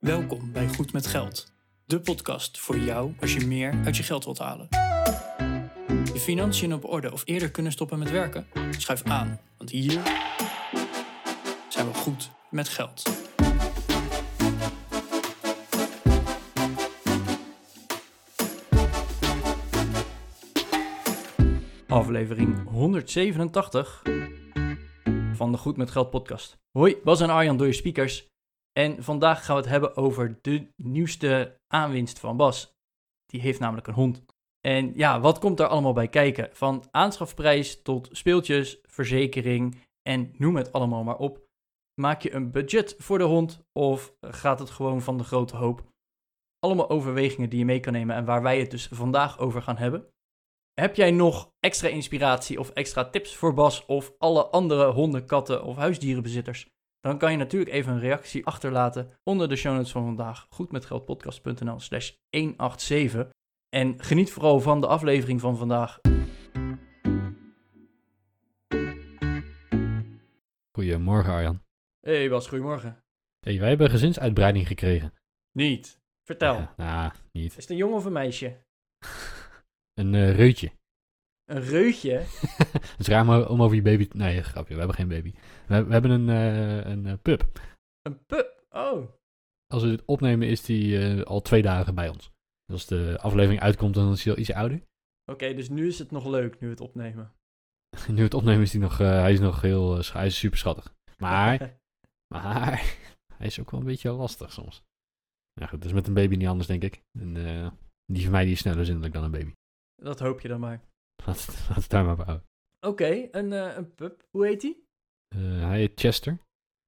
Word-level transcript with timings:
Welkom 0.00 0.52
bij 0.52 0.68
Goed 0.68 0.92
met 0.92 1.06
Geld, 1.06 1.52
de 1.84 2.00
podcast 2.00 2.58
voor 2.58 2.78
jou 2.78 3.12
als 3.20 3.34
je 3.34 3.46
meer 3.46 3.80
uit 3.84 3.96
je 3.96 4.02
geld 4.02 4.24
wilt 4.24 4.38
halen. 4.38 4.66
Je 6.12 6.20
financiën 6.20 6.74
op 6.74 6.84
orde 6.84 7.12
of 7.12 7.22
eerder 7.24 7.50
kunnen 7.50 7.72
stoppen 7.72 7.98
met 7.98 8.10
werken? 8.10 8.46
Schuif 8.70 9.02
aan, 9.02 9.40
want 9.56 9.70
hier 9.70 10.00
zijn 11.68 11.86
we 11.86 11.94
goed 11.94 12.30
met 12.50 12.68
geld. 12.68 13.02
Aflevering 21.86 22.68
187 22.68 24.02
van 25.32 25.52
de 25.52 25.58
Goed 25.58 25.76
met 25.76 25.90
Geld 25.90 26.10
podcast. 26.10 26.58
Hoi, 26.72 26.96
Bas 27.04 27.20
en 27.20 27.30
Arjan 27.30 27.56
door 27.56 27.66
je 27.66 27.72
speakers. 27.72 28.29
En 28.72 29.02
vandaag 29.02 29.44
gaan 29.44 29.56
we 29.56 29.62
het 29.62 29.70
hebben 29.70 29.96
over 29.96 30.38
de 30.40 30.72
nieuwste 30.76 31.60
aanwinst 31.66 32.18
van 32.18 32.36
Bas. 32.36 32.78
Die 33.26 33.40
heeft 33.40 33.60
namelijk 33.60 33.86
een 33.86 33.94
hond. 33.94 34.24
En 34.60 34.92
ja, 34.94 35.20
wat 35.20 35.38
komt 35.38 35.56
daar 35.56 35.68
allemaal 35.68 35.92
bij 35.92 36.08
kijken? 36.08 36.48
Van 36.52 36.88
aanschafprijs 36.90 37.82
tot 37.82 38.08
speeltjes, 38.12 38.78
verzekering 38.82 39.76
en 40.02 40.34
noem 40.36 40.56
het 40.56 40.72
allemaal 40.72 41.04
maar 41.04 41.16
op. 41.16 41.48
Maak 42.00 42.22
je 42.22 42.32
een 42.34 42.50
budget 42.50 42.94
voor 42.98 43.18
de 43.18 43.24
hond 43.24 43.62
of 43.72 44.14
gaat 44.20 44.58
het 44.58 44.70
gewoon 44.70 45.02
van 45.02 45.18
de 45.18 45.24
grote 45.24 45.56
hoop? 45.56 45.84
Allemaal 46.58 46.90
overwegingen 46.90 47.50
die 47.50 47.58
je 47.58 47.64
mee 47.64 47.80
kan 47.80 47.92
nemen 47.92 48.16
en 48.16 48.24
waar 48.24 48.42
wij 48.42 48.60
het 48.60 48.70
dus 48.70 48.88
vandaag 48.88 49.38
over 49.38 49.62
gaan 49.62 49.76
hebben. 49.76 50.08
Heb 50.80 50.96
jij 50.96 51.10
nog 51.10 51.52
extra 51.60 51.88
inspiratie 51.88 52.58
of 52.58 52.70
extra 52.70 53.10
tips 53.10 53.36
voor 53.36 53.54
Bas 53.54 53.86
of 53.86 54.12
alle 54.18 54.46
andere 54.46 54.90
honden, 54.90 55.26
katten 55.26 55.64
of 55.64 55.76
huisdierenbezitters? 55.76 56.68
Dan 57.00 57.18
kan 57.18 57.30
je 57.30 57.36
natuurlijk 57.36 57.70
even 57.70 57.92
een 57.92 58.00
reactie 58.00 58.46
achterlaten 58.46 59.10
onder 59.22 59.48
de 59.48 59.56
show 59.56 59.74
notes 59.74 59.90
van 59.90 60.04
vandaag. 60.04 60.46
Goedmetgeldpodcast.nl 60.48 61.80
slash 61.80 62.12
187. 62.30 63.28
En 63.68 64.02
geniet 64.02 64.32
vooral 64.32 64.60
van 64.60 64.80
de 64.80 64.86
aflevering 64.86 65.40
van 65.40 65.56
vandaag. 65.56 66.00
Goedemorgen 70.72 71.32
Arjan. 71.32 71.62
Hey 72.00 72.28
Bas, 72.28 72.46
goedemorgen. 72.46 73.04
Hey, 73.40 73.58
wij 73.58 73.68
hebben 73.68 73.90
gezinsuitbreiding 73.90 74.66
gekregen. 74.66 75.14
Niet. 75.52 76.00
Vertel. 76.24 76.54
Ja, 76.54 76.74
nou, 76.76 77.12
niet. 77.32 77.56
Is 77.56 77.62
het 77.62 77.70
een 77.70 77.76
jongen 77.76 77.96
of 77.96 78.04
een 78.04 78.12
meisje? 78.12 78.56
Een 80.00 80.14
eh, 80.14 80.34
reutje. 80.34 80.72
Een 81.50 81.62
reutje? 81.62 82.12
Het 82.96 82.98
is 82.98 83.06
raar 83.06 83.28
om- 83.28 83.46
om 83.46 83.62
over 83.62 83.76
je 83.76 83.82
baby... 83.82 84.08
Nee, 84.12 84.42
grapje, 84.42 84.72
we 84.72 84.78
hebben 84.78 84.96
geen 84.96 85.08
baby. 85.08 85.32
We, 85.66 85.84
we 85.84 85.92
hebben 85.92 86.10
een, 86.10 86.28
eh, 86.28 86.90
een 86.90 87.06
eh, 87.06 87.14
pup. 87.22 87.60
Een 88.02 88.24
pup? 88.26 88.64
Oh. 88.70 89.08
Als 89.66 89.82
we 89.82 89.88
dit 89.88 90.04
opnemen 90.04 90.48
is 90.48 90.62
die 90.62 90.98
eh, 90.98 91.22
al 91.22 91.40
twee 91.40 91.62
dagen 91.62 91.94
bij 91.94 92.08
ons. 92.08 92.30
Dus 92.64 92.74
als 92.74 92.86
de 92.86 93.18
aflevering 93.20 93.60
uitkomt, 93.60 93.94
dan 93.94 94.12
is 94.12 94.24
hij 94.24 94.32
al 94.32 94.38
iets 94.38 94.52
ouder. 94.52 94.82
Oké, 95.30 95.54
dus 95.54 95.68
nu 95.68 95.86
is 95.86 95.98
het 95.98 96.10
nog 96.10 96.26
leuk, 96.26 96.60
nu 96.60 96.68
het 96.70 96.80
opnemen. 96.80 97.32
Nu 98.08 98.22
het 98.22 98.34
opnemen 98.34 98.62
is 98.62 98.72
hij 98.72 98.80
nog, 98.80 98.98
hij 98.98 99.32
is 99.32 99.40
nog 99.40 99.60
heel... 99.60 99.98
hij 100.12 100.26
is 100.26 100.38
super 100.38 100.58
schattig. 100.58 100.94
Maar, 101.18 101.78
maar... 102.34 102.96
Hij 103.34 103.46
is 103.46 103.60
ook 103.60 103.70
wel 103.70 103.80
een 103.80 103.86
beetje 103.86 104.10
lastig 104.10 104.52
soms. 104.52 104.82
Ja 105.52 105.66
goed, 105.66 105.78
dat 105.78 105.88
is 105.88 105.94
met 105.94 106.06
een 106.06 106.14
baby 106.14 106.36
niet 106.36 106.48
anders, 106.48 106.68
denk 106.68 106.82
ik. 106.82 107.02
En, 107.18 107.34
die 108.12 108.22
van 108.22 108.32
mij 108.32 108.44
die 108.44 108.52
is 108.52 108.58
sneller 108.58 108.84
zindelijk 108.84 109.14
dan 109.14 109.24
een 109.24 109.30
baby. 109.30 109.52
Dat 110.02 110.18
hoop 110.18 110.40
je 110.40 110.48
dan 110.48 110.60
maar. 110.60 110.88
Laat 111.26 111.46
het, 111.46 111.68
laat 111.68 111.76
het 111.78 111.90
daar 111.90 112.04
maar 112.04 112.16
bij 112.16 112.24
houden. 112.24 112.46
Oké, 112.86 113.28
een, 113.30 113.52
eh, 113.52 113.76
een 113.76 113.94
pup. 113.94 114.26
Hoe 114.30 114.46
heet 114.46 114.60
die? 114.60 114.84
Eh, 115.28 115.40
hij 115.40 115.78
heet 115.78 116.00
Chester. 116.00 116.38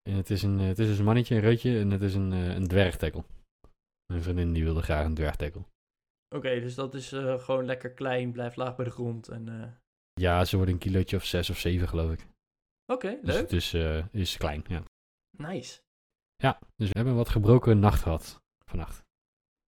En 0.02 0.14
het 0.16 0.30
is, 0.30 0.42
een, 0.42 0.58
eh, 0.58 0.66
het 0.66 0.78
is 0.78 0.86
dus 0.86 0.98
een 0.98 1.04
mannetje, 1.04 1.34
een 1.34 1.40
reutje 1.40 1.78
en 1.78 1.90
het 1.90 2.02
is 2.02 2.14
een, 2.14 2.30
een 2.30 2.68
dwergtekkel. 2.68 3.24
Mijn 4.06 4.22
vriendin 4.22 4.52
die 4.52 4.64
wilde 4.64 4.82
graag 4.82 5.04
een 5.04 5.14
dwergtekkel. 5.14 5.66
Oké, 6.34 6.60
dus 6.60 6.74
dat 6.74 6.94
is 6.94 7.08
gewoon 7.36 7.64
lekker 7.64 7.90
klein, 7.92 8.32
blijft 8.32 8.56
laag 8.56 8.76
bij 8.76 8.84
de 8.84 8.90
grond. 8.90 9.28
En, 9.28 9.76
Ja, 10.20 10.44
ze 10.44 10.56
wordt 10.56 10.70
een 10.70 10.78
kilootje 10.78 11.16
of 11.16 11.24
zes 11.24 11.50
of 11.50 11.58
zeven 11.58 11.88
geloof 11.88 12.12
ik. 12.12 12.26
Oké, 12.92 13.18
Dus 13.22 13.34
leuk. 13.34 13.40
het 13.40 13.52
is, 13.52 13.72
is 14.12 14.36
klein, 14.36 14.64
ja. 14.68 14.82
Nice. 15.36 15.80
Ja, 16.36 16.58
dus 16.76 16.88
we 16.88 16.96
hebben 16.98 17.14
wat 17.14 17.28
gebroken 17.28 17.78
nacht 17.78 18.02
gehad 18.02 18.42
vannacht. 18.66 19.02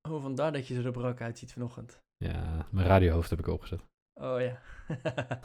Oh, 0.09 0.23
vandaar 0.23 0.53
dat 0.53 0.67
je 0.67 0.83
er 0.83 0.93
brak 0.93 1.21
uitziet 1.21 1.53
vanochtend. 1.53 2.01
Ja, 2.17 2.69
mijn 2.71 2.87
radiohoofd 2.87 3.31
heb 3.31 3.39
ik 3.39 3.47
opgezet. 3.47 3.83
Oh 4.21 4.41
ja. 4.41 4.61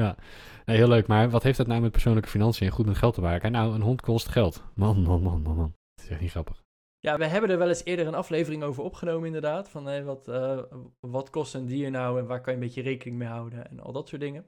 ja, 0.00 0.16
nee, 0.64 0.76
heel 0.76 0.88
leuk. 0.88 1.06
Maar 1.06 1.30
wat 1.30 1.42
heeft 1.42 1.58
dat 1.58 1.66
nou 1.66 1.80
met 1.80 1.92
persoonlijke 1.92 2.28
financiën 2.28 2.66
en 2.66 2.72
goed 2.72 2.86
met 2.86 2.96
geld 2.96 3.14
te 3.14 3.20
maken? 3.20 3.52
Nou, 3.52 3.74
een 3.74 3.80
hond 3.80 4.00
kost 4.00 4.28
geld. 4.28 4.64
Man, 4.74 5.02
man, 5.02 5.22
man, 5.22 5.42
man, 5.42 5.56
man. 5.56 5.74
Het 5.94 6.04
is 6.04 6.10
echt 6.10 6.20
niet 6.20 6.30
grappig. 6.30 6.64
ja, 7.00 7.18
we 7.18 7.26
hebben 7.26 7.50
er 7.50 7.58
wel 7.58 7.68
eens 7.68 7.84
eerder 7.84 8.06
een 8.06 8.14
aflevering 8.14 8.62
over 8.62 8.82
opgenomen 8.82 9.26
inderdaad. 9.26 9.68
Van 9.68 9.86
hey, 9.86 10.04
wat, 10.04 10.28
eh, 10.28 10.62
wat 11.00 11.30
kost 11.30 11.54
een 11.54 11.66
dier 11.66 11.90
nou 11.90 12.18
en 12.18 12.26
waar 12.26 12.40
kan 12.40 12.52
je 12.52 12.58
een 12.58 12.66
beetje 12.66 12.82
rekening 12.82 13.18
mee 13.18 13.28
houden 13.28 13.70
en 13.70 13.80
al 13.80 13.92
dat 13.92 14.08
soort 14.08 14.20
dingen. 14.20 14.46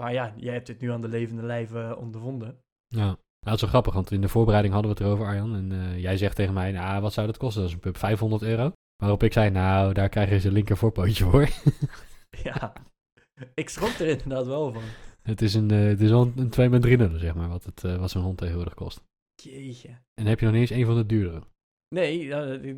Maar 0.00 0.12
ja, 0.12 0.34
jij 0.36 0.52
hebt 0.52 0.68
het 0.68 0.80
nu 0.80 0.90
aan 0.90 1.00
de 1.00 1.08
levende 1.08 1.42
lijve 1.42 1.96
ondervonden. 1.98 2.58
Ja, 2.86 3.04
nou, 3.04 3.16
dat 3.38 3.54
is 3.54 3.60
wel 3.60 3.70
grappig, 3.70 3.94
want 3.94 4.10
in 4.10 4.20
de 4.20 4.28
voorbereiding 4.28 4.74
hadden 4.74 4.92
we 4.92 4.98
het 4.98 5.06
erover, 5.06 5.26
Arjan. 5.26 5.54
En 5.54 5.72
eh, 5.72 5.98
jij 5.98 6.16
zegt 6.16 6.36
tegen 6.36 6.54
mij, 6.54 6.72
nou, 6.72 7.02
wat 7.02 7.12
zou 7.12 7.26
dat 7.26 7.36
kosten? 7.36 7.60
Dat 7.60 7.68
is 7.70 7.74
een 7.74 7.82
pup 7.82 7.96
500 7.96 8.42
euro. 8.42 8.72
Waarop 8.96 9.22
ik 9.22 9.32
zei, 9.32 9.50
nou, 9.50 9.92
daar 9.92 10.08
krijg 10.08 10.30
je 10.30 10.40
zijn 10.40 10.52
linker 10.52 10.76
voorpootje 10.76 11.24
voor. 11.24 11.48
Ja, 12.42 12.72
ik 13.54 13.68
schrok 13.68 13.90
er 13.90 14.06
inderdaad 14.06 14.46
wel 14.46 14.72
van. 14.72 14.82
het 15.22 15.42
is 15.42 15.54
een, 15.54 15.70
eh, 15.70 15.84
het 15.84 16.00
is 16.00 16.10
wel 16.10 16.22
een, 16.22 16.32
een 16.36 16.50
2 16.50 16.68
met 16.68 16.82
3 16.82 16.96
nullen, 16.96 17.20
zeg 17.20 17.34
maar, 17.34 17.48
wat, 17.48 17.64
het, 17.64 17.84
eh, 17.84 17.96
wat 17.96 18.10
zo'n 18.10 18.22
hond 18.22 18.38
tegenwoordig 18.38 18.74
kost. 18.74 19.02
Jeetje. 19.42 19.88
En 20.14 20.26
heb 20.26 20.38
je 20.38 20.44
nog 20.44 20.54
niet 20.54 20.70
eens 20.70 20.80
een 20.80 20.86
van 20.86 20.96
de 20.96 21.06
duurdere. 21.06 21.42
Nee, 21.94 22.34
eh, 22.34 22.74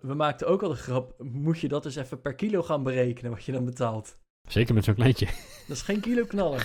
we 0.00 0.14
maakten 0.14 0.46
ook 0.46 0.62
al 0.62 0.68
de 0.68 0.74
grap, 0.74 1.22
moet 1.22 1.58
je 1.58 1.68
dat 1.68 1.84
eens 1.84 1.96
even 1.96 2.20
per 2.20 2.34
kilo 2.34 2.62
gaan 2.62 2.82
berekenen 2.82 3.30
wat 3.30 3.44
je 3.44 3.52
dan 3.52 3.64
betaalt. 3.64 4.18
Zeker 4.48 4.74
met 4.74 4.84
zo'n 4.84 4.94
kleintje. 4.94 5.26
Dat 5.66 5.76
is 5.76 5.82
geen 5.82 6.00
kilo 6.00 6.24
knallen. 6.24 6.62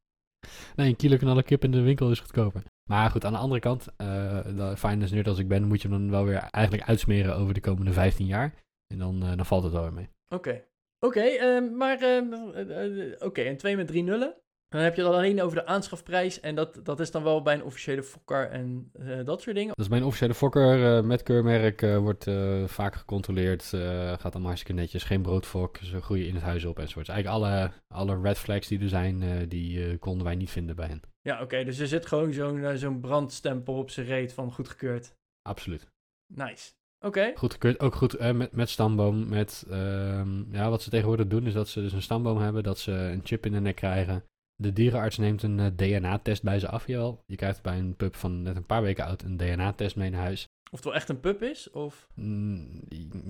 nee, 0.76 0.88
een 0.88 0.96
kilo 0.96 1.16
knallen 1.16 1.44
kip 1.44 1.64
in 1.64 1.70
de 1.70 1.80
winkel 1.80 2.10
is 2.10 2.20
goedkoper. 2.20 2.62
Maar 2.88 3.10
goed, 3.10 3.24
aan 3.24 3.32
de 3.32 3.38
andere 3.38 3.60
kant, 3.60 3.86
eh 3.96 4.44
de 4.44 4.76
finance 4.76 5.14
nerd 5.14 5.28
als 5.28 5.38
ik 5.38 5.48
ben, 5.48 5.64
moet 5.64 5.82
je 5.82 5.88
hem 5.88 5.98
dan 5.98 6.10
wel 6.10 6.24
weer 6.24 6.48
eigenlijk 6.50 6.88
uitsmeren 6.88 7.36
over 7.36 7.54
de 7.54 7.60
komende 7.60 7.92
15 7.92 8.26
jaar. 8.26 8.54
En 8.86 8.98
dan, 8.98 9.22
eh, 9.22 9.36
dan 9.36 9.46
valt 9.46 9.62
het 9.62 9.72
wel 9.72 9.82
weer 9.82 9.92
mee. 9.92 10.08
Oké. 10.28 10.64
Oké, 11.00 11.20
ehm, 11.20 11.76
maar 11.76 11.98
ehm, 12.02 12.32
eh, 12.32 13.12
eh, 13.12 13.14
oké, 13.18 13.42
en 13.42 13.56
twee 13.56 13.76
met 13.76 13.86
drie 13.86 14.02
nullen. 14.02 14.34
Dan 14.68 14.80
heb 14.80 14.94
je 14.94 15.02
het 15.02 15.12
alleen 15.12 15.42
over 15.42 15.56
de 15.56 15.66
aanschafprijs. 15.66 16.40
En 16.40 16.54
dat, 16.54 16.80
dat 16.82 17.00
is 17.00 17.10
dan 17.10 17.22
wel 17.22 17.42
bij 17.42 17.54
een 17.54 17.62
officiële 17.62 18.02
fokker 18.02 18.50
en 18.50 18.90
eh, 18.92 19.24
dat 19.24 19.42
soort 19.42 19.56
dingen. 19.56 19.74
Dat 19.74 19.84
is 19.84 19.90
mijn 19.90 20.04
officiële 20.04 20.34
fokker 20.34 20.96
eh, 20.96 21.04
met 21.04 21.22
keurmerk, 21.22 21.82
eh, 21.82 21.98
wordt 21.98 22.26
vaak 22.66 22.94
gecontroleerd, 22.94 23.64
gaat 23.64 24.32
allemaal 24.32 24.46
hartstikke 24.46 24.80
netjes, 24.80 25.04
geen 25.04 25.22
broodfok, 25.22 25.76
ze 25.76 26.00
groeien 26.00 26.26
in 26.26 26.34
het 26.34 26.44
huis 26.44 26.64
op 26.64 26.78
enzovoort. 26.78 27.08
Eigenlijk 27.08 27.44
alle, 27.44 27.70
alle 27.88 28.20
red 28.20 28.38
flags 28.38 28.68
die 28.68 28.80
er 28.80 28.88
zijn, 28.88 29.48
die 29.48 29.98
konden 29.98 30.24
wij 30.24 30.34
niet 30.34 30.50
vinden 30.50 30.76
bij 30.76 30.86
hen. 30.86 31.00
Ja, 31.20 31.42
oké, 31.42 31.64
dus 31.64 31.78
er 31.78 31.86
zit 31.86 32.06
gewoon 32.06 32.32
zo'n 32.32 32.76
zo'n 32.76 33.00
brandstempel 33.00 33.74
op 33.74 33.90
zijn 33.90 34.06
reet 34.06 34.32
van 34.32 34.52
goedgekeurd. 34.52 35.14
Absoluut. 35.42 35.86
Nice. 36.34 36.72
Oké. 37.00 37.32
Goedgekeurd, 37.34 37.80
ook 37.80 37.94
goed 37.94 38.14
eh, 38.14 38.32
met, 38.32 38.52
met 38.52 38.68
stamboom, 38.68 39.28
met, 39.28 39.64
ehm, 39.70 40.52
ja, 40.54 40.70
wat 40.70 40.82
ze 40.82 40.90
tegenwoordig 40.90 41.26
doen 41.26 41.46
is 41.46 41.52
dat 41.52 41.68
ze 41.68 41.80
dus 41.80 41.92
een 41.92 42.02
stamboom 42.02 42.38
hebben, 42.38 42.62
dat 42.62 42.78
ze 42.78 42.92
een 42.92 43.20
chip 43.24 43.46
in 43.46 43.52
de 43.52 43.60
nek 43.60 43.76
krijgen. 43.76 44.24
De 44.62 44.72
dierenarts 44.72 45.18
neemt 45.18 45.42
een 45.42 45.60
eh, 45.60 45.66
DNA-test 45.76 46.42
bij 46.42 46.58
ze 46.58 46.68
af, 46.68 46.86
jawel. 46.86 47.22
Je 47.26 47.36
krijgt 47.36 47.62
bij 47.62 47.78
een 47.78 47.96
pup 47.96 48.14
van 48.14 48.42
net 48.42 48.56
een 48.56 48.66
paar 48.66 48.82
weken 48.82 49.04
oud 49.04 49.22
een 49.22 49.36
DNA-test 49.36 49.96
mee 49.96 50.10
naar 50.10 50.22
huis. 50.22 50.46
Of 50.70 50.78
het 50.78 50.84
wel 50.84 50.94
echt 50.94 51.08
een 51.08 51.20
pup 51.20 51.42
is? 51.42 51.70
Of 51.70 52.08
Mm, 52.14 52.80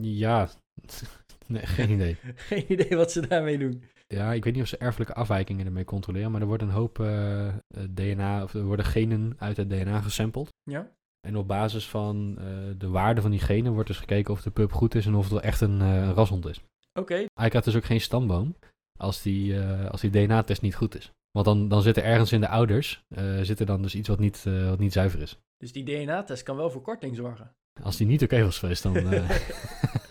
ja, 0.01 0.49
nee, 1.47 1.67
geen 1.67 1.91
idee. 1.91 2.17
geen 2.51 2.73
idee 2.73 2.97
wat 2.97 3.13
ze 3.13 3.27
daarmee 3.27 3.59
doen. 3.59 3.83
Ja, 4.07 4.33
ik 4.33 4.45
weet 4.45 4.53
niet 4.53 4.63
of 4.63 4.69
ze 4.69 4.77
erfelijke 4.77 5.15
afwijkingen 5.15 5.67
ermee 5.67 5.85
controleren, 5.85 6.31
maar 6.31 6.41
er 6.41 6.47
wordt 6.47 6.63
een 6.63 6.71
hoop 6.71 7.01
eh, 7.01 7.55
DNA, 7.91 8.43
of 8.43 8.55
er 8.55 8.65
worden 8.65 8.85
genen 8.85 9.37
uit 9.39 9.57
het 9.57 9.71
DNA 9.71 10.01
gesampled. 10.01 10.49
Ja? 10.63 10.91
En 11.21 11.37
op 11.37 11.49
basis 11.49 11.89
van 11.89 12.37
eh, 12.39 12.45
de 12.79 12.89
waarde 12.89 13.21
van 13.21 13.31
die 13.31 13.41
genen 13.41 13.73
wordt 13.73 13.89
dus 13.89 13.99
gekeken 13.99 14.33
of 14.33 14.43
de 14.43 14.51
pup 14.51 14.73
goed 14.73 14.95
is 14.95 15.07
en 15.07 15.15
of 15.15 15.23
het 15.23 15.33
wel 15.33 15.43
echt 15.43 15.61
een, 15.61 16.13
rashond 16.15 16.47
is. 16.47 16.61
Oké. 16.93 17.15
Hij 17.15 17.49
krijgt 17.49 17.65
dus 17.65 17.77
ook 17.77 17.85
geen 17.85 18.01
stamboom 18.01 18.57
als 18.99 19.23
die, 19.23 19.61
als 19.61 20.01
die 20.01 20.11
DNA-test 20.11 20.63
niet 20.63 20.75
goed 20.75 20.97
is. 20.97 21.13
Want 21.31 21.47
dan, 21.47 21.69
dan 21.69 21.83
zit 21.83 21.97
er 21.97 22.05
ergens 22.05 22.33
in 22.33 22.41
de 22.41 22.49
ouders, 22.49 23.05
eh, 23.09 23.41
zit 23.43 23.61
er 23.61 23.67
dan 23.67 23.83
dus 23.83 23.95
iets 23.95 24.09
wat 24.09 24.19
niet, 24.19 24.45
eh, 24.47 24.69
wat 24.69 24.79
niet 24.79 24.93
zuiver 24.93 25.21
is. 25.21 25.39
Dus 25.57 25.73
die 25.73 25.85
DNA-test 25.85 26.43
kan 26.43 26.57
wel 26.57 26.71
voor 26.71 26.83
korting 26.83 27.17
zorgen. 27.17 27.55
Als 27.83 27.97
die 27.97 28.07
niet 28.07 28.23
oké 28.23 28.43
was 28.43 28.59
geweest, 28.59 28.83
dan... 28.83 28.97
eh 28.97 29.31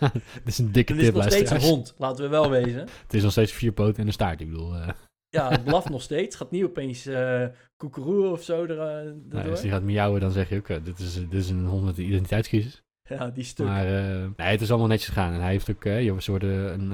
dit 0.34 0.42
is 0.44 0.58
een 0.58 0.72
dikke 0.72 0.92
Het 0.92 1.02
is 1.02 1.08
tip, 1.08 1.16
nog 1.16 1.24
steeds 1.24 1.50
een 1.50 1.60
hond, 1.60 1.94
laten 1.98 2.24
we 2.24 2.30
wel 2.30 2.50
wezen. 2.50 2.80
Het 3.02 3.14
is 3.14 3.22
nog 3.22 3.32
steeds 3.32 3.52
vier 3.52 3.72
poten 3.72 4.00
en 4.00 4.06
een 4.06 4.12
staart, 4.12 4.40
ik 4.40 4.50
bedoel... 4.50 4.74
Ja, 5.30 5.50
het 5.50 5.64
blaft 5.64 5.88
nog 5.88 6.02
steeds. 6.02 6.36
Gaat 6.36 6.50
niet 6.50 6.64
opeens 6.64 7.08
koekeroe 7.76 8.28
of 8.28 8.42
zo 8.42 8.64
er, 8.64 8.78
erdoor. 8.78 9.50
als 9.50 9.60
die 9.60 9.70
gaat 9.70 9.82
miauwen, 9.82 10.20
dan 10.20 10.30
zeg 10.30 10.48
je 10.48 10.56
ook, 10.56 10.84
dit, 10.84 10.98
is, 10.98 11.14
dit 11.14 11.32
is 11.32 11.50
een 11.50 11.66
hond 11.66 11.84
met 11.84 11.98
een 11.98 12.04
identiteitscrisis. 12.04 12.82
Ja, 13.18 13.30
die 13.30 13.44
stuk. 13.44 13.66
Maar 13.66 13.86
eh, 13.86 14.28
nee, 14.36 14.46
het 14.50 14.60
is 14.60 14.70
allemaal 14.70 14.88
netjes 14.88 15.08
gegaan. 15.08 15.32
En 15.32 15.40
hij 15.40 15.50
heeft 15.50 15.70
ook, 15.70 15.84
eh, 15.84 16.04
joh, 16.04 16.18
ze 16.20 16.30
worden 16.30 16.72
een, 16.72 16.92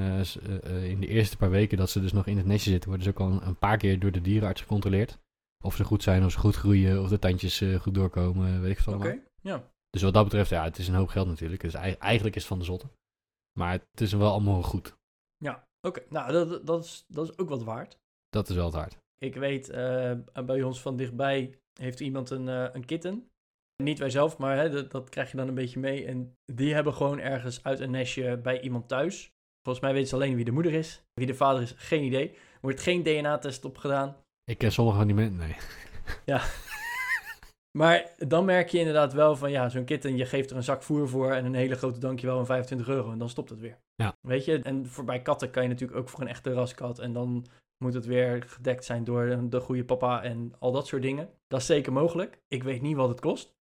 eh, 0.63 0.91
in 0.91 1.01
de 1.01 1.07
eerste 1.07 1.37
paar 1.37 1.51
weken 1.51 1.79
dat 1.79 1.91
ze 1.91 2.01
dus 2.01 2.13
nog 2.13 2.27
in 2.27 2.37
het 2.37 2.47
nestje 2.47 2.71
zitten, 2.71 2.89
worden 2.89 3.07
ze 3.07 3.13
ook 3.13 3.21
al 3.21 3.33
een, 3.33 3.47
een 3.47 3.59
paar 3.59 3.77
keer 3.77 3.99
door 3.99 4.13
de 4.13 4.21
dierenarts 4.21 4.61
gecontroleerd. 4.61 5.19
Of 5.65 5.77
ze 5.77 5.85
goed 5.85 6.03
zijn, 6.03 6.25
of 6.25 6.33
ze 6.33 6.39
goed 6.39 6.57
groeien, 6.57 7.03
of 7.03 7.09
de 7.09 7.19
tandjes 7.19 7.65
goed 7.81 7.95
doorkomen, 7.95 8.61
weet 8.61 8.71
ik 8.71 8.85
het 8.85 8.95
Oké, 8.95 9.19
ja. 9.43 9.73
Dus 9.91 10.03
wat 10.03 10.15
dat 10.15 10.25
betreft, 10.25 10.51
ja, 10.51 10.65
het 10.65 10.79
is 10.79 10.89
een 10.89 10.95
hoop 10.95 11.09
geld 11.09 11.27
natuurlijk. 11.27 11.61
Dus 11.61 11.75
ei- 11.75 11.97
eigenlijk 11.99 12.37
is 12.37 12.43
het 12.43 12.51
van 12.51 12.59
de 12.59 12.65
zotte. 12.65 12.87
Maar 13.59 13.73
het 13.73 14.01
is 14.01 14.13
wel 14.13 14.31
allemaal 14.31 14.63
goed. 14.63 14.97
Ja, 15.37 15.69
oké. 15.81 16.03
Nou, 16.09 16.33
dat, 16.33 16.67
dat, 16.67 16.85
is, 16.85 17.05
dat 17.09 17.29
is 17.29 17.39
ook 17.39 17.49
wat 17.49 17.63
waard. 17.63 17.99
Dat 18.29 18.49
is 18.49 18.55
wel 18.57 18.65
het 18.65 18.75
waard. 18.75 18.99
Ik 19.19 19.35
weet, 19.35 19.67
bij 20.47 20.63
ons 20.63 20.81
van 20.81 20.97
dichtbij 20.97 21.59
heeft 21.81 22.01
iemand 22.01 22.31
een, 22.31 22.47
een 22.47 22.85
kitten. 22.85 23.29
Niet 23.83 23.99
wij 23.99 24.11
zelf, 24.11 24.39
maar 24.39 24.57
hè, 24.57 24.71
dat, 24.71 24.91
dat 24.91 25.09
krijg 25.09 25.31
je 25.31 25.37
dan 25.37 25.49
een 25.49 25.55
beetje 25.55 25.81
mee. 25.81 26.07
En 26.07 26.37
die 26.53 26.75
hebben 26.75 26.95
gewoon 26.95 27.21
ergens 27.21 27.63
uit 27.63 27.81
een 27.81 27.91
nestje 27.91 28.39
bij 28.39 28.61
iemand 28.61 28.89
thuis. 28.89 29.33
Volgens 29.63 29.85
mij 29.85 29.95
weten 29.95 30.09
ze 30.09 30.15
alleen 30.15 30.35
wie 30.37 30.45
de 30.45 30.51
moeder 30.51 30.73
is. 30.73 31.03
Wie 31.15 31.27
de 31.27 31.35
vader 31.35 31.63
is, 31.63 31.75
geen 31.77 32.03
idee. 32.03 32.31
Er 32.31 32.61
wordt 32.61 32.81
geen 32.81 33.03
DNA-test 33.03 33.65
op 33.65 33.79
gedaan. 33.79 34.17
Ik 34.45 34.59
ken 34.59 34.73
sommige 34.73 34.97
van 34.97 35.07
die 35.07 35.17
mensen, 35.17 35.39
nee. 35.39 35.57
Maar 37.79 38.15
dan 38.17 38.45
merk 38.45 38.69
je 38.69 38.79
inderdaad 38.79 39.13
wel 39.13 39.37
van, 39.37 39.51
ja, 39.51 39.69
zo'n 39.69 39.85
kitten, 39.85 40.17
je 40.17 40.27
geeft 40.27 40.51
er 40.51 40.57
een 40.57 40.63
zak 40.63 40.83
voer 40.83 41.09
voor 41.09 41.33
en 41.33 41.45
een 41.45 41.55
hele 41.55 41.75
grote 41.75 41.99
dankjewel 41.99 42.39
en 42.39 42.47
25 42.47 42.89
euro. 42.89 43.13
En 43.13 43.19
dan 43.19 43.29
stopt 43.29 43.51
het 43.51 43.61
weer. 43.61 43.79
Ja. 43.95 44.17
Weet 44.21 44.45
je, 44.45 44.59
en 44.63 44.87
voor 44.87 45.05
bij 45.05 45.23
katten 45.23 45.51
kan 45.51 45.63
je 45.63 45.69
natuurlijk 45.69 45.99
ook 45.99 46.09
voor 46.09 46.21
een 46.21 46.29
echte 46.29 46.53
raskat. 46.53 46.99
En 46.99 47.13
dan 47.13 47.47
moet 47.85 47.95
het 47.95 48.07
weer 48.07 48.43
gedekt 48.47 48.85
zijn 48.85 49.05
door 49.05 49.49
de 49.49 49.61
goede 49.61 49.85
papa 49.85 50.23
en 50.23 50.53
al 50.59 50.73
dat 50.73 50.87
soort 50.87 51.03
dingen. 51.03 51.29
Dat 51.47 51.61
is 51.61 51.67
zeker 51.67 51.93
mogelijk. 51.93 52.39
Ik 52.49 52.63
weet 52.63 52.83
niet 52.83 52.97
wat 52.97 53.09
het 53.09 53.21
kost. 53.21 53.55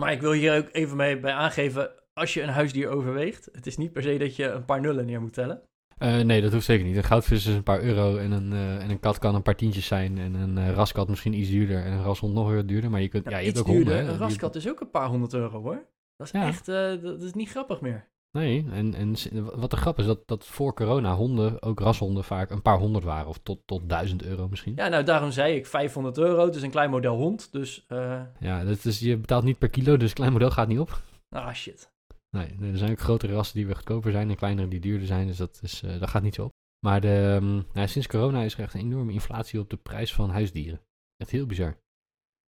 Maar 0.00 0.12
ik 0.12 0.20
wil 0.20 0.32
hier 0.32 0.56
ook 0.56 0.68
even 0.72 0.96
mee 0.96 1.20
bij 1.20 1.32
aangeven, 1.32 1.90
als 2.14 2.34
je 2.34 2.42
een 2.42 2.48
huisdier 2.48 2.88
overweegt, 2.88 3.48
het 3.52 3.66
is 3.66 3.76
niet 3.76 3.92
per 3.92 4.02
se 4.02 4.18
dat 4.18 4.36
je 4.36 4.44
een 4.44 4.64
paar 4.64 4.80
nullen 4.80 5.06
neer 5.06 5.20
moet 5.20 5.32
tellen. 5.32 5.62
Eh, 5.98 6.20
nee, 6.20 6.40
dat 6.42 6.52
hoeft 6.52 6.64
zeker 6.64 6.86
niet. 6.86 6.96
Een 6.96 7.02
goudvis 7.04 7.46
is 7.46 7.54
een 7.54 7.62
paar 7.62 7.82
euro 7.82 8.16
en 8.16 8.30
een, 8.30 8.52
eh, 8.52 8.82
en 8.82 8.90
een 8.90 9.00
kat 9.00 9.18
kan 9.18 9.34
een 9.34 9.42
paar 9.42 9.56
tientjes 9.56 9.86
zijn. 9.86 10.18
En 10.18 10.34
een 10.34 10.58
eh, 10.58 10.70
raskat 10.72 11.08
misschien 11.08 11.32
iets 11.32 11.50
duurder 11.50 11.84
en 11.84 11.92
een 11.92 12.02
rashond 12.02 12.34
nog 12.34 12.48
weer 12.50 12.66
duurder. 12.66 12.90
Maar 12.90 13.00
je, 13.00 13.08
kunt, 13.08 13.30
ja, 13.30 13.38
je 13.38 13.46
hebt 13.46 13.58
ook 13.58 13.66
honden. 13.66 13.84
duurder. 13.84 14.04
hè, 14.06 14.12
Een 14.12 14.18
raskat 14.18 14.54
is 14.54 14.68
ook 14.68 14.80
een 14.80 14.90
paar 14.90 15.06
honderd 15.08 15.34
euro 15.34 15.62
hoor. 15.62 15.84
Dat 16.16 16.26
is 16.26 16.32
Ja. 16.32 16.46
echt, 16.46 16.66
dat 17.02 17.22
is 17.22 17.32
niet 17.32 17.48
grappig 17.50 17.80
meer. 17.80 18.08
Nee, 18.38 18.66
en, 18.70 18.94
en 18.94 19.14
wat 19.60 19.70
de 19.70 19.76
grap 19.76 19.98
is, 19.98 20.06
dat, 20.06 20.26
dat 20.26 20.46
voor 20.46 20.74
corona 20.74 21.14
honden, 21.14 21.62
ook 21.62 21.80
rashonden, 21.80 22.24
vaak 22.24 22.50
een 22.50 22.62
paar 22.62 22.78
honderd 22.78 23.04
waren. 23.04 23.28
Of 23.28 23.38
tot, 23.38 23.60
tot 23.66 23.88
duizend 23.88 24.22
euro 24.22 24.48
misschien. 24.48 24.72
Ja, 24.76 24.88
nou 24.88 25.04
daarom 25.04 25.30
zei 25.30 25.54
ik 25.56 25.66
500 25.66 26.18
euro. 26.18 26.44
Het 26.44 26.54
is 26.54 26.62
een 26.62 26.70
klein 26.70 26.90
model 26.90 27.16
hond. 27.16 27.52
Dus, 27.52 27.84
eh 27.88 28.22
Ja, 28.40 28.64
dat 28.64 28.84
is, 28.84 28.98
je 28.98 29.16
betaalt 29.16 29.44
niet 29.44 29.58
per 29.58 29.68
kilo, 29.70 29.96
dus 29.96 30.12
klein 30.12 30.32
model 30.32 30.50
gaat 30.50 30.68
niet 30.68 30.78
op. 30.78 31.02
ah 31.28 31.52
shit. 31.54 31.90
Nee, 32.36 32.56
er 32.72 32.78
zijn 32.78 32.90
ook 32.90 33.00
grotere 33.00 33.32
rassen 33.32 33.56
die 33.56 33.66
weer 33.66 33.76
goedkoper 33.76 34.12
zijn 34.12 34.30
en 34.30 34.36
kleinere 34.36 34.68
die 34.68 34.80
duurder 34.80 35.06
zijn. 35.06 35.26
Dus 35.26 35.36
dat, 35.36 35.58
is, 35.62 35.82
eh, 35.82 36.00
dat 36.00 36.08
gaat 36.08 36.22
niet 36.22 36.34
zo 36.34 36.44
op. 36.44 36.50
Maar 36.86 37.00
de, 37.00 37.36
ehm, 37.40 37.60
nou, 37.72 37.88
sinds 37.88 38.06
corona 38.08 38.42
is 38.42 38.54
er 38.54 38.60
echt 38.60 38.74
een 38.74 38.80
enorme 38.80 39.12
inflatie 39.12 39.60
op 39.60 39.70
de 39.70 39.76
prijs 39.76 40.14
van 40.14 40.30
huisdieren. 40.30 40.80
Echt 41.16 41.30
heel 41.30 41.46
bizar. 41.46 41.68
Er 41.68 41.78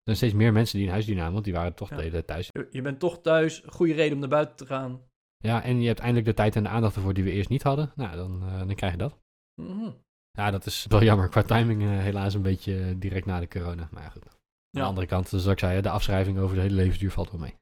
zijn 0.04 0.18
steeds 0.18 0.34
meer 0.34 0.54
mensen 0.54 0.78
die 0.78 0.86
een 0.88 0.94
huisdier 0.94 1.16
namen, 1.16 1.34
want 1.34 1.46
die 1.46 1.54
waren 1.54 1.74
toch 1.74 1.90
Ja. 1.90 1.96
de 1.96 2.02
hele 2.02 2.14
tijd 2.14 2.28
thuis. 2.28 2.50
Je 2.72 2.82
bent 2.82 3.00
toch 3.00 3.22
thuis. 3.22 3.64
Goede 3.66 3.94
reden 3.94 4.14
om 4.14 4.20
naar 4.20 4.30
buiten 4.30 4.56
te 4.56 4.66
gaan. 4.66 5.02
Ja, 5.44 5.64
en 5.64 5.82
je 5.82 5.88
hebt 5.88 6.00
eindelijk 6.00 6.26
de 6.28 6.34
tijd 6.34 6.56
en 6.56 6.64
de 6.64 6.70
aandacht 6.70 6.96
ervoor 6.96 7.14
die 7.14 7.24
we 7.24 7.32
eerst 7.32 7.50
niet 7.50 7.64
hadden. 7.64 7.92
Nou, 7.96 8.16
dan, 8.16 8.42
eh, 8.44 8.58
dan 8.60 8.76
krijg 8.76 8.92
je 8.92 8.98
dat. 8.98 9.20
Mhm. 9.62 9.92
Ja, 10.32 10.52
dat 10.52 10.66
is 10.66 10.86
wel 10.90 11.04
jammer. 11.04 11.30
Qua 11.30 11.42
timing 11.42 11.82
eh, 11.82 11.88
helaas 11.90 12.34
een 12.34 12.42
beetje 12.42 12.80
eh, 12.80 12.94
direct 12.98 13.26
na 13.26 13.40
de 13.40 13.48
corona. 13.48 13.88
Maar 13.92 14.04
ja, 14.04 14.10
goed. 14.10 14.26
Aan 14.28 14.32
Ja. 14.70 14.80
de 14.82 14.86
andere 14.88 15.08
kant, 15.08 15.28
zoals 15.28 15.46
ik 15.46 15.60
zei, 15.60 15.82
de 15.82 15.90
afschrijving 15.90 16.40
over 16.40 16.56
de 16.56 16.62
hele 16.62 16.76
levensduur 16.76 17.12
valt 17.12 17.32
wel 17.32 17.40
mee. 17.40 17.56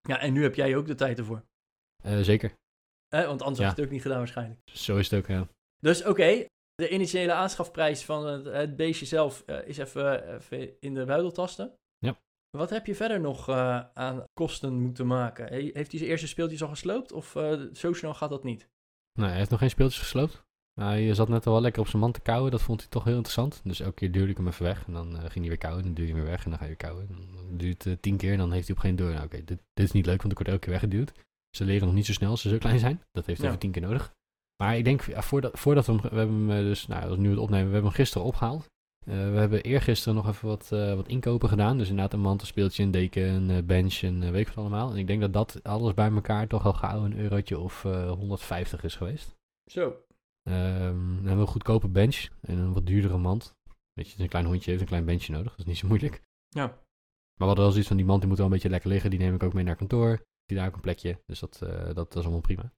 Ja, 0.00 0.18
en 0.18 0.32
nu 0.32 0.42
heb 0.42 0.54
jij 0.54 0.76
ook 0.76 0.86
de 0.86 0.94
tijd 0.94 1.18
ervoor. 1.18 1.42
Eh, 2.02 2.18
zeker. 2.20 2.52
Hè? 3.08 3.26
Want 3.26 3.42
anders 3.42 3.58
Ja. 3.60 3.66
had 3.66 3.74
je 3.76 3.80
het 3.80 3.84
ook 3.90 3.90
niet 3.94 4.02
gedaan 4.02 4.18
waarschijnlijk. 4.18 4.60
Zo 4.72 4.96
is 4.96 5.10
het 5.10 5.20
ook, 5.20 5.26
ja. 5.26 5.48
Dus 5.80 6.04
oké, 6.04 6.44
de 6.74 6.88
initiële 6.88 7.32
aanschafprijs 7.32 8.04
van 8.04 8.26
het, 8.26 8.44
het 8.44 8.76
beestje 8.76 9.06
zelf 9.06 9.42
eh, 9.46 9.66
is 9.68 9.78
even, 9.78 10.34
even 10.34 10.80
in 10.80 10.94
de 10.94 11.04
buidel 11.04 11.30
tasten. 11.32 11.66
Ja. 11.66 11.74
Wat 12.58 12.70
heb 12.70 12.86
je 12.86 12.94
verder 12.94 13.20
nog 13.20 13.48
eh, 13.48 13.80
aan 13.94 14.24
kosten 14.32 14.80
moeten 14.80 15.06
maken? 15.06 15.46
He- 15.46 15.70
Heeft 15.72 15.90
hij 15.90 15.98
zijn 15.98 16.10
eerste 16.10 16.26
speeltjes 16.26 16.62
al 16.62 16.68
gesloopt 16.68 17.12
of 17.12 17.36
eh, 17.36 17.60
zo 17.72 17.92
snel 17.92 18.14
gaat 18.14 18.30
dat 18.30 18.44
niet? 18.44 18.68
Nee, 19.18 19.28
hij 19.28 19.38
heeft 19.38 19.50
nog 19.50 19.58
geen 19.58 19.70
speeltjes 19.70 20.00
gesloopt. 20.00 20.46
Hij 20.80 21.14
zat 21.14 21.28
net 21.28 21.46
al 21.46 21.52
wel 21.52 21.60
lekker 21.60 21.82
op 21.82 21.88
zijn 21.88 22.02
man 22.02 22.12
te 22.12 22.20
kauwen. 22.20 22.50
Dat 22.50 22.62
vond 22.62 22.80
hij 22.80 22.90
toch 22.90 23.04
heel 23.04 23.14
interessant. 23.14 23.60
Dus 23.64 23.80
elke 23.80 23.94
keer 23.94 24.12
duwde 24.12 24.30
ik 24.30 24.36
hem 24.36 24.46
even 24.48 24.64
weg. 24.64 24.86
En 24.86 24.92
dan 24.92 25.08
eh, 25.16 25.20
ging 25.20 25.34
hij 25.34 25.48
weer 25.48 25.56
kauwen. 25.58 25.82
Dan 25.84 25.94
duw 25.94 26.04
je 26.04 26.10
hem 26.12 26.20
weer 26.20 26.30
weg. 26.30 26.44
En 26.44 26.50
dan 26.50 26.58
ga 26.58 26.64
je 26.64 26.70
weer 26.70 26.86
kauwen. 26.88 27.06
Dan 27.08 27.56
duurt 27.56 27.84
het 27.84 28.02
tien 28.02 28.16
keer. 28.16 28.32
En 28.32 28.38
dan 28.38 28.52
heeft 28.52 28.66
hij 28.66 28.76
op 28.76 28.82
geen 28.82 28.96
deur. 28.96 29.12
Nou, 29.12 29.24
oké, 29.24 29.36
dit, 29.44 29.58
dit 29.74 29.86
is 29.86 29.92
niet 29.92 30.06
leuk, 30.06 30.18
want 30.20 30.30
ik 30.32 30.38
word 30.38 30.48
elke 30.50 30.60
keer 30.60 30.70
weggeduwd. 30.72 31.12
Ze 31.56 31.64
leren 31.64 31.86
nog 31.86 31.94
niet 31.96 32.06
zo 32.06 32.12
snel 32.12 32.30
als 32.30 32.40
ze 32.40 32.48
zo 32.48 32.58
klein 32.58 32.78
zijn. 32.78 33.02
Dat 33.10 33.26
heeft 33.26 33.40
Ja. 33.40 33.46
even 33.46 33.58
tien 33.58 33.70
keer 33.70 33.82
nodig. 33.82 34.12
Maar 34.62 34.76
ik 34.76 34.84
denk, 34.84 35.02
ja, 35.02 35.22
voordat, 35.22 35.58
voordat 35.58 35.86
we 35.86 35.92
hem, 35.92 36.00
we 36.02 36.16
hebben 36.16 36.36
hem 36.36 36.50
eh, 36.50 36.56
dus, 36.56 36.86
nou, 36.86 37.02
als 37.02 37.10
we 37.16 37.20
nu 37.20 37.30
het 37.30 37.38
opnemen, 37.38 37.66
we 37.66 37.72
hebben 37.72 37.90
hem 37.90 38.00
gisteren 38.00 38.26
opgehaald. 38.26 38.70
Eh, 39.06 39.14
we 39.14 39.38
hebben 39.38 39.62
eergisteren 39.62 40.14
nog 40.14 40.28
even 40.28 40.48
wat, 40.48 40.72
eh, 40.72 40.94
wat 40.94 41.08
inkopen 41.08 41.48
gedaan. 41.48 41.78
Dus 41.78 41.88
inderdaad 41.88 42.12
een 42.12 42.20
mantelspeeltje, 42.20 42.82
een 42.82 42.90
deken, 42.90 43.22
een 43.22 43.50
eh, 43.50 43.62
bench 43.62 44.02
en 44.02 44.32
weet 44.32 44.40
ik 44.40 44.46
wat 44.46 44.56
allemaal. 44.56 44.90
En 44.90 44.96
ik 44.96 45.06
denk 45.06 45.20
dat 45.20 45.32
dat 45.32 45.60
alles 45.62 45.94
bij 45.94 46.10
elkaar 46.10 46.46
toch 46.46 46.64
al 46.64 46.72
gauw 46.72 47.04
een 47.04 47.18
eurotje 47.18 47.58
of 47.58 47.84
eh 47.84 48.10
150 48.10 48.84
is 48.84 48.96
geweest. 48.96 49.36
Zo. 49.64 49.96
Ehm, 50.42 50.96
dan 50.96 51.14
hebben 51.14 51.34
we 51.34 51.40
een 51.40 51.46
goedkope 51.46 51.88
bench 51.88 52.28
en 52.40 52.58
een 52.58 52.72
wat 52.72 52.86
duurdere 52.86 53.18
mand. 53.18 53.56
Weet 53.92 54.10
je, 54.10 54.22
een 54.22 54.28
klein 54.28 54.44
hondje 54.44 54.70
heeft 54.70 54.82
een 54.82 54.88
klein 54.88 55.04
benchje 55.04 55.32
nodig. 55.32 55.50
Dat 55.50 55.58
is 55.58 55.64
niet 55.64 55.78
zo 55.78 55.86
moeilijk. 55.86 56.22
Ja. 56.48 56.66
Maar 56.66 56.76
we 57.36 57.44
hadden 57.44 57.62
wel 57.62 57.70
zoiets 57.70 57.88
van, 57.88 57.96
die 57.96 58.06
mand 58.06 58.18
die 58.18 58.28
moet 58.28 58.38
wel 58.38 58.46
een 58.46 58.52
beetje 58.52 58.68
lekker 58.68 58.90
liggen. 58.90 59.10
Die 59.10 59.18
neem 59.18 59.34
ik 59.34 59.42
ook 59.42 59.52
mee 59.52 59.64
naar 59.64 59.76
kantoor. 59.76 60.26
Die 60.46 60.56
daar 60.56 60.66
ook 60.66 60.74
een 60.74 60.80
plekje. 60.80 61.20
Dus 61.26 61.38
dat, 61.38 61.58
dat, 61.58 61.94
dat 61.94 62.16
is 62.16 62.22
allemaal 62.22 62.40
prima. 62.40 62.72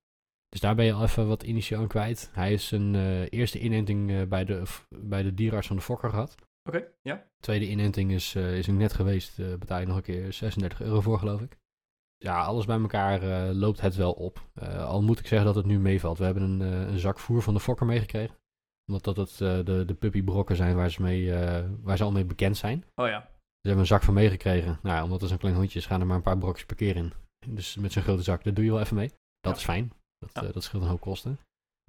Dus 0.51 0.61
daar 0.61 0.75
ben 0.75 0.85
je 0.85 0.93
al 0.93 1.03
even 1.03 1.27
wat 1.29 1.43
initieel 1.43 1.81
aan 1.81 1.89
kwijt. 1.89 2.31
Hij 2.33 2.53
is 2.53 2.67
zijn 2.69 2.95
eh, 2.95 3.23
eerste 3.31 3.59
inenting 3.61 4.11
eh, 4.11 4.23
bij, 4.23 4.45
de, 4.45 4.63
bij 4.89 5.23
de 5.23 5.35
dierenarts 5.35 5.67
van 5.67 5.77
de 5.77 5.83
Fokker 5.83 6.11
gehad. 6.11 6.35
Oké, 6.69 6.85
ja. 7.03 7.25
Tweede 7.41 7.69
inenting 7.69 8.11
is, 8.13 8.35
eh 8.35 8.59
is 8.59 8.67
net 8.67 8.93
geweest. 8.93 9.37
betaal 9.59 9.81
je 9.81 9.87
nog 9.87 9.97
een 9.97 10.03
keer 10.03 10.33
36 10.33 10.81
euro 10.83 11.01
voor, 11.01 11.19
geloof 11.19 11.41
ik. 11.41 11.57
Ja, 12.17 12.43
alles 12.43 12.65
bij 12.67 12.79
elkaar 12.81 13.21
loopt 13.53 13.81
het 13.81 13.95
wel 13.95 14.13
op. 14.13 14.51
Al 14.79 15.03
moet 15.03 15.19
ik 15.19 15.27
zeggen 15.27 15.47
dat 15.47 15.55
het 15.57 15.67
nu 15.67 15.79
meevalt. 15.79 16.19
We 16.19 16.25
hebben 16.25 16.43
een, 16.43 16.61
een 16.61 16.99
zak 16.99 17.19
voer 17.19 17.43
van 17.43 17.55
de 17.55 17.61
Fokker 17.61 17.87
meegekregen. 17.87 18.37
Omdat 18.87 19.05
dat 19.05 19.17
het, 19.17 19.67
de, 19.67 19.83
de 19.87 19.95
puppybrokken 19.95 20.57
zijn 20.57 20.77
waar 20.77 20.91
ze, 20.91 21.03
mee, 21.03 21.33
waar 21.83 21.97
ze 21.97 22.05
al 22.05 22.13
mee 22.13 22.25
bekend 22.25 22.57
zijn. 22.57 22.85
Oh 22.95 23.07
ja. 23.07 23.19
Dus 23.21 23.31
hebben 23.71 23.75
we 23.75 23.79
een 23.81 23.87
zak 23.87 24.03
van 24.03 24.15
meegekregen. 24.15 24.79
Nou 24.83 24.97
ja, 24.97 25.05
omdat 25.05 25.21
het 25.21 25.31
zo'n 25.31 25.39
klein 25.39 25.55
hondje 25.55 25.79
is, 25.79 25.87
gaan 25.87 26.01
er 26.01 26.07
maar 26.07 26.17
een 26.17 26.23
paar 26.23 26.39
brokjes 26.39 26.67
per 26.67 26.77
keer 26.77 26.97
in. 26.97 27.13
Dus 27.49 27.77
met 27.77 27.93
zo'n 27.93 28.03
grote 28.03 28.23
zak, 28.23 28.45
dat 28.45 28.55
doe 28.57 28.65
je 28.65 28.71
wel 28.71 28.81
even 28.81 28.97
mee. 28.97 29.09
Dat 29.41 29.53
Ja. 29.53 29.59
is 29.59 29.65
fijn. 29.65 29.93
Dat, 30.21 30.31
Ja. 30.33 30.43
eh, 30.49 30.53
dat 30.53 30.63
scheelt 30.63 30.83
een 30.83 30.89
hoop 30.89 31.01
kosten. 31.01 31.39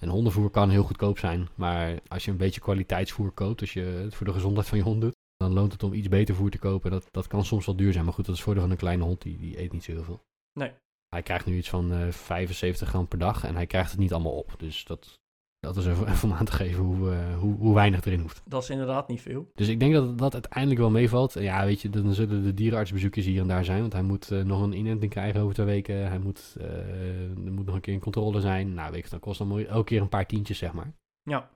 En 0.02 0.10
hondenvoer 0.10 0.50
kan 0.50 0.70
heel 0.70 0.84
goedkoop 0.84 1.18
zijn. 1.20 1.48
Maar 1.56 2.00
als 2.08 2.26
je 2.26 2.32
een 2.32 2.38
beetje 2.38 2.62
kwaliteitsvoer 2.62 3.32
koopt, 3.32 3.62
als 3.62 3.74
je 3.74 3.82
het 3.82 4.16
voor 4.16 4.26
de 4.26 4.34
gezondheid 4.34 4.68
van 4.68 4.78
je 4.78 4.84
hond 4.84 5.02
doet, 5.02 5.16
dan 5.36 5.54
loont 5.54 5.72
het 5.72 5.84
om 5.84 5.94
iets 5.94 6.08
beter 6.08 6.36
voer 6.36 6.50
te 6.50 6.58
kopen. 6.60 6.92
Dat, 6.92 7.08
dat 7.12 7.28
kan 7.28 7.46
soms 7.46 7.66
wel 7.66 7.76
duur 7.76 7.92
zijn. 7.94 8.06
Maar 8.06 8.14
goed, 8.14 8.26
dat 8.26 8.36
is 8.36 8.42
voordeel 8.42 8.62
van 8.62 8.72
een 8.72 8.78
kleine 8.78 9.04
hond. 9.04 9.22
Die, 9.22 9.38
die 9.38 9.60
eet 9.60 9.72
niet 9.72 9.84
zo 9.84 9.92
heel 9.92 10.04
veel. 10.04 10.22
Nee. 10.60 10.72
Hij 11.10 11.22
krijgt 11.24 11.46
nu 11.46 11.58
iets 11.58 11.70
van 11.70 11.92
eh 11.92 12.12
75 12.12 12.88
gram 12.88 13.08
per 13.08 13.18
dag. 13.20 13.44
En 13.44 13.56
hij 13.56 13.68
krijgt 13.68 13.92
het 13.92 14.00
niet 14.00 14.14
allemaal 14.14 14.38
op. 14.38 14.54
Dus 14.58 14.84
dat, 14.86 15.20
dat 15.62 15.78
is 15.78 15.86
even, 15.92 16.30
om 16.30 16.36
aan 16.36 16.46
te 16.46 16.52
geven 16.52 16.84
hoe, 16.84 17.12
eh, 17.12 17.38
hoe, 17.38 17.56
hoe 17.56 17.74
weinig 17.74 18.06
erin 18.06 18.20
hoeft. 18.20 18.42
Dat 18.46 18.64
is 18.64 18.70
inderdaad 18.70 19.08
niet 19.08 19.22
veel. 19.22 19.52
Dus 19.54 19.68
ik 19.68 19.80
denk 19.80 19.94
dat 19.94 20.18
dat 20.18 20.34
uiteindelijk 20.34 20.80
wel 20.82 20.90
meevalt. 20.90 21.34
Ja, 21.34 21.66
weet 21.66 21.82
je, 21.82 21.90
dan 21.90 22.14
zullen 22.14 22.44
de 22.44 22.54
dierenartsbezoekjes 22.54 23.26
hier 23.26 23.42
en 23.42 23.48
daar 23.48 23.66
zijn. 23.66 23.82
Want 23.82 23.94
hij 23.94 24.02
moet 24.02 24.32
eh, 24.32 24.42
nog 24.44 24.62
een 24.62 24.74
inenting 24.74 25.12
krijgen 25.12 25.42
over 25.42 25.54
twee 25.54 25.66
weken. 25.66 26.08
Hij 26.08 26.20
moet, 26.20 26.56
eh, 26.60 27.30
er 27.30 27.52
moet 27.52 27.66
nog 27.66 27.76
een 27.76 27.82
keer 27.82 27.94
een 27.94 28.00
controle 28.00 28.40
zijn. 28.42 28.74
Nou, 28.74 28.92
weet 28.92 29.04
je, 29.04 29.10
dat 29.10 29.20
kost 29.20 29.38
dan 29.38 29.48
mooi- 29.48 29.66
elke 29.66 29.86
keer 29.86 30.02
een 30.02 30.10
paar 30.10 30.28
tientjes, 30.28 30.58
zeg 30.58 30.74
maar. 30.74 30.94
Ja. 31.22 31.50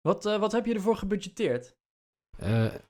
Wat, 0.00 0.24
wat 0.24 0.52
heb 0.52 0.66
je 0.66 0.74
ervoor 0.74 0.96
gebudgeteerd? 0.96 1.74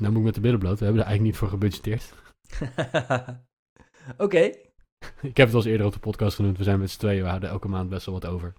Nou 0.00 0.12
moet 0.12 0.20
ik 0.20 0.26
met 0.26 0.34
de 0.34 0.40
billen 0.40 0.58
bloot. 0.58 0.78
We 0.78 0.84
hebben 0.84 1.02
er 1.02 1.08
eigenlijk 1.08 1.22
niet 1.22 1.36
voor 1.36 1.48
gebudgeteerd. 1.58 2.14
Oké. 4.26 4.38
ik 5.22 5.36
heb 5.36 5.46
het 5.46 5.50
al 5.50 5.54
eens 5.54 5.64
eerder 5.64 5.86
op 5.86 5.92
de 5.92 5.98
podcast 5.98 6.36
genoemd. 6.36 6.58
We 6.58 6.64
zijn 6.64 6.78
met 6.78 6.90
z'n 6.90 6.98
tweeën. 6.98 7.22
We 7.22 7.28
houden 7.28 7.48
elke 7.50 7.68
maand 7.68 7.88
best 7.88 8.06
wel 8.06 8.14
wat 8.14 8.26
over. 8.26 8.52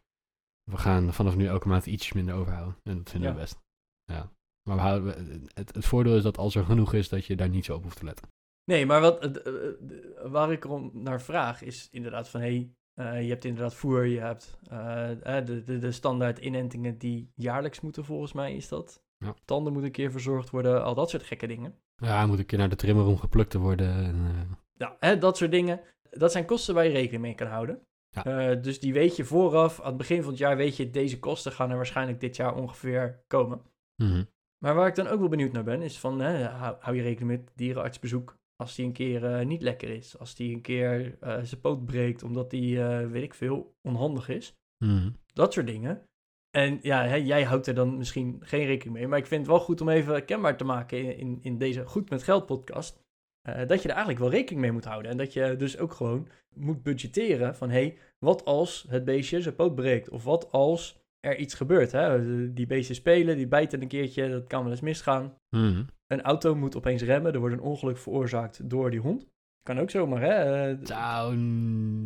We 0.72 0.78
gaan 0.78 1.14
vanaf 1.14 1.36
nu 1.36 1.48
elke 1.48 1.68
maand 1.68 1.86
iets 1.86 2.14
minder 2.14 2.36
overhouden. 2.36 2.76
En 2.84 2.98
dat 2.98 3.10
vinden 3.10 3.34
we 3.34 3.40
best. 3.40 3.60
Ja. 4.06 4.32
Maar 4.64 4.76
we 4.76 4.82
houden, 4.82 5.06
we- 5.06 5.42
het, 5.54 5.76
het 5.76 5.86
voordeel 5.86 6.16
is 6.18 6.24
dat 6.24 6.38
als 6.38 6.56
er 6.56 6.64
genoeg 6.66 6.94
is, 6.94 7.10
dat 7.10 7.26
je 7.26 7.36
daar 7.36 7.50
niet 7.50 7.66
zo 7.66 7.76
op 7.76 7.84
hoeft 7.84 7.98
te 7.98 8.06
letten. 8.06 8.28
Nee, 8.66 8.86
maar 8.86 9.02
wat, 9.02 9.20
eh, 9.26 9.46
eh, 9.46 9.68
eh, 9.68 10.32
waar 10.32 10.52
ik 10.52 10.64
erom 10.64 10.90
naar 10.94 11.22
vraag 11.22 11.62
is 11.62 11.88
inderdaad 11.92 12.30
van... 12.30 12.40
Hey, 12.42 12.72
eh, 12.94 13.22
je 13.22 13.30
hebt 13.30 13.46
inderdaad 13.46 13.74
voer, 13.76 14.06
je 14.06 14.20
hebt 14.20 14.58
eh, 14.70 15.38
eh, 15.38 15.46
de, 15.46 15.64
de, 15.64 15.78
de 15.80 15.92
standaard 15.92 16.40
inentingen 16.40 16.98
die 16.98 17.32
jaarlijks 17.36 17.80
moeten 17.82 18.06
volgens 18.06 18.34
mij 18.34 18.56
is 18.56 18.68
dat. 18.68 19.04
Ja. 19.18 19.36
Tanden 19.46 19.72
moeten 19.74 19.90
een 19.90 19.96
keer 19.96 20.12
verzorgd 20.12 20.50
worden, 20.50 20.84
al 20.84 20.96
dat 20.96 21.10
soort 21.10 21.24
gekke 21.24 21.48
dingen. 21.48 21.76
Ja, 21.96 22.26
moet 22.26 22.40
een 22.40 22.46
keer 22.46 22.58
naar 22.58 22.70
de 22.70 22.76
trimmer 22.76 23.06
om 23.06 23.18
geplukt 23.18 23.50
te 23.50 23.60
worden. 23.60 23.94
En, 23.94 24.16
eh, 24.26 24.58
Ja, 24.74 24.96
hè, 25.00 25.18
dat 25.18 25.38
soort 25.38 25.52
dingen. 25.52 25.80
Dat 26.10 26.32
zijn 26.32 26.46
kosten 26.46 26.74
waar 26.76 26.84
je 26.86 26.92
rekening 26.92 27.22
mee 27.22 27.36
kan 27.36 27.48
houden. 27.48 27.82
Ja. 28.12 28.24
Eh, 28.24 28.62
dus 28.62 28.80
die 28.80 28.94
weet 28.94 29.16
je 29.16 29.26
vooraf. 29.26 29.80
Aan 29.80 29.88
het 29.88 29.98
begin 29.98 30.22
van 30.22 30.30
het 30.30 30.40
jaar 30.40 30.58
weet 30.58 30.78
je, 30.78 30.90
deze 30.90 31.20
kosten 31.20 31.52
gaan 31.52 31.70
er 31.70 31.76
waarschijnlijk 31.76 32.20
dit 32.20 32.36
jaar 32.36 32.56
ongeveer 32.56 33.24
komen. 33.28 33.62
mhm. 33.96 34.24
Maar 34.58 34.76
waar 34.76 34.88
ik 34.88 34.96
dan 34.96 35.08
ook 35.08 35.20
wel 35.20 35.30
benieuwd 35.30 35.52
naar 35.52 35.64
ben, 35.64 35.82
is 35.82 36.00
van, 36.00 36.20
hè, 36.20 36.44
hou, 36.44 36.76
hou 36.80 36.96
je 36.96 37.02
rekening 37.02 37.32
met 37.40 37.52
dierenartsbezoek 37.56 38.38
als 38.56 38.76
die 38.76 38.86
een 38.86 38.92
keer 38.92 39.26
eh, 39.26 39.46
niet 39.46 39.62
lekker 39.62 39.90
is. 39.90 40.18
Als 40.18 40.36
die 40.36 40.56
een 40.56 40.62
keer 40.62 41.18
eh, 41.20 41.42
zijn 41.42 41.62
poot 41.62 41.86
breekt 41.86 42.24
omdat 42.24 42.50
die, 42.50 42.80
weet 42.84 43.24
ik 43.24 43.34
veel, 43.34 43.76
onhandig 43.82 44.30
is. 44.30 44.56
Mhm. 44.78 45.10
Dat 45.34 45.54
soort 45.54 45.68
dingen. 45.68 46.04
En 46.52 46.80
ja, 46.82 47.06
hè, 47.06 47.16
jij 47.16 47.44
houdt 47.44 47.68
er 47.68 47.74
dan 47.74 47.98
misschien 47.98 48.38
geen 48.42 48.66
rekening 48.66 48.98
mee. 48.98 49.08
Maar 49.08 49.20
ik 49.20 49.26
vind 49.26 49.42
het 49.42 49.50
wel 49.50 49.60
goed 49.60 49.82
om 49.82 49.90
even 49.90 50.26
kenbaar 50.26 50.58
te 50.58 50.64
maken 50.64 50.98
in, 50.98 51.18
in, 51.18 51.40
in 51.42 51.58
deze 51.58 51.86
Goed 51.86 52.10
met 52.10 52.24
Geld 52.24 52.46
podcast. 52.46 53.04
Eh, 53.42 53.68
dat 53.68 53.82
je 53.82 53.88
er 53.88 53.96
eigenlijk 53.96 54.20
wel 54.20 54.30
rekening 54.30 54.62
mee 54.62 54.72
moet 54.72 54.86
houden. 54.86 55.12
En 55.12 55.18
dat 55.18 55.34
je 55.34 55.56
dus 55.56 55.78
ook 55.78 55.94
gewoon 55.94 56.28
moet 56.56 56.84
budgetteren 56.84 57.56
van... 57.56 57.70
hé, 57.70 57.82
hey, 57.82 57.98
wat 58.20 58.46
als 58.46 58.86
het 58.90 59.06
beestje 59.06 59.42
zijn 59.42 59.56
poot 59.56 59.76
breekt? 59.76 60.10
Of 60.10 60.24
wat 60.24 60.52
als 60.52 61.00
er 61.20 61.38
iets 61.38 61.54
gebeurt? 61.54 61.92
Hè? 61.92 62.54
Die 62.54 62.68
beesten 62.68 62.96
spelen, 62.96 63.38
die 63.38 63.48
bijten 63.48 63.82
een 63.82 63.88
keertje, 63.88 64.30
dat 64.30 64.48
kan 64.48 64.62
wel 64.62 64.72
eens 64.72 64.82
misgaan. 64.82 65.34
Mhm. 65.50 65.84
Een 66.08 66.22
auto 66.22 66.56
moet 66.56 66.76
opeens 66.76 67.02
remmen, 67.02 67.34
er 67.34 67.40
wordt 67.40 67.56
een 67.56 67.62
ongeluk 67.62 67.98
veroorzaakt 67.98 68.70
door 68.70 68.92
die 68.92 69.00
hond. 69.00 69.26
Kan 69.64 69.80
ook 69.80 69.90
zomaar, 69.90 70.22
hè? 70.22 70.70
Eh, 70.70 70.78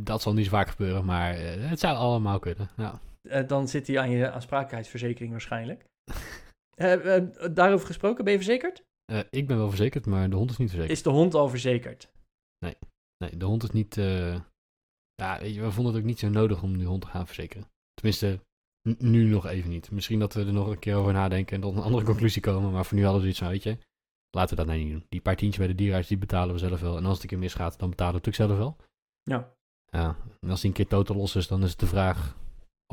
dat 0.04 0.22
zal 0.22 0.34
niet 0.34 0.46
zo 0.46 0.52
vaak 0.52 0.70
gebeuren, 0.70 1.06
maar 1.06 1.34
eh, 1.34 1.70
het 1.70 1.80
zou 1.80 1.98
allemaal 1.98 2.40
kunnen. 2.40 2.70
Ja. 2.78 3.00
dan 3.44 3.68
zit 3.68 3.88
hij 3.88 4.00
aan 4.00 4.10
je 4.10 4.32
aansprakelijkheidsverzekering 4.32 5.32
waarschijnlijk. 5.32 5.86
Daarover 7.54 7.88
gesproken, 7.88 8.24
ben 8.24 8.34
je 8.34 8.40
verzekerd? 8.40 8.84
Eh, 9.06 9.20
ik 9.30 9.48
ben 9.48 9.58
wel 9.58 9.68
verzekerd, 9.70 10.06
maar 10.06 10.30
de 10.30 10.36
hond 10.36 10.50
is 10.52 10.58
niet 10.58 10.70
verzekerd. 10.70 10.98
Is 10.98 11.04
de 11.04 11.10
hond 11.10 11.34
al 11.34 11.50
verzekerd? 11.50 12.12
Nee, 13.18 13.38
de 13.38 13.46
hond 13.46 13.64
is 13.64 13.70
niet... 13.72 13.98
eh, 13.98 14.40
Ja, 15.16 15.40
weet 15.40 15.54
je, 15.56 15.62
we 15.62 15.72
vonden 15.72 15.94
het 15.94 16.02
ook 16.02 16.08
niet 16.08 16.20
zo 16.20 16.30
nodig 16.30 16.64
om 16.64 16.78
die 16.78 16.88
hond 16.88 17.02
te 17.02 17.08
gaan 17.08 17.26
verzekeren. 17.26 17.68
Tenminste, 17.94 18.40
nu 18.98 19.24
nog 19.30 19.46
even 19.46 19.70
niet. 19.70 19.92
Misschien 19.92 20.20
dat 20.20 20.34
we 20.34 20.46
er 20.46 20.54
nog 20.54 20.68
een 20.68 20.80
keer 20.80 20.96
over 20.96 21.14
nadenken 21.14 21.56
en 21.56 21.62
tot 21.62 21.76
een 21.76 21.82
andere 21.84 22.06
conclusie 22.12 22.42
komen. 22.42 22.72
Maar 22.72 22.86
voor 22.86 22.98
nu 22.98 23.04
hadden 23.04 23.22
we 23.22 23.28
iets 23.28 23.40
van, 23.40 23.48
weet 23.48 23.64
je, 23.64 23.78
laten 24.30 24.50
we 24.58 24.64
dat 24.64 24.66
nou 24.66 24.80
niet 24.84 24.92
doen. 24.92 25.06
Die 25.10 25.22
paar 25.22 25.36
tientjes 25.36 25.58
bij 25.60 25.68
de 25.68 25.76
dierenarts, 25.76 26.08
die 26.08 26.18
betalen 26.18 26.54
we 26.54 26.60
zelf 26.60 26.80
wel. 26.82 26.98
En 26.98 27.06
als 27.06 27.14
het 27.14 27.24
een 27.24 27.30
keer 27.30 27.40
misgaat, 27.40 27.80
dan 27.80 27.90
betalen 27.90 28.12
we 28.14 28.18
het 28.20 28.28
ook 28.28 28.34
zelf 28.34 28.58
wel. 28.58 28.78
Ja. 29.24 29.54
Ja, 29.92 30.18
en 30.40 30.50
als 30.50 30.62
die 30.62 30.70
een 30.70 30.76
keer 30.76 30.88
totaal 30.88 31.16
los 31.16 31.36
is, 31.36 31.48
dan 31.48 31.64
is 31.64 31.70
het 31.70 31.80
de 31.80 31.88
vraag 31.88 32.38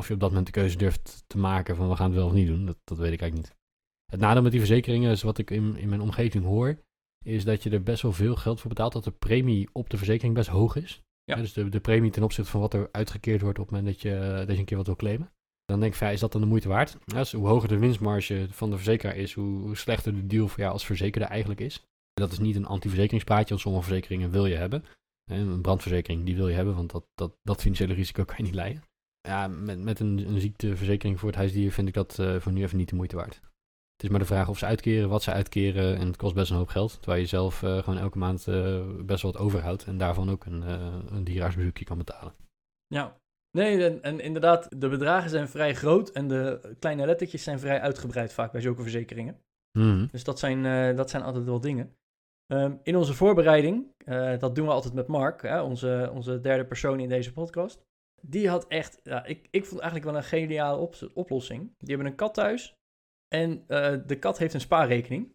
of 0.01 0.09
je 0.09 0.15
op 0.15 0.21
dat 0.21 0.29
moment 0.29 0.47
de 0.47 0.53
keuze 0.53 0.77
durft 0.77 1.25
te 1.27 1.39
maken 1.39 1.77
van 1.77 1.89
we 1.89 1.97
gaan 1.97 2.07
het 2.07 2.15
wel 2.19 2.27
of 2.27 2.33
niet 2.33 2.47
doen. 2.47 2.67
Dat, 2.67 2.77
dat 2.85 2.99
weet 2.99 3.13
ik 3.13 3.21
eigenlijk 3.21 3.51
niet. 3.51 3.61
Het 4.13 4.21
nadeel 4.21 4.43
met 4.43 4.51
die 4.51 4.61
verzekeringen 4.61 5.11
is 5.11 5.23
wat 5.23 5.39
ik 5.39 5.51
in, 5.51 5.77
in 5.77 5.89
mijn 5.89 6.01
omgeving 6.01 6.45
hoor, 6.45 6.79
is 7.25 7.45
dat 7.45 7.63
je 7.63 7.71
er 7.71 7.83
best 7.83 8.03
wel 8.03 8.13
veel 8.13 8.37
geld 8.37 8.61
voor 8.61 8.69
betaalt, 8.69 8.93
dat 8.93 9.05
de 9.05 9.11
premie 9.11 9.69
op 9.73 9.91
de 9.91 9.97
verzekering 9.97 10.35
best 10.35 10.49
hoog 10.49 10.77
is. 10.77 11.03
Ja. 11.25 11.37
dus 11.37 11.53
de, 11.53 11.69
de 11.69 11.81
premie 11.81 12.11
ten 12.11 12.23
opzichte 12.23 12.51
van 12.51 12.61
wat 12.61 12.75
er 12.75 12.89
uitgekeerd 12.93 13.41
wordt 13.41 13.59
op 13.59 13.65
het 13.65 13.75
moment 13.75 13.93
dat 13.93 14.03
je, 14.03 14.35
dat 14.47 14.55
je 14.55 14.59
een 14.59 14.65
keer 14.65 14.77
wat 14.77 14.87
wil 14.87 14.97
claimen. 14.97 15.33
Dan 15.65 15.81
denk 15.81 15.93
ik, 15.93 15.99
van, 15.99 16.07
ja, 16.07 16.13
is 16.13 16.21
dat 16.21 16.33
dan 16.33 16.41
de 16.41 16.47
moeite 16.47 16.69
waard? 16.69 16.97
Ja, 17.07 17.19
dus 17.19 17.33
hoe 17.33 17.49
hoger 17.49 17.69
de 17.69 17.79
winstmarge 17.79 18.47
van 18.51 18.71
de 18.71 18.77
verzekeraar 18.77 19.17
is, 19.17 19.33
hoe, 19.33 19.61
hoe 19.61 19.77
slechter 19.77 20.15
de 20.15 20.27
deal 20.27 20.49
voor 20.49 20.61
jou 20.61 20.73
als 20.73 20.85
verzekerde 20.85 21.27
eigenlijk 21.27 21.61
is. 21.61 21.83
Dat 22.13 22.33
is 22.33 22.39
niet 22.39 22.57
een 22.57 22.67
anti-verzekeringspraatje, 22.67 23.49
want 23.49 23.61
sommige 23.61 23.85
verzekeringen 23.85 24.31
wil 24.31 24.47
je 24.47 24.57
hebben. 24.57 24.85
Een 25.31 25.61
brandverzekering, 25.61 26.25
die 26.25 26.37
wil 26.37 26.49
je 26.49 26.55
hebben, 26.55 26.75
want 26.75 26.91
dat, 26.91 27.05
dat, 27.15 27.37
dat 27.43 27.61
financiële 27.61 27.95
risico 27.95 28.25
kan 28.25 28.37
je 28.39 28.43
niet 28.43 28.55
leiden. 28.55 28.83
Ja, 29.21 29.49
met, 29.49 29.79
met 29.79 30.01
een, 30.01 30.29
een 30.29 30.41
ziekteverzekering 30.41 31.19
voor 31.19 31.29
het 31.29 31.39
huisdier 31.39 31.73
vind 31.73 31.89
ik 31.89 31.95
dat 31.95 32.19
eh, 32.19 32.37
voor 32.37 32.53
nu 32.53 32.63
even 32.63 32.79
niet 32.79 32.89
de 32.89 32.95
moeite 32.95 33.17
waard. 33.17 33.41
Het 34.03 34.11
is 34.11 34.17
maar 34.17 34.29
de 34.29 34.35
vraag 34.35 34.49
of 34.49 34.59
ze 34.59 34.67
uitkeren, 34.67 35.09
wat 35.09 35.23
ze 35.23 35.33
uitkeren. 35.33 35.97
En 35.97 36.07
het 36.07 36.17
kost 36.17 36.35
best 36.35 36.51
een 36.51 36.57
hoop 36.57 36.69
geld. 36.69 36.99
Terwijl 37.01 37.21
je 37.21 37.29
zelf 37.29 37.63
eh, 37.63 37.79
gewoon 37.79 37.99
elke 37.99 38.19
maand 38.19 38.49
eh, 38.49 38.87
best 39.05 39.23
wel 39.23 39.33
wat 39.33 39.41
overhoudt. 39.41 39.85
En 39.85 39.99
daarvan 39.99 40.31
ook 40.31 40.45
een, 40.45 40.63
uh, 40.63 40.95
een 41.11 41.25
dierartsbezoekje 41.25 41.85
kan 41.85 41.99
betalen. 41.99 42.35
Ja. 42.87 43.21
Nee, 43.51 43.85
en, 43.85 44.03
en, 44.03 44.21
inderdaad, 44.21 44.81
de 44.81 44.89
bedragen 44.89 45.31
zijn 45.31 45.49
vrij 45.49 45.75
groot 45.75 46.11
en 46.11 46.29
de 46.29 46.75
kleine 46.79 47.07
lettertjes 47.07 47.43
zijn 47.43 47.59
vrij 47.59 47.81
uitgebreid 47.81 48.33
vaak 48.33 48.53
bij 48.53 48.61
zulke 48.61 48.83
verzekeringen. 48.83 49.41
Mm 49.79 50.09
Dus 50.11 50.25
dat 50.25 50.39
zijn, 50.39 50.65
uh, 50.65 50.97
dat 50.97 51.11
zijn 51.11 51.23
altijd 51.23 51.45
wel 51.45 51.61
dingen. 51.61 51.97
Um, 52.53 52.81
in 52.83 52.97
onze 52.97 53.15
voorbereiding, 53.15 53.87
uh, 54.05 54.39
dat 54.39 54.55
doen 54.55 54.67
we 54.67 54.73
altijd 54.73 54.95
met 54.95 55.07
Mark, 55.07 55.43
hè, 55.43 55.63
onze, 55.63 56.11
onze 56.15 56.41
derde 56.41 56.65
persoon 56.65 57.01
in 57.01 57.09
deze 57.09 57.33
podcast. 57.33 57.83
Die 58.21 58.49
had 58.49 58.67
echt, 58.67 59.01
ja, 59.03 59.25
ik, 59.25 59.49
ik 59.51 59.65
vond 59.67 59.81
eigenlijk 59.81 60.11
wel 60.11 60.21
een 60.21 60.29
geniale 60.29 60.79
op, 60.79 60.95
oplossing. 61.15 61.61
Die 61.79 61.89
hebben 61.95 62.07
een 62.07 62.15
kat 62.15 62.35
thuis 62.35 62.77
en 63.33 63.65
uh, 63.69 63.95
de 64.07 64.19
kat 64.19 64.39
heeft 64.39 64.55
een 64.55 64.61
spaarrekening. 64.61 65.35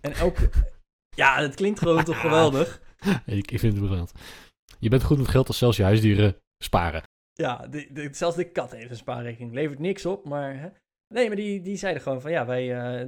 En 0.00 0.12
elke... 0.12 0.50
ja, 1.22 1.40
het 1.40 1.54
klinkt 1.54 1.78
gewoon 1.78 2.04
toch 2.04 2.20
geweldig. 2.20 2.82
ik, 3.26 3.50
ik 3.50 3.58
vind 3.58 3.74
het 3.74 3.84
briljant. 3.84 4.12
Je 4.78 4.88
bent 4.88 5.02
goed 5.02 5.18
met 5.18 5.28
geld 5.28 5.48
als 5.48 5.58
zelfs 5.58 5.76
je 5.76 5.82
huisdieren 5.82 6.36
sparen. 6.58 7.02
Ja, 7.32 7.66
de, 7.66 7.88
de, 7.92 8.08
zelfs 8.12 8.36
de 8.36 8.50
kat 8.50 8.70
heeft 8.70 8.90
een 8.90 8.96
spaarrekening. 8.96 9.52
Levert 9.52 9.78
niks 9.78 10.06
op, 10.06 10.24
maar... 10.24 10.60
Hè? 10.60 10.68
Nee, 11.14 11.26
maar 11.26 11.36
die, 11.36 11.60
die 11.60 11.76
zeiden 11.76 12.02
gewoon 12.02 12.20
van 12.20 12.30
ja, 12.30 12.46
wij... 12.46 12.64
Uh, 12.64 13.00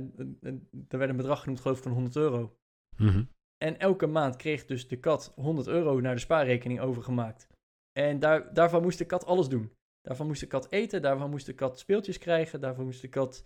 er 0.88 0.98
werd 0.98 1.10
een 1.10 1.16
bedrag 1.16 1.40
genoemd, 1.40 1.60
geloof 1.60 1.76
ik, 1.76 1.82
van 1.82 1.92
100 1.92 2.16
euro. 2.16 2.56
Mm 2.96 3.08
-hmm. 3.08 3.28
En 3.64 3.78
elke 3.78 4.06
maand 4.06 4.36
kreeg 4.36 4.66
dus 4.66 4.88
de 4.88 4.98
kat 4.98 5.32
100 5.34 5.66
euro 5.66 6.00
naar 6.00 6.14
de 6.14 6.20
spaarrekening 6.20 6.80
overgemaakt. 6.80 7.46
En 7.92 8.18
daar, 8.18 8.54
daarvan 8.54 8.82
moest 8.82 8.98
de 8.98 9.04
kat 9.04 9.26
alles 9.26 9.48
doen. 9.48 9.72
Daarvan 10.00 10.26
moest 10.26 10.40
de 10.40 10.46
kat 10.46 10.70
eten, 10.70 11.02
daarvan 11.02 11.30
moest 11.30 11.46
de 11.46 11.54
kat 11.54 11.78
speeltjes 11.78 12.18
krijgen, 12.18 12.60
daarvan 12.60 12.84
moest 12.84 13.00
de 13.00 13.08
kat 13.08 13.44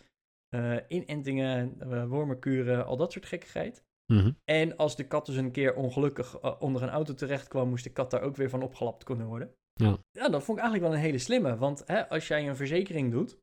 uh, 0.55 0.77
inentingen, 0.89 1.77
uh, 1.83 2.05
wormenkuren, 2.05 2.87
al 2.87 2.97
dat 2.97 3.13
soort 3.13 3.27
gekkigheid. 3.27 3.85
Mm 4.07 4.19
-hmm. 4.19 4.37
En 4.45 4.77
als 4.77 4.97
de 4.97 5.07
kat 5.07 5.27
dus 5.27 5.37
een 5.37 5.51
keer 5.51 5.75
ongelukkig 5.75 6.43
uh, 6.43 6.55
onder 6.59 6.83
een 6.83 6.89
auto 6.89 7.15
terecht 7.15 7.49
kwam, 7.49 7.69
moest 7.69 7.85
de 7.85 7.93
kat 7.93 8.11
daar 8.11 8.23
ook 8.23 8.37
weer 8.37 8.51
van 8.51 8.63
opgelapt 8.63 9.05
kunnen 9.05 9.27
worden. 9.27 9.55
Ja. 9.73 9.99
ja, 10.11 10.29
dat 10.29 10.45
vond 10.45 10.59
ik 10.59 10.65
eigenlijk 10.65 10.83
wel 10.83 10.93
een 10.93 11.07
hele 11.07 11.19
slimme. 11.19 11.57
Want 11.57 11.83
hè, 11.87 12.09
als 12.09 12.29
jij 12.29 12.49
een 12.49 12.57
verzekering 12.57 13.13
doet, 13.13 13.39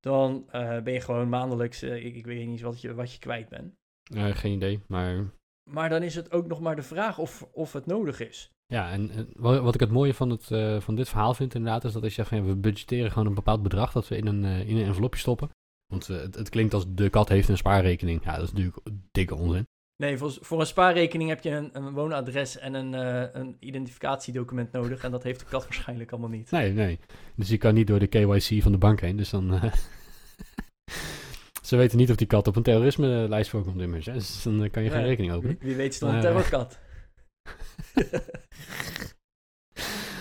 dan 0.00 0.46
ben 0.84 0.92
je 0.92 1.00
gewoon 1.00 1.28
maandelijks, 1.28 1.82
ik, 1.82 2.14
ik, 2.14 2.26
weet 2.26 2.46
niet 2.46 2.60
wat 2.60 2.80
je, 2.80 2.94
wat 2.94 3.12
je 3.12 3.18
kwijt 3.18 3.48
bent. 3.48 3.74
Geen 4.36 4.52
idee, 4.52 4.80
maar... 4.86 5.30
Maar 5.70 5.88
dan 5.88 6.02
is 6.02 6.14
het 6.14 6.32
ook 6.32 6.46
nog 6.46 6.60
maar 6.60 6.76
de 6.76 6.82
vraag 6.82 7.18
of, 7.18 7.48
of 7.52 7.72
het 7.72 7.86
nodig 7.86 8.20
is. 8.20 8.52
Ja, 8.66 8.90
en, 8.90 9.10
en 9.10 9.28
wat 9.36 9.74
ik 9.74 9.80
het 9.80 9.90
mooie 9.90 10.14
van, 10.14 10.30
het, 10.30 10.50
uh, 10.50 10.80
van 10.80 10.94
dit 10.94 11.08
verhaal 11.08 11.34
vind 11.34 11.54
inderdaad, 11.54 11.84
is 11.84 11.92
dat 11.92 12.02
als 12.02 12.14
je 12.14 12.22
zegt 12.24 12.42
ja, 12.42 12.46
we 12.46 12.56
budgetteren 12.56 13.10
gewoon 13.10 13.26
een 13.26 13.34
bepaald 13.34 13.62
bedrag 13.62 13.92
dat 13.92 14.08
we 14.08 14.16
in 14.16 14.26
een, 14.26 14.44
uh, 14.44 14.68
in 14.68 14.76
een 14.76 14.86
envelopje 14.86 15.20
stoppen. 15.20 15.50
Want 15.92 16.08
uh, 16.08 16.20
het, 16.20 16.34
het, 16.34 16.48
klinkt 16.48 16.74
als 16.74 16.84
de 16.88 17.10
kat 17.10 17.28
heeft 17.28 17.48
een 17.48 17.56
spaarrekening. 17.56 18.24
Ja, 18.24 18.34
dat 18.34 18.44
is 18.44 18.52
natuurlijk 18.52 18.78
dikke 19.10 19.34
onzin. 19.34 19.66
Nee, 19.96 20.16
voor, 20.16 20.36
voor 20.40 20.60
een 20.60 20.66
spaarrekening 20.66 21.28
heb 21.28 21.42
je 21.42 21.50
een, 21.50 21.70
een 21.72 21.92
woonadres 21.92 22.58
en 22.58 22.74
een, 22.74 22.92
een 23.38 23.56
identificatiedocument 23.60 24.72
nodig. 24.72 25.04
En 25.04 25.10
dat 25.10 25.22
heeft 25.22 25.40
de 25.40 25.46
kat 25.46 25.64
waarschijnlijk 25.64 26.10
allemaal 26.10 26.30
niet. 26.30 26.50
Nee, 26.50 26.72
nee. 26.72 26.98
Dus 27.36 27.48
je 27.48 27.58
kan 27.58 27.74
niet 27.74 27.86
door 27.86 27.98
de 27.98 28.06
KYC 28.06 28.62
van 28.62 28.72
de 28.72 28.78
bank 28.78 29.00
heen. 29.00 29.16
Dus 29.16 29.30
dan. 29.30 29.60
Ze 31.62 31.76
weten 31.76 31.98
niet 31.98 32.10
of 32.10 32.16
die 32.16 32.26
kat 32.26 32.46
op 32.46 32.56
een 32.56 32.62
terrorisme-lijst 32.62 33.50
voorkomt 33.50 33.80
immers. 33.80 34.06
Hè? 34.06 34.12
Dus 34.12 34.42
dan 34.42 34.70
kan 34.70 34.82
je 34.82 34.90
geen 34.90 35.04
rekening 35.04 35.32
openen. 35.32 35.56
Wie, 35.58 35.68
wie 35.68 35.76
weet 35.76 35.92
is 35.94 36.00
het 36.00 36.10
een 36.10 36.20
terrorkat. 36.20 36.78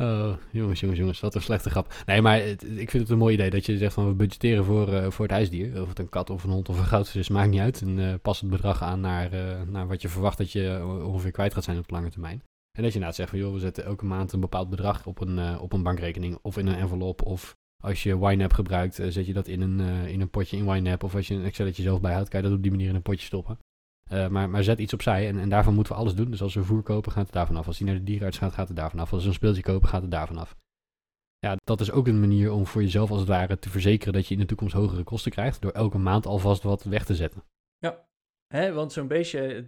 oh, 0.00 0.32
jongens, 0.50 0.80
jongens, 0.80 0.98
jongens. 0.98 1.20
Wat 1.20 1.34
een 1.34 1.42
slechte 1.42 1.70
grap. 1.70 1.94
Nee, 2.06 2.22
maar 2.22 2.38
ik 2.40 2.90
vind 2.90 3.02
het 3.02 3.10
een 3.10 3.18
mooi 3.18 3.34
idee 3.34 3.50
dat 3.50 3.66
je 3.66 3.78
zegt 3.78 3.94
van 3.94 4.06
we 4.06 4.14
budgetteren 4.14 4.64
voor, 4.64 4.88
uh, 4.88 5.10
voor 5.10 5.24
het 5.24 5.34
huisdier. 5.34 5.82
Of 5.82 5.88
het 5.88 5.98
een 5.98 6.08
kat 6.08 6.30
of 6.30 6.44
een 6.44 6.50
hond 6.50 6.68
of 6.68 6.78
een 6.78 6.84
goudvis 6.84 7.16
is, 7.16 7.28
maakt 7.28 7.50
niet 7.50 7.60
uit. 7.60 7.80
En 7.80 7.98
uh, 7.98 8.14
pas 8.22 8.40
het 8.40 8.50
bedrag 8.50 8.82
aan 8.82 9.00
naar, 9.00 9.34
uh, 9.34 9.62
naar 9.66 9.88
wat 9.88 10.02
je 10.02 10.08
verwacht 10.08 10.38
dat 10.38 10.52
je 10.52 10.82
ongeveer 11.04 11.30
kwijt 11.30 11.54
gaat 11.54 11.64
zijn 11.64 11.78
op 11.78 11.90
lange 11.90 12.10
termijn. 12.10 12.42
En 12.78 12.82
dat 12.82 12.92
je 12.92 12.98
inderdaad 12.98 13.14
zegt 13.14 13.30
van 13.30 13.38
joh, 13.38 13.52
we 13.52 13.58
zetten 13.58 13.84
elke 13.84 14.04
maand 14.04 14.32
een 14.32 14.40
bepaald 14.40 14.70
bedrag 14.70 15.06
op 15.06 15.20
een, 15.20 15.58
op 15.58 15.72
een 15.72 15.82
bankrekening 15.82 16.38
of 16.42 16.56
in 16.58 16.66
een 16.66 16.76
envelop 16.76 17.22
of 17.22 17.54
als 17.82 18.02
je 18.02 18.18
YNAB 18.18 18.52
gebruikt, 18.52 18.94
zet 18.94 19.26
je 19.26 19.32
dat 19.32 19.48
in 19.48 19.60
een, 19.60 19.80
in 20.06 20.20
een 20.20 20.30
potje 20.30 20.56
in 20.56 20.74
YNAB. 20.74 21.02
Of 21.02 21.14
als 21.14 21.28
je 21.28 21.34
een 21.34 21.44
Excelletje 21.44 21.82
zelf 21.82 22.00
bijhoudt, 22.00 22.28
kan 22.28 22.42
je 22.42 22.48
dat 22.48 22.56
op 22.56 22.62
die 22.62 22.70
manier 22.70 22.88
in 22.88 22.94
een 22.94 23.02
potje 23.02 23.26
stoppen. 23.26 23.58
Uh, 24.12 24.28
maar, 24.28 24.50
maar 24.50 24.62
zet 24.62 24.78
iets 24.78 24.92
opzij 24.92 25.28
en, 25.28 25.38
en 25.38 25.48
daarvan 25.48 25.74
moeten 25.74 25.92
we 25.92 25.98
alles 25.98 26.14
doen. 26.14 26.30
Dus 26.30 26.42
als 26.42 26.54
we 26.54 26.64
voer 26.64 26.82
kopen, 26.82 27.12
gaat 27.12 27.24
het 27.24 27.34
daarvan 27.34 27.56
af. 27.56 27.66
Als 27.66 27.78
hij 27.78 27.86
naar 27.86 27.96
de 27.96 28.04
dierenarts 28.04 28.38
gaat, 28.38 28.52
gaat 28.52 28.68
het 28.68 28.76
daarvan 28.76 29.00
af. 29.00 29.12
Als 29.12 29.22
we 29.22 29.28
een 29.28 29.34
speeltje 29.34 29.62
kopen, 29.62 29.88
gaat 29.88 30.02
het 30.02 30.10
daarvan 30.10 30.38
af. 30.38 30.56
Ja, 31.38 31.56
dat 31.64 31.80
is 31.80 31.90
ook 31.90 32.06
een 32.06 32.20
manier 32.20 32.52
om 32.52 32.66
voor 32.66 32.82
jezelf 32.82 33.10
als 33.10 33.18
het 33.18 33.28
ware 33.28 33.58
te 33.58 33.70
verzekeren 33.70 34.12
dat 34.12 34.26
je 34.26 34.34
in 34.34 34.40
de 34.40 34.46
toekomst 34.46 34.74
hogere 34.74 35.04
kosten 35.04 35.32
krijgt. 35.32 35.60
Door 35.60 35.70
elke 35.70 35.98
maand 35.98 36.26
alvast 36.26 36.62
wat 36.62 36.82
weg 36.82 37.04
te 37.04 37.14
zetten. 37.14 37.44
Ja, 37.78 38.08
Hè, 38.54 38.72
want 38.72 38.92
zo'n 38.92 39.06
beestje, 39.06 39.66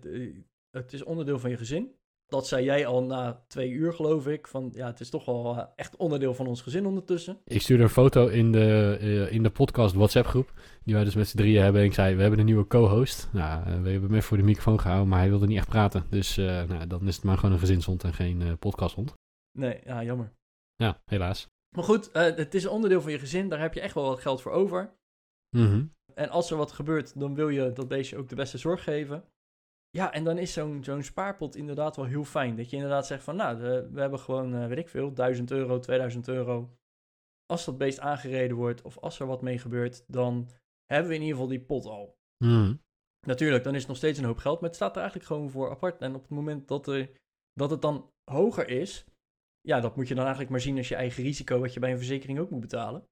het 0.70 0.92
is 0.92 1.02
onderdeel 1.02 1.38
van 1.38 1.50
je 1.50 1.56
gezin. 1.56 1.94
Dat 2.32 2.46
zei 2.46 2.64
jij 2.64 2.86
al 2.86 3.02
na 3.02 3.42
twee 3.46 3.70
uur, 3.70 3.92
geloof 3.92 4.26
ik. 4.26 4.46
Van 4.46 4.70
ja, 4.74 4.86
het 4.86 5.00
is 5.00 5.10
toch 5.10 5.24
wel 5.24 5.72
echt 5.76 5.96
onderdeel 5.96 6.34
van 6.34 6.46
ons 6.46 6.62
gezin 6.62 6.86
ondertussen. 6.86 7.38
Ik 7.44 7.60
stuurde 7.60 7.82
een 7.82 7.88
foto 7.88 8.26
in 8.26 8.52
de, 8.52 8.98
uh, 9.00 9.32
in 9.32 9.42
de 9.42 9.50
podcast 9.50 9.94
WhatsApp 9.94 10.26
groep. 10.26 10.52
Die 10.84 10.94
wij 10.94 11.04
dus 11.04 11.14
met 11.14 11.28
z'n 11.28 11.36
drieën 11.36 11.62
hebben. 11.62 11.80
En 11.80 11.86
ik 11.86 11.94
zei, 11.94 12.14
we 12.14 12.20
hebben 12.20 12.38
een 12.38 12.44
nieuwe 12.44 12.66
co-host. 12.66 13.28
Nou, 13.32 13.60
uh, 13.60 13.82
we 13.82 13.90
hebben 13.90 14.12
hem 14.12 14.22
voor 14.22 14.36
de 14.36 14.42
microfoon 14.42 14.80
gehouden, 14.80 15.08
maar 15.08 15.18
hij 15.18 15.28
wilde 15.28 15.46
niet 15.46 15.56
echt 15.56 15.68
praten. 15.68 16.04
Dus 16.10 16.38
uh, 16.38 16.46
nou, 16.64 16.86
dan 16.86 17.06
is 17.06 17.14
het 17.14 17.24
maar 17.24 17.36
gewoon 17.36 17.52
een 17.52 17.60
gezinshond 17.60 18.04
en 18.04 18.14
geen 18.14 18.58
podcasthond. 18.58 19.14
Nee, 19.58 19.80
ja, 19.84 20.04
jammer. 20.04 20.32
Ja, 20.76 21.02
helaas. 21.04 21.48
Maar 21.76 21.84
goed, 21.84 22.10
het 22.12 22.54
is 22.54 22.64
een 22.64 22.70
onderdeel 22.70 23.00
van 23.00 23.12
je 23.12 23.18
gezin. 23.18 23.48
Daar 23.48 23.60
heb 23.60 23.74
je 23.74 23.80
echt 23.80 23.94
wel 23.94 24.04
wat 24.04 24.20
geld 24.20 24.42
voor 24.42 24.52
over. 24.52 24.94
Mm 25.56 25.66
-hmm. 25.66 25.94
En 26.14 26.28
als 26.28 26.50
er 26.50 26.56
wat 26.56 26.72
gebeurt, 26.72 27.18
dan 27.18 27.34
wil 27.34 27.48
je 27.48 27.72
dat 27.72 27.88
beestje 27.88 28.16
ook 28.16 28.28
de 28.28 28.34
beste 28.34 28.58
zorg 28.58 28.84
geven. 28.84 29.24
Ja, 29.96 30.12
en 30.12 30.24
dan 30.24 30.38
is 30.38 30.52
zo'n 30.52 30.84
zo'n 30.84 31.02
spaarpot 31.02 31.56
inderdaad 31.56 31.96
wel 31.96 32.04
heel 32.04 32.24
fijn. 32.24 32.56
Dat 32.56 32.70
je 32.70 32.76
inderdaad 32.76 33.06
zegt 33.06 33.24
van, 33.24 33.36
nou, 33.36 33.58
we 33.92 34.00
hebben 34.00 34.18
gewoon, 34.18 34.54
uh, 34.54 34.66
weet 34.66 34.78
ik 34.78 34.88
veel, 34.88 35.14
1000 35.14 35.50
euro, 35.50 35.78
2000 35.78 36.28
euro. 36.28 36.76
Als 37.46 37.64
dat 37.64 37.78
beest 37.78 38.00
aangereden 38.00 38.56
wordt 38.56 38.82
of 38.82 38.98
als 38.98 39.20
er 39.20 39.26
wat 39.26 39.42
mee 39.42 39.58
gebeurt, 39.58 40.04
dan 40.06 40.50
hebben 40.84 41.08
we 41.08 41.14
in 41.14 41.20
ieder 41.20 41.36
geval 41.36 41.50
die 41.50 41.64
pot 41.64 41.84
al. 41.84 42.18
Mm. 42.44 42.82
Natuurlijk, 43.26 43.64
dan 43.64 43.72
is 43.72 43.78
het 43.78 43.88
nog 43.88 43.96
steeds 43.96 44.18
een 44.18 44.24
hoop 44.24 44.38
geld, 44.38 44.60
maar 44.60 44.68
het 44.68 44.78
staat 44.78 44.92
er 44.92 45.00
eigenlijk 45.00 45.26
gewoon 45.26 45.50
voor 45.50 45.70
apart. 45.70 46.00
En 46.00 46.14
op 46.14 46.20
het 46.22 46.30
moment 46.30 46.68
dat, 46.68 46.86
er, 46.86 47.10
dat 47.52 47.70
het 47.70 47.82
dan 47.82 48.10
hoger 48.30 48.68
is, 48.68 49.04
ja, 49.60 49.80
dat 49.80 49.96
moet 49.96 50.08
je 50.08 50.14
dan 50.14 50.22
eigenlijk 50.22 50.52
maar 50.52 50.60
zien 50.60 50.76
als 50.76 50.88
je 50.88 50.94
eigen 50.94 51.22
risico, 51.22 51.58
wat 51.60 51.74
je 51.74 51.80
bij 51.80 51.90
een 51.90 51.96
verzekering 51.96 52.38
ook 52.38 52.50
moet 52.50 52.60
betalen. 52.60 53.08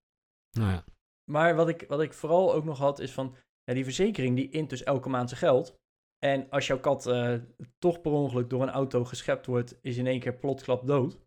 Nou 0.51 0.71
ja. 0.71 0.85
Maar 1.31 1.55
wat 1.55 1.69
ik, 1.69 1.85
wat 1.89 2.01
ik 2.01 2.13
vooral 2.13 2.55
ook 2.55 2.65
nog 2.65 2.79
had 2.79 2.99
is 2.99 3.13
van, 3.13 3.37
ja, 3.65 3.75
die 3.75 3.85
verzekering 3.85 4.37
die 4.37 4.51
int 4.51 4.71
dus 4.71 4.83
elke 4.83 5.09
maand 5.09 5.29
zijn 5.29 5.41
geld. 5.41 5.80
En 6.25 6.51
als 6.51 6.67
jouw 6.67 6.81
kat 6.81 7.07
eh, 7.07 7.35
toch 7.79 8.01
per 8.01 8.13
ongeluk 8.13 8.51
door 8.51 8.63
een 8.63 8.71
auto 8.71 9.05
geschept 9.05 9.47
wordt, 9.47 9.79
is 9.83 9.97
in 9.97 10.07
één 10.07 10.21
keer 10.21 10.35
plotsklap 10.35 10.87
dood. 10.87 11.19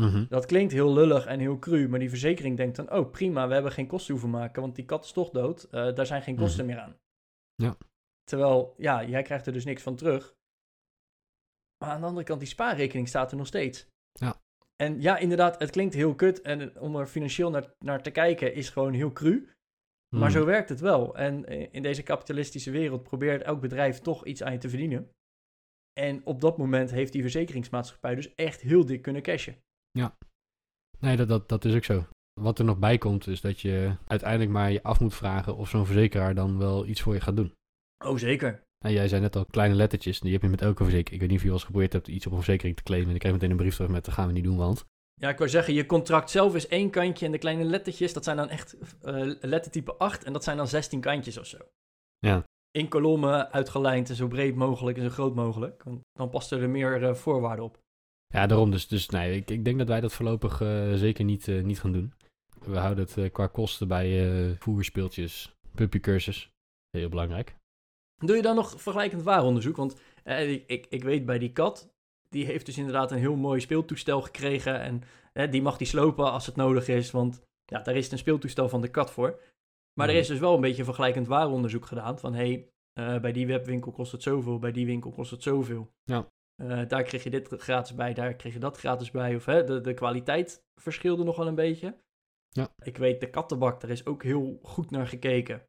Mhm. 0.00 0.26
Dat 0.28 0.46
klinkt 0.46 0.72
heel 0.72 0.92
lullig 0.92 1.26
en 1.26 1.38
heel 1.38 1.58
cru, 1.58 1.88
maar 1.88 1.98
die 1.98 2.08
verzekering 2.08 2.56
denkt 2.56 2.76
dan, 2.76 2.92
oh 2.92 3.10
prima, 3.10 3.46
we 3.46 3.54
hebben 3.54 3.72
geen 3.72 3.86
kosten 3.86 4.12
hoeven 4.12 4.30
maken, 4.30 4.62
want 4.62 4.74
die 4.74 4.84
kat 4.84 5.04
is 5.04 5.12
toch 5.12 5.30
dood, 5.30 5.64
eh, 5.64 5.94
daar 5.94 6.06
zijn 6.06 6.22
geen 6.22 6.36
kosten 6.36 6.66
meer 6.66 6.78
aan. 6.78 6.96
Ja. 7.54 7.76
Terwijl, 8.24 8.74
ja, 8.76 9.04
jij 9.04 9.22
krijgt 9.22 9.46
er 9.46 9.52
dus 9.52 9.64
niks 9.64 9.82
van 9.82 9.96
terug. 9.96 10.36
Maar 11.78 11.92
aan 11.92 12.00
de 12.00 12.06
andere 12.06 12.26
kant, 12.26 12.40
die 12.40 12.48
spaarrekening 12.48 13.08
staat 13.08 13.30
er 13.30 13.36
nog 13.36 13.46
steeds. 13.46 13.86
Ja. 14.12 14.42
En 14.76 15.00
ja, 15.00 15.16
inderdaad, 15.16 15.58
het 15.58 15.70
klinkt 15.70 15.94
heel 15.94 16.14
kut 16.14 16.40
en 16.40 16.80
om 16.80 16.96
er 16.96 17.06
financieel 17.06 17.50
naar, 17.50 17.74
naar 17.78 18.02
te 18.02 18.10
kijken 18.10 18.54
is 18.54 18.70
gewoon 18.70 18.92
heel 18.92 19.12
cru. 19.12 19.48
Maar 20.14 20.30
Mhm. 20.30 20.38
zo 20.38 20.44
werkt 20.44 20.68
het 20.68 20.80
wel. 20.80 21.16
En 21.16 21.44
eh, 21.44 21.68
in 21.70 21.82
deze 21.82 22.02
kapitalistische 22.02 22.70
wereld 22.70 23.02
probeert 23.02 23.42
elk 23.42 23.60
bedrijf 23.60 23.98
toch 23.98 24.24
iets 24.26 24.42
aan 24.42 24.52
je 24.52 24.58
te 24.58 24.68
verdienen. 24.68 25.10
En 26.00 26.26
op 26.26 26.40
dat 26.40 26.58
moment 26.58 26.90
heeft 26.90 27.12
die 27.12 27.22
verzekeringsmaatschappij 27.22 28.14
dus 28.14 28.34
echt 28.34 28.60
heel 28.60 28.84
dik 28.86 29.02
kunnen 29.02 29.22
cashen. 29.22 29.56
Nee, 30.98 31.16
dat, 31.16 31.28
dat, 31.28 31.48
dat 31.48 31.64
is 31.64 31.74
ook 31.74 31.84
zo. 31.84 32.04
Wat 32.40 32.58
er 32.58 32.64
nog 32.64 32.78
bij 32.78 32.98
komt, 32.98 33.26
is 33.26 33.40
dat 33.40 33.60
je 33.60 33.96
uiteindelijk 34.06 34.50
maar 34.50 34.72
je 34.72 34.82
af 34.82 35.00
moet 35.00 35.14
vragen 35.14 35.56
of 35.56 35.68
zo'n 35.68 35.86
verzekeraar 35.86 36.34
dan 36.34 36.58
wel 36.58 36.86
iets 36.86 37.02
voor 37.02 37.14
je 37.14 37.20
gaat 37.20 37.36
doen. 37.36 37.52
Oh, 38.04 38.16
zeker. 38.18 38.62
En 38.84 38.92
jij 38.92 39.08
zei 39.08 39.20
net 39.20 39.36
al 39.36 39.44
kleine 39.44 39.74
lettertjes, 39.74 40.20
die 40.20 40.32
heb 40.32 40.42
je 40.42 40.48
met 40.48 40.60
elke 40.60 40.82
verzekering. 40.82 41.14
Ik 41.14 41.20
weet 41.20 41.28
niet 41.28 41.36
of 41.38 41.42
je 41.42 41.48
wel 41.48 41.56
eens 41.56 41.66
geprobeerd 41.66 41.92
hebt 41.92 42.08
iets 42.08 42.26
op 42.26 42.32
een 42.32 42.42
verzekering 42.42 42.76
te 42.76 42.82
claimen. 42.82 43.08
En 43.08 43.14
ik 43.14 43.20
kreeg 43.20 43.32
meteen 43.32 43.50
een 43.50 43.56
brief 43.56 43.74
terug 43.74 43.90
met, 43.90 44.04
dat 44.04 44.14
gaan 44.14 44.26
we 44.26 44.32
niet 44.32 44.44
doen, 44.44 44.56
want... 44.56 44.84
Ja, 45.14 45.28
ik 45.28 45.38
wou 45.38 45.50
zeggen, 45.50 45.74
je 45.74 45.86
contract 45.86 46.30
zelf 46.30 46.54
is 46.54 46.68
één 46.68 46.90
kantje 46.90 47.26
en 47.26 47.32
de 47.32 47.38
kleine 47.38 47.64
lettertjes, 47.64 48.12
dat 48.12 48.24
zijn 48.24 48.36
dan 48.36 48.48
echt 48.48 48.76
eh, 49.02 49.32
lettertype 49.40 49.94
8 49.94 50.24
en 50.24 50.32
dat 50.32 50.44
zijn 50.44 50.56
dan 50.56 50.68
16 50.68 51.00
kantjes 51.00 51.38
of 51.38 51.46
zo. 51.46 51.58
Ja. 52.18 52.44
In 52.70 52.88
kolommen 52.88 53.52
uitgelijnd 53.52 54.08
en 54.08 54.14
zo 54.14 54.28
breed 54.28 54.54
mogelijk 54.54 54.96
en 54.96 55.04
zo 55.04 55.10
groot 55.10 55.34
mogelijk. 55.34 55.82
Want 55.82 56.00
dan 56.12 56.30
past 56.30 56.50
er 56.50 56.70
meer 56.70 57.04
eh, 57.04 57.14
voorwaarden 57.14 57.64
op. 57.64 57.78
Ja, 58.26 58.46
daarom 58.46 58.70
dus. 58.70 58.88
Dus 58.88 59.08
nee, 59.08 59.36
ik, 59.36 59.50
ik 59.50 59.64
denk 59.64 59.78
dat 59.78 59.88
wij 59.88 60.00
dat 60.00 60.12
voorlopig 60.12 60.60
eh, 60.60 60.92
zeker 60.92 61.24
niet, 61.24 61.46
niet 61.46 61.80
gaan 61.80 61.92
doen. 61.92 62.12
We 62.60 62.78
houden 62.78 63.06
het 63.14 63.32
qua 63.32 63.46
kosten 63.46 63.88
bij 63.88 64.56
voerspeeltjes, 64.58 65.54
puppycursus. 65.74 66.50
Heel 66.90 67.08
belangrijk. 67.08 67.56
Doe 68.16 68.36
je 68.36 68.42
dan 68.42 68.54
nog 68.54 68.82
vergelijkend 68.82 69.22
waaronderzoek? 69.22 69.76
Want 69.76 70.00
eh, 70.24 70.50
ik, 70.50 70.64
ik, 70.66 70.86
ik 70.88 71.02
weet 71.02 71.26
bij 71.26 71.38
die 71.38 71.52
kat, 71.52 71.93
die 72.34 72.44
heeft 72.44 72.66
dus 72.66 72.78
inderdaad 72.78 73.10
een 73.10 73.18
heel 73.18 73.36
mooi 73.36 73.60
speeltoestel 73.60 74.22
gekregen. 74.22 74.80
En 74.80 75.02
eh, 75.32 75.50
die 75.50 75.62
mag 75.62 75.76
die 75.76 75.86
slopen 75.86 76.32
als 76.32 76.46
het 76.46 76.56
nodig 76.56 76.88
is, 76.88 77.10
want 77.10 77.42
ja, 77.64 77.80
daar 77.80 77.94
is 77.96 78.02
het 78.02 78.12
een 78.12 78.18
speeltoestel 78.18 78.68
van 78.68 78.80
de 78.80 78.88
kat 78.90 79.10
voor. 79.10 79.40
Maar 79.94 80.06
er 80.06 80.12
Mhm. 80.12 80.22
is 80.22 80.28
dus 80.28 80.38
wel 80.38 80.54
een 80.54 80.60
beetje 80.60 80.84
vergelijkend 80.84 81.26
waaronderzoek 81.26 81.86
gedaan. 81.86 82.18
Van 82.18 82.34
hé, 82.34 82.46
hey, 82.46 82.68
eh, 82.92 83.20
bij 83.20 83.32
die 83.32 83.46
webwinkel 83.46 83.92
kost 83.92 84.12
het 84.12 84.22
zoveel, 84.22 84.58
bij 84.58 84.72
die 84.72 84.86
winkel 84.86 85.10
kost 85.10 85.30
het 85.30 85.42
zoveel. 85.42 85.92
Ja. 86.04 86.28
Eh, 86.56 86.88
daar 86.88 87.02
kreeg 87.02 87.22
je 87.22 87.30
dit 87.30 87.48
gratis 87.48 87.94
bij, 87.94 88.14
daar 88.14 88.34
kreeg 88.34 88.52
je 88.52 88.58
dat 88.58 88.78
gratis 88.78 89.10
bij. 89.10 89.36
Of 89.36 89.44
hè, 89.44 89.64
de, 89.64 89.80
de 89.80 89.94
kwaliteit 89.94 90.64
verschilde 90.80 91.24
nog 91.24 91.36
wel 91.36 91.46
een 91.46 91.54
beetje. 91.54 91.96
Ja. 92.48 92.74
Ik 92.82 92.96
weet, 92.96 93.20
de 93.20 93.30
kattenbak, 93.30 93.80
daar 93.80 93.90
is 93.90 94.06
ook 94.06 94.22
heel 94.22 94.58
goed 94.62 94.90
naar 94.90 95.06
gekeken. 95.06 95.62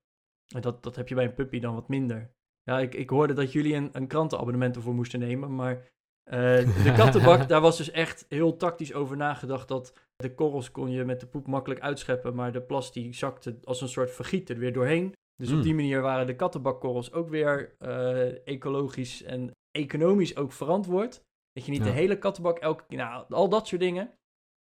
En 0.56 0.62
dat, 0.62 0.84
dat 0.84 0.96
heb 0.96 1.08
je 1.08 1.16
bij 1.16 1.26
een 1.26 1.34
puppy 1.34 1.60
dan 1.60 1.74
wat 1.74 1.88
minder. 1.88 2.34
Ja, 2.64 2.80
ik, 2.80 2.96
ik 2.96 3.10
hoorde 3.10 3.34
dat 3.34 3.52
jullie 3.52 3.74
een, 3.76 3.90
een 3.92 4.08
krantenabonnement 4.08 4.76
ervoor 4.76 4.94
moesten 4.94 5.20
nemen, 5.20 5.56
maar 5.56 5.94
de 6.30 6.94
kattenbak, 6.96 7.48
daar 7.48 7.62
was 7.62 7.78
dus 7.78 7.92
echt 7.92 8.26
heel 8.30 8.58
tactisch 8.58 8.94
over 8.94 9.18
nagedacht 9.18 9.68
dat 9.68 9.94
de 10.16 10.34
korrels 10.34 10.72
kon 10.72 10.92
je 10.92 11.04
met 11.04 11.20
de 11.20 11.28
poep 11.28 11.48
makkelijk 11.48 11.82
uitscheppen, 11.82 12.36
maar 12.36 12.52
de 12.52 12.62
plas 12.62 12.92
die 12.92 13.14
zakte 13.14 13.58
als 13.64 13.82
een 13.82 13.90
soort 13.90 14.12
vergiet 14.12 14.50
er 14.50 14.58
weer 14.58 14.74
doorheen. 14.74 15.14
Dus 15.36 15.50
op 15.50 15.56
Mm. 15.56 15.62
die 15.62 15.76
manier 15.76 16.02
waren 16.02 16.28
de 16.28 16.36
kattenbakkorrels 16.36 17.12
ook 17.14 17.30
weer 17.30 17.76
eh, 17.80 18.48
ecologisch 18.48 19.24
en 19.24 19.52
economisch 19.72 20.36
ook 20.38 20.52
verantwoord. 20.52 21.22
Dat 21.52 21.66
je 21.66 21.72
niet 21.72 21.80
Ja. 21.84 21.86
de 21.88 21.92
hele 21.92 22.18
kattenbak 22.18 22.60
elke 22.60 22.84
keer, 22.88 22.98
nou, 22.98 23.26
al 23.30 23.50
dat 23.50 23.68
soort 23.68 23.82
dingen. 23.82 24.14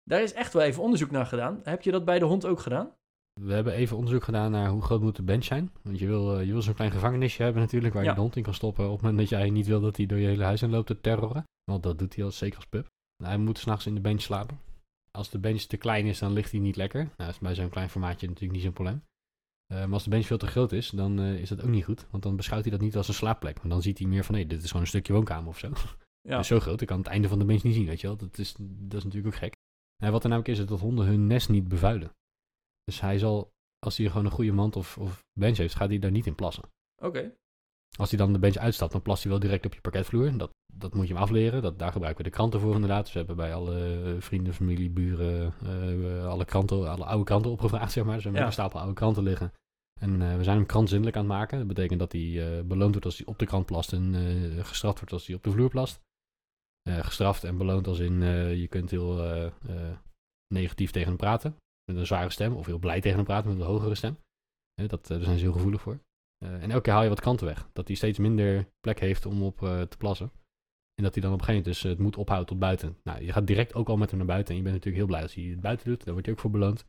Daar 0.03 0.21
is 0.21 0.33
echt 0.33 0.53
wel 0.53 0.61
even 0.63 0.83
onderzoek 0.83 1.11
naar 1.11 1.25
gedaan. 1.25 1.59
Heb 1.63 1.81
je 1.81 1.91
dat 1.91 2.05
bij 2.05 2.19
de 2.19 2.25
hond 2.25 2.45
ook 2.45 2.59
gedaan? 2.59 2.95
We 3.41 3.53
hebben 3.53 3.73
even 3.73 3.97
onderzoek 3.97 4.23
gedaan 4.23 4.51
naar 4.51 4.69
hoe 4.69 4.81
groot 4.81 5.01
moet 5.01 5.15
de 5.15 5.23
bench 5.23 5.43
zijn. 5.43 5.71
Want 5.81 5.99
je 5.99 6.07
wil, 6.07 6.37
eh, 6.37 6.45
je 6.45 6.51
wil 6.51 6.61
zo'n 6.61 6.73
klein 6.73 6.91
gevangenisje 6.91 7.43
hebben 7.43 7.61
natuurlijk, 7.61 7.93
waar 7.93 8.03
Ja. 8.03 8.09
je 8.09 8.15
de 8.15 8.21
hond 8.21 8.35
in 8.35 8.43
kan 8.43 8.53
stoppen 8.53 8.85
op 8.85 8.91
het 8.91 9.01
moment 9.01 9.19
dat 9.19 9.29
jij 9.29 9.49
niet 9.49 9.67
wil 9.67 9.81
dat 9.81 9.97
hij 9.97 10.05
door 10.05 10.17
je 10.17 10.27
hele 10.27 10.43
huis 10.43 10.61
heen 10.61 10.69
loopt 10.69 10.87
te 10.87 11.01
terroren. 11.01 11.43
Want 11.63 11.83
dat 11.83 11.99
doet 11.99 12.15
hij 12.15 12.23
al, 12.23 12.31
zeker 12.31 12.55
als 12.55 12.65
pup. 12.65 12.87
Hij 13.23 13.37
moet 13.37 13.57
s'nachts 13.57 13.85
in 13.85 13.95
de 13.95 14.01
bench 14.01 14.21
slapen. 14.21 14.59
Als 15.11 15.29
de 15.29 15.39
bench 15.39 15.61
te 15.61 15.77
klein 15.77 16.05
is, 16.05 16.19
dan 16.19 16.33
ligt 16.33 16.51
hij 16.51 16.59
niet 16.59 16.75
lekker. 16.75 16.99
Nou, 17.03 17.13
dat 17.17 17.29
is 17.29 17.39
bij 17.39 17.55
zo'n 17.55 17.69
klein 17.69 17.89
formaatje 17.89 18.27
natuurlijk 18.27 18.53
niet 18.53 18.63
zo'n 18.63 18.73
probleem. 18.73 19.03
Eh, 19.65 19.77
maar 19.79 19.93
als 19.93 20.03
de 20.03 20.09
bench 20.09 20.25
veel 20.25 20.37
te 20.37 20.47
groot 20.47 20.71
is, 20.71 20.89
dan 20.89 21.19
eh, 21.19 21.39
is 21.39 21.49
dat 21.49 21.61
ook 21.63 21.69
niet 21.69 21.83
goed. 21.85 22.07
Want 22.11 22.23
dan 22.23 22.35
beschouwt 22.35 22.61
hij 22.63 22.71
dat 22.71 22.81
niet 22.81 22.95
als 22.97 23.07
een 23.07 23.13
slaapplek. 23.13 23.57
Maar 23.61 23.71
dan 23.71 23.81
ziet 23.81 23.97
hij 23.97 24.07
meer 24.07 24.23
van, 24.23 24.35
hé, 24.35 24.45
dit 24.45 24.59
is 24.59 24.67
gewoon 24.67 24.81
een 24.81 24.87
stukje 24.87 25.13
woonkamer 25.13 25.49
of 25.49 25.57
zo. 25.59 25.71
Ja. 26.21 26.37
Dus 26.37 26.47
zo 26.47 26.59
groot, 26.59 26.81
ik 26.81 26.87
kan 26.87 26.97
het 26.97 27.07
einde 27.07 27.27
van 27.27 27.39
de 27.39 27.45
bench 27.45 27.63
niet 27.63 27.73
zien, 27.73 27.85
weet 27.85 28.01
je 28.01 28.07
wel. 28.07 28.15
Dat 28.17 28.37
is, 28.37 28.55
dat 28.59 28.97
is 28.97 29.03
natuurlijk 29.03 29.33
ook 29.33 29.39
gek. 29.41 29.53
En 30.03 30.11
wat 30.11 30.23
er 30.23 30.29
namelijk 30.29 30.53
is, 30.53 30.59
is 30.63 30.69
dat 30.69 30.79
honden 30.79 31.05
hun 31.05 31.27
nest 31.27 31.49
niet 31.49 31.67
bevuilen. 31.67 32.09
Dus 32.85 33.01
hij 33.01 33.17
zal, 33.17 33.51
als 33.79 33.97
hij 33.97 34.07
gewoon 34.07 34.25
een 34.25 34.31
goede 34.31 34.51
mand 34.51 34.75
of, 34.75 34.97
of 34.97 35.23
bench 35.39 35.57
heeft, 35.57 35.75
gaat 35.75 35.89
hij 35.89 35.99
daar 35.99 36.11
niet 36.11 36.25
in 36.25 36.35
plassen. 36.35 36.63
Oké. 37.03 37.33
Als 37.97 38.09
hij 38.09 38.19
dan 38.19 38.33
de 38.33 38.39
bench 38.39 38.55
uitstapt, 38.55 38.91
dan 38.91 39.01
plast 39.01 39.23
hij 39.23 39.31
wel 39.31 39.41
direct 39.41 39.65
op 39.65 39.73
je 39.73 39.81
parketvloer. 39.81 40.37
Dat, 40.37 40.49
dat 40.73 40.93
moet 40.93 41.07
je 41.07 41.13
hem 41.13 41.21
afleren. 41.21 41.61
Dat, 41.61 41.79
daar 41.79 41.91
gebruiken 41.91 42.23
we 42.23 42.29
de 42.29 42.35
kranten 42.35 42.59
voor 42.59 42.73
inderdaad. 42.73 43.03
Dus 43.03 43.11
we 43.13 43.17
hebben 43.17 43.35
bij 43.35 43.53
alle 43.53 44.03
eh, 44.03 44.21
vrienden, 44.21 44.53
familie, 44.53 44.89
buren, 44.89 45.53
eh, 45.63 46.27
alle 46.27 46.45
kranten, 46.45 46.89
alle 46.89 47.05
oude 47.05 47.23
kranten 47.23 47.51
opgevraagd, 47.51 47.91
zeg 47.91 48.03
maar. 48.03 48.13
Dus 48.15 48.23
we 48.23 48.29
hebben 48.29 48.41
Ja. 48.41 48.47
een 48.47 48.61
stapel 48.61 48.79
oude 48.79 48.93
kranten 48.93 49.23
liggen. 49.23 49.53
En 50.01 50.21
eh, 50.21 50.37
we 50.37 50.43
zijn 50.43 50.57
hem 50.57 50.65
krantzindelijk 50.65 51.15
aan 51.15 51.23
het 51.23 51.31
maken. 51.31 51.57
Dat 51.57 51.67
betekent 51.67 51.99
dat 51.99 52.11
hij 52.11 52.65
beloond 52.65 52.91
wordt 52.91 53.05
als 53.05 53.17
hij 53.17 53.25
op 53.25 53.39
de 53.39 53.45
krant 53.45 53.65
plast 53.65 53.93
en 53.93 54.13
gestraft 54.65 54.97
wordt 54.97 55.13
als 55.13 55.27
hij 55.27 55.35
op 55.35 55.43
de 55.43 55.51
vloer 55.51 55.69
plast. 55.69 55.99
Gestraft 56.89 57.43
en 57.43 57.57
beloond 57.57 57.87
als 57.87 57.99
in 57.99 58.21
je 58.57 58.67
kunt 58.67 58.91
heel 58.91 59.51
negatief 60.53 60.91
tegen 60.91 61.07
hem 61.07 61.17
praten. 61.17 61.55
Met 61.85 61.97
een 61.97 62.05
zware 62.05 62.29
stem. 62.29 62.53
Of 62.53 62.65
heel 62.65 62.79
blij 62.79 63.01
tegen 63.01 63.17
hem 63.17 63.25
praten 63.25 63.49
met 63.49 63.59
een 63.59 63.65
hogere 63.65 63.95
stem. 63.95 64.17
Dat, 64.87 65.01
eh, 65.01 65.09
daar 65.09 65.23
zijn 65.23 65.37
ze 65.37 65.43
heel 65.43 65.53
gevoelig 65.53 65.81
voor. 65.81 65.99
Eh, 66.45 66.63
en 66.63 66.71
elke 66.71 66.81
keer 66.81 66.93
haal 66.93 67.03
je 67.03 67.09
wat 67.09 67.19
kanten 67.19 67.45
weg. 67.45 67.69
Dat 67.73 67.87
hij 67.87 67.95
steeds 67.95 68.19
minder 68.19 68.67
plek 68.79 68.99
heeft 68.99 69.25
om 69.25 69.43
op 69.43 69.63
eh, 69.63 69.81
te 69.81 69.97
plassen. 69.97 70.31
En 70.95 71.03
dat 71.03 71.13
hij 71.13 71.23
dan 71.23 71.33
op 71.33 71.39
een 71.39 71.45
gegeven 71.45 71.63
moment 71.67 71.81
dus 71.81 71.91
het 71.91 71.99
moet 71.99 72.17
ophouden 72.17 72.47
tot 72.47 72.59
buiten. 72.59 72.97
Nou, 73.03 73.23
je 73.23 73.31
gaat 73.31 73.47
direct 73.47 73.73
ook 73.73 73.89
al 73.89 73.97
met 73.97 74.09
hem 74.09 74.17
naar 74.17 74.27
buiten. 74.27 74.51
En 74.51 74.57
je 74.57 74.63
bent 74.63 74.75
natuurlijk 74.75 75.03
heel 75.03 75.13
blij 75.13 75.21
als 75.21 75.33
hij 75.33 75.43
het 75.43 75.61
buiten 75.61 75.87
doet. 75.87 76.03
Daar 76.03 76.13
word 76.13 76.25
je 76.25 76.31
ook 76.31 76.39
voor 76.39 76.51
beloond. 76.51 76.85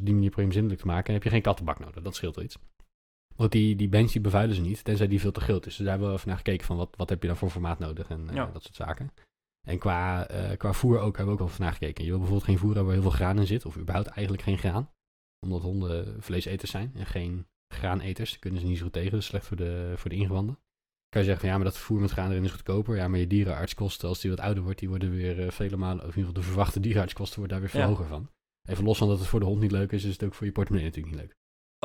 Op 0.00 0.04
die 0.04 0.14
manier 0.14 0.30
probeer 0.30 0.36
je 0.36 0.42
hem 0.42 0.52
zindelijk 0.52 0.80
te 0.80 0.86
maken. 0.86 1.06
En 1.06 1.14
heb 1.14 1.22
je 1.22 1.30
geen 1.30 1.42
kattenbak 1.42 1.78
nodig. 1.78 2.02
Dat 2.02 2.14
scheelt 2.14 2.34
wel 2.34 2.44
iets. 2.44 2.58
Want 3.36 3.52
die, 3.52 3.76
die 3.76 3.88
bench 3.88 4.10
die 4.10 4.20
bevuilen 4.20 4.56
ze 4.56 4.62
niet. 4.62 4.84
Tenzij 4.84 5.08
die 5.08 5.20
veel 5.20 5.32
te 5.32 5.40
groot 5.40 5.66
is. 5.66 5.76
Dus 5.76 5.84
daar 5.84 5.88
hebben 5.88 6.08
we 6.08 6.14
even 6.14 6.28
naar 6.28 6.36
gekeken 6.36 6.66
van 6.66 6.76
wat, 6.76 6.96
wat 6.96 7.08
heb 7.08 7.22
je 7.22 7.28
dan 7.28 7.36
voor 7.36 7.50
formaat 7.50 7.78
nodig. 7.78 8.08
En 8.08 8.26
dat 8.26 8.62
soort 8.62 8.74
zaken. 8.74 9.12
En 9.68 9.78
qua, 9.78 10.28
eh, 10.28 10.56
qua 10.56 10.72
voer 10.72 10.98
ook 10.98 11.16
hebben 11.16 11.34
we 11.36 11.40
ook 11.40 11.46
al 11.46 11.52
even 11.52 11.62
naar 11.64 11.72
gekeken. 11.72 12.04
Je 12.04 12.10
wil 12.10 12.18
bijvoorbeeld 12.18 12.48
geen 12.48 12.58
voer 12.58 12.74
hebben 12.74 12.84
waar 12.84 12.94
heel 13.02 13.10
veel 13.10 13.18
graan 13.18 13.38
in 13.38 13.46
zit. 13.46 13.64
Of 13.66 13.76
überhaupt 13.76 14.08
eigenlijk 14.08 14.42
geen 14.42 14.58
graan. 14.58 14.90
Omdat 15.40 15.62
honden 15.62 16.22
vleeseters 16.22 16.70
zijn. 16.70 16.92
En 16.94 17.06
geen 17.06 17.46
graaneters. 17.74 18.30
Daar 18.30 18.38
kunnen 18.38 18.60
ze 18.60 18.66
niet 18.66 18.76
zo 18.76 18.82
goed 18.84 18.92
tegen. 18.92 19.10
Dat 19.10 19.20
is 19.20 19.26
slecht 19.26 19.46
voor 19.46 19.56
de, 19.56 19.92
voor 19.96 20.10
de 20.10 20.16
ingewanden. 20.16 20.58
Kan 21.08 21.20
je 21.20 21.26
zeggen 21.26 21.40
van 21.40 21.48
ja, 21.48 21.56
maar 21.56 21.72
dat 21.72 21.78
voer 21.78 22.00
met 22.00 22.10
graan 22.10 22.30
erin 22.30 22.44
is 22.44 22.50
goedkoper. 22.50 22.96
Ja, 22.96 23.08
maar 23.08 23.18
je 23.18 23.26
dierenartskosten, 23.26 24.08
als 24.08 24.20
die 24.20 24.30
wat 24.30 24.40
ouder 24.40 24.62
wordt, 24.62 24.78
die 24.78 24.88
worden 24.88 25.10
weer 25.10 25.40
eh, 25.44 25.50
vele 25.50 25.76
malen, 25.76 26.04
of 26.04 26.10
in 26.10 26.16
ieder 26.16 26.26
geval 26.26 26.40
de 26.42 26.48
verwachte 26.48 26.80
dierenartskosten 26.80 27.38
worden 27.38 27.58
daar 27.60 27.66
weer 27.70 27.80
veel 27.80 27.88
Ja. 27.90 27.94
hoger 27.96 28.06
van. 28.06 28.30
Even 28.68 28.84
los 28.84 28.98
van 28.98 29.08
dat 29.08 29.18
het 29.18 29.28
voor 29.28 29.40
de 29.40 29.46
hond 29.46 29.60
niet 29.60 29.70
leuk 29.70 29.92
is, 29.92 30.04
is 30.04 30.12
het 30.12 30.24
ook 30.24 30.34
voor 30.34 30.46
je 30.46 30.52
portemonnee 30.52 30.88
natuurlijk 30.88 31.14
niet 31.16 31.24
leuk. 31.24 31.36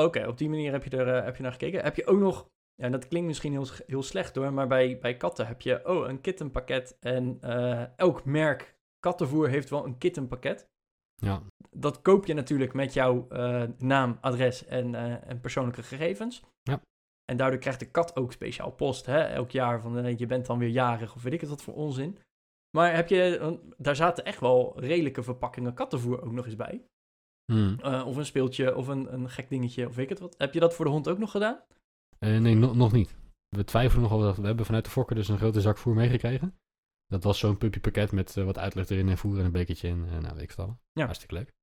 Oké, 0.06 0.28
op 0.28 0.38
die 0.38 0.50
manier 0.50 0.72
heb 0.72 0.84
je 0.84 0.89
er 0.98 1.08
eh, 1.17 1.24
heb 1.26 1.36
je 1.36 1.44
naar 1.44 1.52
gekeken. 1.52 1.84
Heb 1.84 1.96
je 1.96 2.06
ook 2.06 2.20
nog, 2.20 2.50
ja, 2.82 2.89
dat 2.89 3.08
klinkt 3.08 3.28
misschien 3.28 3.52
heel, 3.52 3.67
heel 3.88 4.04
slecht 4.04 4.36
hoor, 4.36 4.54
maar 4.54 4.67
bij, 4.67 5.00
bij 5.00 5.17
katten 5.17 5.48
heb 5.48 5.62
je, 5.62 5.88
oh, 5.88 6.08
een 6.08 6.22
kittenpakket. 6.22 6.98
En 7.00 7.38
eh, 7.41 7.98
elk 7.98 8.26
merk 8.26 8.76
kattenvoer 9.00 9.50
heeft 9.50 9.70
wel 9.70 9.86
een 9.86 9.98
kittenpakket. 9.98 10.70
Ja, 11.15 11.41
Dat 11.70 12.02
koop 12.02 12.26
je 12.26 12.34
natuurlijk 12.34 12.74
met 12.74 12.94
jouw 12.94 13.28
eh, 13.30 13.63
naam, 13.78 14.17
adres 14.22 14.65
en, 14.65 14.96
eh, 14.96 15.30
en 15.30 15.39
persoonlijke 15.39 15.84
gegevens. 15.84 16.44
Ja. 16.62 16.82
En 17.26 17.38
daardoor 17.38 17.60
krijgt 17.60 17.80
de 17.80 17.91
kat 17.91 18.15
ook 18.15 18.32
speciaal 18.32 18.72
post, 18.72 19.06
hè? 19.06 19.20
elk 19.20 19.52
jaar 19.52 19.82
van 19.82 20.17
je 20.17 20.26
bent 20.26 20.46
dan 20.46 20.60
weer 20.60 20.70
jarig 20.70 21.15
of 21.15 21.24
weet 21.24 21.34
ik 21.34 21.41
het 21.41 21.50
wat 21.50 21.62
voor 21.62 21.74
onzin. 21.74 22.17
Maar 22.78 22.96
heb 22.96 23.10
je, 23.10 23.60
daar 23.78 23.96
zaten 23.96 24.26
echt 24.26 24.39
wel 24.39 24.80
redelijke 24.80 25.24
verpakkingen 25.24 25.74
kattenvoer 25.74 26.22
ook 26.22 26.32
nog 26.32 26.46
eens 26.46 26.56
bij. 26.56 26.86
Hmm. 27.52 27.80
Of 28.06 28.15
een 28.15 28.26
speeltje 28.26 28.76
of 28.76 28.88
een, 28.88 29.13
een 29.13 29.30
gek 29.30 29.50
dingetje 29.50 29.88
of 29.88 29.96
weet 29.96 30.04
ik 30.04 30.10
het 30.10 30.20
wat. 30.20 30.36
Heb 30.38 30.54
je 30.54 30.60
dat 30.60 30.74
voor 30.74 30.86
de 30.86 30.91
hond 30.91 31.08
ook 31.08 31.17
nog 31.17 31.32
gedaan? 31.32 31.63
Eh, 32.26 32.38
nee, 32.38 32.56
no- 32.56 32.74
nog 32.74 32.92
niet. 32.92 33.16
We 33.50 33.64
twijfelen 33.64 34.04
nog 34.04 34.12
over. 34.12 34.42
We 34.42 34.48
hebben 34.48 34.66
vanuit 34.66 34.86
de 34.86 34.92
fokker 34.92 35.16
dus 35.16 35.28
een 35.28 35.38
grote 35.38 35.62
zak 35.62 35.78
voer 35.78 35.96
meegekregen. 35.96 36.56
Dat 37.08 37.24
was 37.24 37.40
zo'n 37.40 37.58
puppypakket 37.58 38.12
met 38.12 38.38
eh, 38.38 38.44
wat 38.44 38.58
uitleg 38.58 38.90
erin 38.90 39.10
en 39.10 39.18
voer 39.18 39.40
en 39.40 39.46
een 39.46 39.52
bekertje 39.52 39.88
en 39.88 40.06
eh, 40.06 40.18
nou 40.18 40.34
weet 40.34 40.44
ik 40.44 40.54
het. 40.56 40.68
Ja. 40.92 41.04
Hartstikke 41.06 41.34
leuk. 41.36 41.54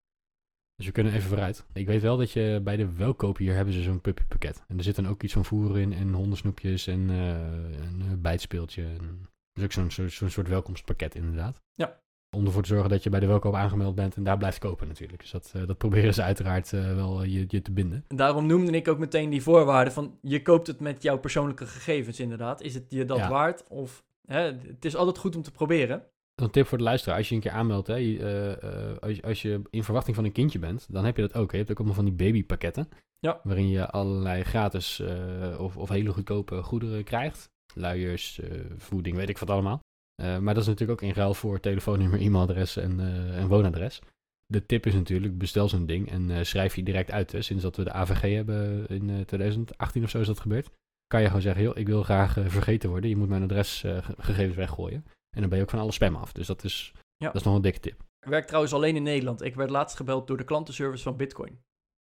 Dus 0.74 0.86
we 0.86 0.92
kunnen 0.92 1.12
even 1.12 1.28
vooruit. 1.28 1.66
Ik 1.72 1.86
weet 1.86 2.02
wel 2.02 2.16
dat 2.16 2.30
je 2.30 2.60
bij 2.64 2.76
de 2.76 2.92
welkoop 2.92 3.36
hier 3.36 3.54
hebben 3.54 3.74
ze 3.74 3.82
zo'n 3.82 4.00
puppypakket. 4.00 4.64
En 4.68 4.76
er 4.76 4.84
zit 4.84 4.96
dan 4.96 5.08
ook 5.08 5.22
iets 5.22 5.32
van 5.32 5.44
voer 5.44 5.78
in 5.78 5.92
en 5.92 6.12
hondensnoepjes 6.12 6.86
en 6.86 7.08
een 7.08 8.20
bijtspeeltje. 8.20 8.84
En, 8.84 9.28
dus 9.52 9.64
ook 9.64 9.72
zo'n 9.72 9.90
zo, 9.90 10.08
zo'n 10.08 10.30
soort 10.30 10.48
welkomstpakket 10.48 11.14
inderdaad. 11.14 11.62
Ja. 11.74 12.00
Om 12.36 12.46
ervoor 12.46 12.62
te 12.62 12.68
zorgen 12.68 12.90
dat 12.90 13.02
je 13.02 13.10
bij 13.10 13.20
de 13.20 13.26
welkoop 13.26 13.54
aangemeld 13.54 13.94
bent 13.94 14.16
en 14.16 14.22
daar 14.24 14.38
blijft 14.38 14.58
kopen 14.58 14.88
natuurlijk. 14.88 15.20
Dus 15.20 15.30
dat, 15.30 15.52
eh, 15.54 15.66
dat 15.66 15.78
proberen 15.78 16.14
ze 16.14 16.22
uiteraard 16.22 16.72
eh, 16.72 16.94
wel 16.94 17.22
je, 17.24 17.44
je 17.48 17.62
te 17.62 17.72
binden. 17.72 18.04
En 18.08 18.16
daarom 18.16 18.46
noemde 18.46 18.72
ik 18.72 18.88
ook 18.88 18.98
meteen 18.98 19.30
die 19.30 19.42
voorwaarden 19.42 19.92
van 19.92 20.18
je 20.22 20.42
koopt 20.42 20.66
het 20.66 20.80
met 20.80 21.02
jouw 21.02 21.18
persoonlijke 21.18 21.66
gegevens 21.66 22.20
inderdaad. 22.20 22.62
Is 22.62 22.74
het 22.74 22.84
je 22.88 23.04
dat 23.04 23.18
Ja. 23.18 23.28
waard? 23.28 23.68
Of 23.68 24.04
hè, 24.26 24.40
het 24.40 24.84
is 24.84 24.96
altijd 24.96 25.18
goed 25.18 25.36
om 25.36 25.42
te 25.42 25.50
proberen. 25.50 26.02
Een 26.34 26.50
tip 26.50 26.66
voor 26.66 26.78
de 26.78 26.84
luisteraar, 26.84 27.18
als 27.18 27.28
je 27.28 27.34
een 27.34 27.40
keer 27.40 27.50
aanmeldt, 27.50 27.86
hè, 27.86 27.94
je, 27.94 28.18
eh, 28.18 28.90
eh, 28.90 28.98
als, 28.98 29.16
je- 29.16 29.22
als 29.22 29.42
je 29.42 29.60
in 29.70 29.84
verwachting 29.84 30.16
van 30.16 30.24
een 30.24 30.32
kindje 30.32 30.58
bent, 30.58 30.86
dan 30.92 31.04
heb 31.04 31.16
je 31.16 31.22
dat 31.22 31.34
ook. 31.34 31.46
Hè. 31.50 31.52
Je 31.52 31.64
hebt 31.64 31.70
ook 31.70 31.76
allemaal 31.86 32.04
van 32.04 32.04
die 32.04 32.26
babypakketten. 32.26 32.88
Ja. 33.18 33.40
Waarin 33.42 33.68
je 33.68 33.90
allerlei 33.90 34.42
gratis 34.44 35.00
eh, 35.00 35.60
of, 35.60 35.76
of 35.76 35.88
hele 35.88 36.10
goedkope 36.12 36.62
goederen 36.62 37.04
krijgt. 37.04 37.50
Luiers, 37.74 38.40
eh, 38.40 38.50
voeding, 38.76 39.16
weet 39.16 39.28
ik 39.28 39.38
wat 39.38 39.50
allemaal. 39.50 39.80
Eh, 40.22 40.38
maar 40.38 40.54
dat 40.54 40.62
is 40.62 40.68
natuurlijk 40.68 41.00
ook 41.02 41.08
in 41.08 41.14
ruil 41.14 41.34
voor 41.34 41.60
telefoonnummer, 41.60 42.20
e-mailadres 42.20 42.76
en, 42.76 43.00
eh, 43.00 43.38
en 43.38 43.48
woonadres. 43.48 44.00
De 44.46 44.66
tip 44.66 44.86
is 44.86 44.94
natuurlijk, 44.94 45.38
bestel 45.38 45.68
zo'n 45.68 45.86
ding 45.86 46.10
en 46.10 46.30
eh, 46.30 46.42
schrijf 46.44 46.76
je 46.76 46.82
direct 46.82 47.10
uit. 47.10 47.32
Hè. 47.32 47.42
Sinds 47.42 47.62
dat 47.62 47.76
we 47.76 47.84
de 47.84 47.92
AVG 47.92 48.34
hebben 48.34 48.86
in 48.88 49.10
eh, 49.10 49.20
2018 49.20 50.02
of 50.02 50.10
zo 50.10 50.20
is 50.20 50.26
dat 50.26 50.40
gebeurd. 50.40 50.70
Kan 51.06 51.20
je 51.20 51.26
gewoon 51.26 51.42
zeggen, 51.42 51.62
joh, 51.62 51.76
ik 51.76 51.86
wil 51.86 52.02
graag 52.02 52.32
vergeten 52.46 52.90
worden. 52.90 53.10
Je 53.10 53.16
moet 53.16 53.28
mijn 53.28 53.42
adresgegevens 53.42 54.56
weggooien. 54.56 55.04
En 55.30 55.40
dan 55.40 55.48
ben 55.48 55.58
je 55.58 55.64
ook 55.64 55.70
van 55.70 55.78
alle 55.78 55.92
spam 55.92 56.16
af. 56.16 56.32
Dus 56.32 56.46
dat 56.46 56.64
is, 56.64 56.92
Ja. 57.16 57.26
dat 57.26 57.34
is 57.34 57.42
nog 57.42 57.54
een 57.54 57.62
dikke 57.62 57.80
tip. 57.80 58.00
Ik 58.20 58.28
werk 58.28 58.46
trouwens 58.46 58.72
alleen 58.72 58.96
in 58.96 59.02
Nederland. 59.02 59.42
Ik 59.42 59.54
werd 59.54 59.70
laatst 59.70 59.96
gebeld 59.96 60.26
door 60.26 60.36
de 60.36 60.44
klantenservice 60.44 61.02
van 61.02 61.16
Bitcoin. 61.16 61.58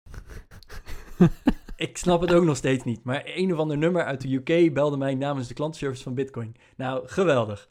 Ik 1.76 1.98
snap 1.98 2.22
het 2.22 2.32
ook 2.34 2.44
nog 2.44 2.58
steeds 2.58 2.84
niet. 2.84 3.04
Maar 3.04 3.22
een 3.26 3.54
of 3.54 3.60
ander 3.60 3.78
nummer 3.78 4.04
uit 4.04 4.22
de 4.22 4.34
UK 4.34 4.74
belde 4.74 4.98
mij 4.98 5.16
namens 5.16 5.48
de 5.48 5.54
klantenservice 5.54 6.04
van 6.04 6.14
Bitcoin. 6.14 6.56
Nou, 6.76 7.08
geweldig. 7.08 7.70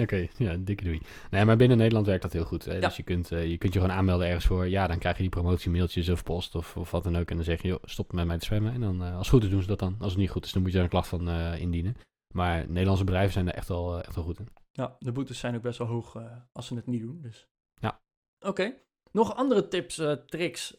Oké, 0.00 0.28
ja, 0.36 0.56
dikke 0.56 0.84
doei. 0.84 1.00
Nee, 1.30 1.44
maar 1.44 1.56
binnen 1.56 1.76
Nederland 1.76 2.06
werkt 2.06 2.22
dat 2.22 2.32
heel 2.32 2.44
goed. 2.44 2.64
Hè? 2.64 2.74
Ja. 2.74 2.80
Dus 2.80 2.96
je 2.96 3.02
kunt, 3.02 3.32
eh, 3.32 3.50
je 3.50 3.58
kunt 3.58 3.72
je 3.72 3.80
gewoon 3.80 3.96
aanmelden 3.96 4.26
ergens 4.26 4.46
voor. 4.46 4.68
Ja, 4.68 4.86
dan 4.86 4.98
krijg 4.98 5.16
je 5.16 5.22
die 5.22 5.30
promotiemailtjes 5.30 6.08
of 6.08 6.22
post 6.22 6.54
of, 6.54 6.76
of 6.76 6.90
wat 6.90 7.04
dan 7.04 7.16
ook. 7.16 7.30
En 7.30 7.36
dan 7.36 7.44
zeg 7.44 7.62
je, 7.62 7.68
joh, 7.68 7.82
stop 7.84 8.12
met 8.12 8.26
mij 8.26 8.38
te 8.38 8.44
zwemmen. 8.44 8.72
En 8.72 8.80
dan, 8.80 9.02
eh, 9.02 9.16
als 9.16 9.26
het 9.26 9.28
goed 9.28 9.44
is, 9.44 9.50
doen 9.50 9.60
ze 9.60 9.66
dat 9.66 9.78
dan. 9.78 9.96
Als 9.98 10.10
het 10.10 10.20
niet 10.20 10.30
goed 10.30 10.44
is, 10.44 10.52
dan 10.52 10.62
moet 10.62 10.70
je 10.70 10.76
daar 10.76 10.84
een 10.84 10.92
klacht 10.92 11.08
van 11.08 11.28
eh, 11.28 11.60
indienen. 11.60 11.96
Maar 12.34 12.68
Nederlandse 12.68 13.04
bedrijven 13.04 13.32
zijn 13.32 13.48
er 13.48 13.54
echt 13.54 13.68
wel, 13.68 14.02
echt 14.02 14.14
wel 14.14 14.24
goed 14.24 14.38
in. 14.38 14.48
Ja, 14.70 14.96
de 14.98 15.12
boetes 15.12 15.38
zijn 15.38 15.54
ook 15.54 15.62
best 15.62 15.78
wel 15.78 15.86
hoog 15.86 16.16
als 16.52 16.66
ze 16.66 16.74
het 16.74 16.86
niet 16.86 17.00
doen. 17.00 17.20
Dus. 17.22 17.48
Ja. 17.74 18.00
Oké. 18.40 18.74
Nog 19.12 19.34
andere 19.34 19.68
tips, 19.68 20.02
tricks 20.26 20.76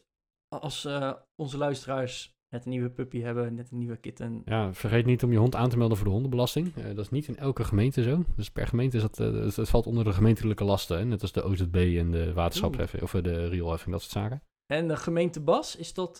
als 0.48 0.88
onze 1.34 1.56
luisteraars 1.56 2.39
net 2.50 2.64
een 2.64 2.70
nieuwe 2.70 2.90
puppy 2.90 3.20
hebben, 3.20 3.54
net 3.54 3.70
een 3.70 3.78
nieuwe 3.78 3.96
kitten. 3.96 4.42
Ja, 4.44 4.74
vergeet 4.74 5.06
niet 5.06 5.22
om 5.22 5.32
je 5.32 5.38
hond 5.38 5.54
aan 5.54 5.68
te 5.68 5.78
melden 5.78 5.96
voor 5.96 6.06
de 6.06 6.12
hondenbelasting. 6.12 6.76
Eh, 6.76 6.84
dat 6.84 6.98
is 6.98 7.10
niet 7.10 7.28
in 7.28 7.36
elke 7.36 7.64
gemeente 7.64 8.02
zo. 8.02 8.24
Dus 8.36 8.50
per 8.50 8.66
gemeente 8.66 8.96
is 8.96 9.02
dat, 9.02 9.20
eh, 9.20 9.54
dat, 9.54 9.68
valt 9.68 9.86
onder 9.86 10.04
de 10.04 10.12
gemeentelijke 10.12 10.64
lasten. 10.64 10.98
Hè? 10.98 11.04
Net 11.04 11.22
als 11.22 11.32
de 11.32 11.42
OZB 11.42 11.94
en 11.98 12.10
de 12.10 12.32
waterschapsheffing 12.32 13.02
of 13.02 13.14
eh, 13.14 13.22
de 13.22 13.48
rioolheffing, 13.48 13.92
dat 13.92 14.02
soort 14.02 14.12
zaken. 14.12 14.42
En 14.66 14.88
de 14.88 14.96
gemeente 14.96 15.40
Bas, 15.40 15.76
is 15.76 15.94
dat, 15.94 16.18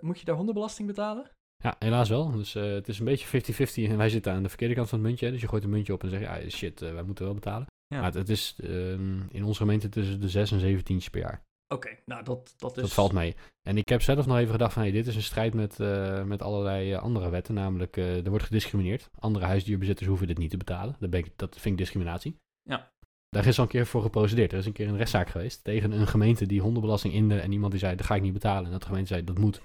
moet 0.00 0.18
je 0.18 0.24
daar 0.24 0.36
hondenbelasting 0.36 0.88
betalen? 0.88 1.30
Ja, 1.62 1.76
helaas 1.78 2.08
wel. 2.08 2.30
Dus 2.30 2.52
het 2.52 2.88
is 2.88 2.98
een 2.98 3.04
beetje 3.04 3.26
50-50 3.26 3.90
en 3.90 3.96
wij 3.96 4.08
zitten 4.08 4.32
aan 4.32 4.42
de 4.42 4.48
verkeerde 4.48 4.74
kant 4.74 4.88
van 4.88 4.98
het 4.98 5.08
muntje. 5.08 5.26
hè. 5.26 5.32
Dus 5.32 5.40
je 5.40 5.48
gooit 5.48 5.64
een 5.64 5.70
muntje 5.70 5.92
op 5.92 6.02
en 6.02 6.10
zeg 6.10 6.20
je, 6.20 6.28
ah, 6.28 6.48
shit, 6.48 6.80
wij 6.80 7.02
moeten 7.02 7.24
wel 7.24 7.34
betalen. 7.34 7.66
Ja. 7.86 7.96
Maar 7.96 8.04
het, 8.04 8.14
het 8.14 8.28
is 8.28 8.56
ehm, 8.62 9.20
in 9.30 9.44
onze 9.44 9.60
gemeente 9.60 9.88
tussen 9.88 10.20
de 10.20 10.28
6 10.28 10.50
en 10.50 10.60
17 10.60 11.02
per 11.10 11.20
jaar. 11.20 11.42
Oké, 11.74 11.98
nou 12.04 12.24
dat, 12.24 12.54
dat 12.56 12.76
is... 12.76 12.82
Dat 12.82 12.92
valt 12.92 13.12
mee. 13.12 13.34
En 13.68 13.76
ik 13.76 13.88
heb 13.88 14.02
zelf 14.02 14.26
nog 14.26 14.36
even 14.36 14.52
gedacht 14.52 14.72
van, 14.72 14.82
hey, 14.82 14.90
dit 14.90 15.06
is 15.06 15.16
een 15.16 15.22
strijd 15.22 15.54
met, 15.54 15.80
eh, 15.80 16.24
met 16.24 16.42
allerlei 16.42 16.92
eh, 16.92 17.02
andere 17.02 17.28
wetten. 17.28 17.54
Namelijk, 17.54 17.96
eh, 17.96 18.24
er 18.24 18.30
wordt 18.30 18.44
gediscrimineerd. 18.44 19.10
Andere 19.18 19.44
huisdierbezitters 19.44 20.08
hoeven 20.08 20.26
dit 20.26 20.38
niet 20.38 20.50
te 20.50 20.56
betalen. 20.56 20.96
Dat, 20.98 21.10
ben 21.10 21.20
ik, 21.20 21.32
dat 21.36 21.54
vind 21.54 21.74
ik 21.74 21.76
discriminatie. 21.76 22.36
Ja. 22.62 22.92
Daar 23.28 23.46
is 23.46 23.58
al 23.58 23.64
een 23.64 23.70
keer 23.70 23.86
voor 23.86 24.02
geprocedeerd. 24.02 24.52
Er 24.52 24.58
is 24.58 24.66
een 24.66 24.72
keer 24.72 24.88
een 24.88 24.96
rechtszaak 24.96 25.28
geweest 25.28 25.64
tegen 25.64 25.92
een 25.92 26.06
gemeente 26.06 26.46
die 26.46 26.60
hondenbelasting 26.60 27.14
inde 27.14 27.40
en 27.40 27.52
iemand 27.52 27.72
die 27.72 27.80
zei, 27.80 27.96
dat 27.96 28.06
ga 28.06 28.14
ik 28.14 28.22
niet 28.22 28.32
betalen. 28.32 28.64
En 28.64 28.72
dat 28.72 28.84
gemeente 28.84 29.08
zei, 29.08 29.24
dat 29.24 29.38
moet. 29.38 29.60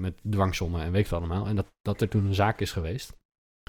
Met 0.00 0.20
dwangsommen 0.30 0.82
en 0.82 0.92
weet 0.92 1.04
ik 1.04 1.10
wat 1.10 1.18
allemaal. 1.20 1.46
En 1.46 1.56
dat, 1.56 1.66
dat 1.82 2.00
er 2.00 2.08
toen 2.08 2.26
een 2.26 2.34
zaak 2.34 2.60
is 2.60 2.72
geweest. 2.72 3.16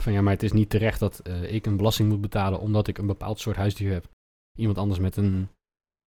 Van 0.01 0.13
ja, 0.13 0.21
maar 0.21 0.33
het 0.33 0.43
is 0.43 0.51
niet 0.51 0.69
terecht 0.69 0.99
dat 0.99 1.21
ik 1.41 1.65
een 1.65 1.77
belasting 1.77 2.09
moet 2.09 2.21
betalen 2.21 2.59
omdat 2.59 2.87
ik 2.87 2.97
een 2.97 3.07
bepaald 3.07 3.39
soort 3.39 3.55
huisdier 3.55 3.91
heb. 3.91 4.09
Iemand 4.57 4.77
anders 4.77 4.99
met 4.99 5.15
een 5.15 5.49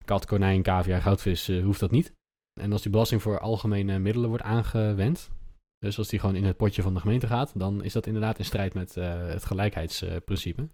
kat, 0.05 0.27
konijn, 0.27 0.63
cavia, 0.63 1.01
goudvis 1.01 1.49
eh, 1.49 1.63
hoeft 1.65 1.81
dat 1.81 1.91
niet. 1.91 2.13
En 2.61 2.73
als 2.73 2.83
die 2.83 2.91
belasting 2.91 3.23
voor 3.23 3.39
algemene 3.39 3.99
middelen 3.99 4.29
wordt 4.29 4.45
aangewend, 4.45 5.31
dus 5.79 5.99
als 5.99 6.09
die 6.09 6.19
gewoon 6.19 6.37
in 6.37 6.45
het 6.45 6.57
potje 6.57 6.83
van 6.83 6.95
de 6.95 7.01
gemeente 7.01 7.27
gaat, 7.27 7.59
dan 7.59 7.85
is 7.85 7.93
dat 7.93 8.07
inderdaad 8.07 8.39
in 8.39 8.45
strijd 8.45 8.75
met 8.75 8.97
eh, 8.97 9.27
het 9.27 9.45
gelijkheidsprincipe. 9.45 10.69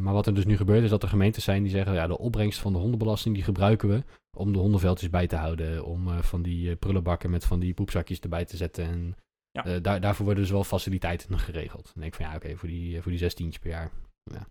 maar 0.00 0.12
wat 0.12 0.26
er 0.26 0.34
dus 0.34 0.44
nu 0.44 0.56
gebeurt, 0.56 0.84
is 0.84 0.90
dat 0.90 1.02
er 1.02 1.08
gemeentes 1.08 1.44
zijn 1.44 1.62
die 1.62 1.72
zeggen, 1.72 1.94
ja, 1.94 2.06
de 2.06 2.18
opbrengst 2.18 2.58
van 2.60 2.72
de 2.72 2.78
hondenbelasting, 2.78 3.34
die 3.34 3.44
gebruiken 3.44 3.88
we 3.88 4.04
om 4.36 4.52
de 4.52 4.58
hondenveldjes 4.58 5.10
bij 5.10 5.26
te 5.26 5.36
houden, 5.36 5.84
om 5.84 6.08
eh, 6.08 6.18
van 6.22 6.42
die 6.42 6.76
prullenbakken 6.76 7.30
met 7.30 7.44
van 7.44 7.60
die 7.60 7.74
poepzakjes 7.74 8.20
erbij 8.20 8.44
te 8.44 8.56
zetten. 8.56 8.84
En 8.84 9.16
Ja. 9.50 9.78
daar, 9.80 10.00
daarvoor 10.00 10.24
worden 10.24 10.42
dus 10.42 10.52
wel 10.52 10.64
faciliteiten 10.64 11.38
geregeld. 11.38 11.84
Dan 11.84 12.02
denk 12.02 12.06
ik 12.06 12.14
van, 12.14 12.30
ja, 12.30 12.36
oké, 12.36 12.56
voor, 12.56 12.68
die, 12.68 13.02
voor 13.02 13.10
die 13.10 13.20
16 13.20 13.52
per 13.60 13.70
jaar, 13.70 13.90
ja, 14.22 14.46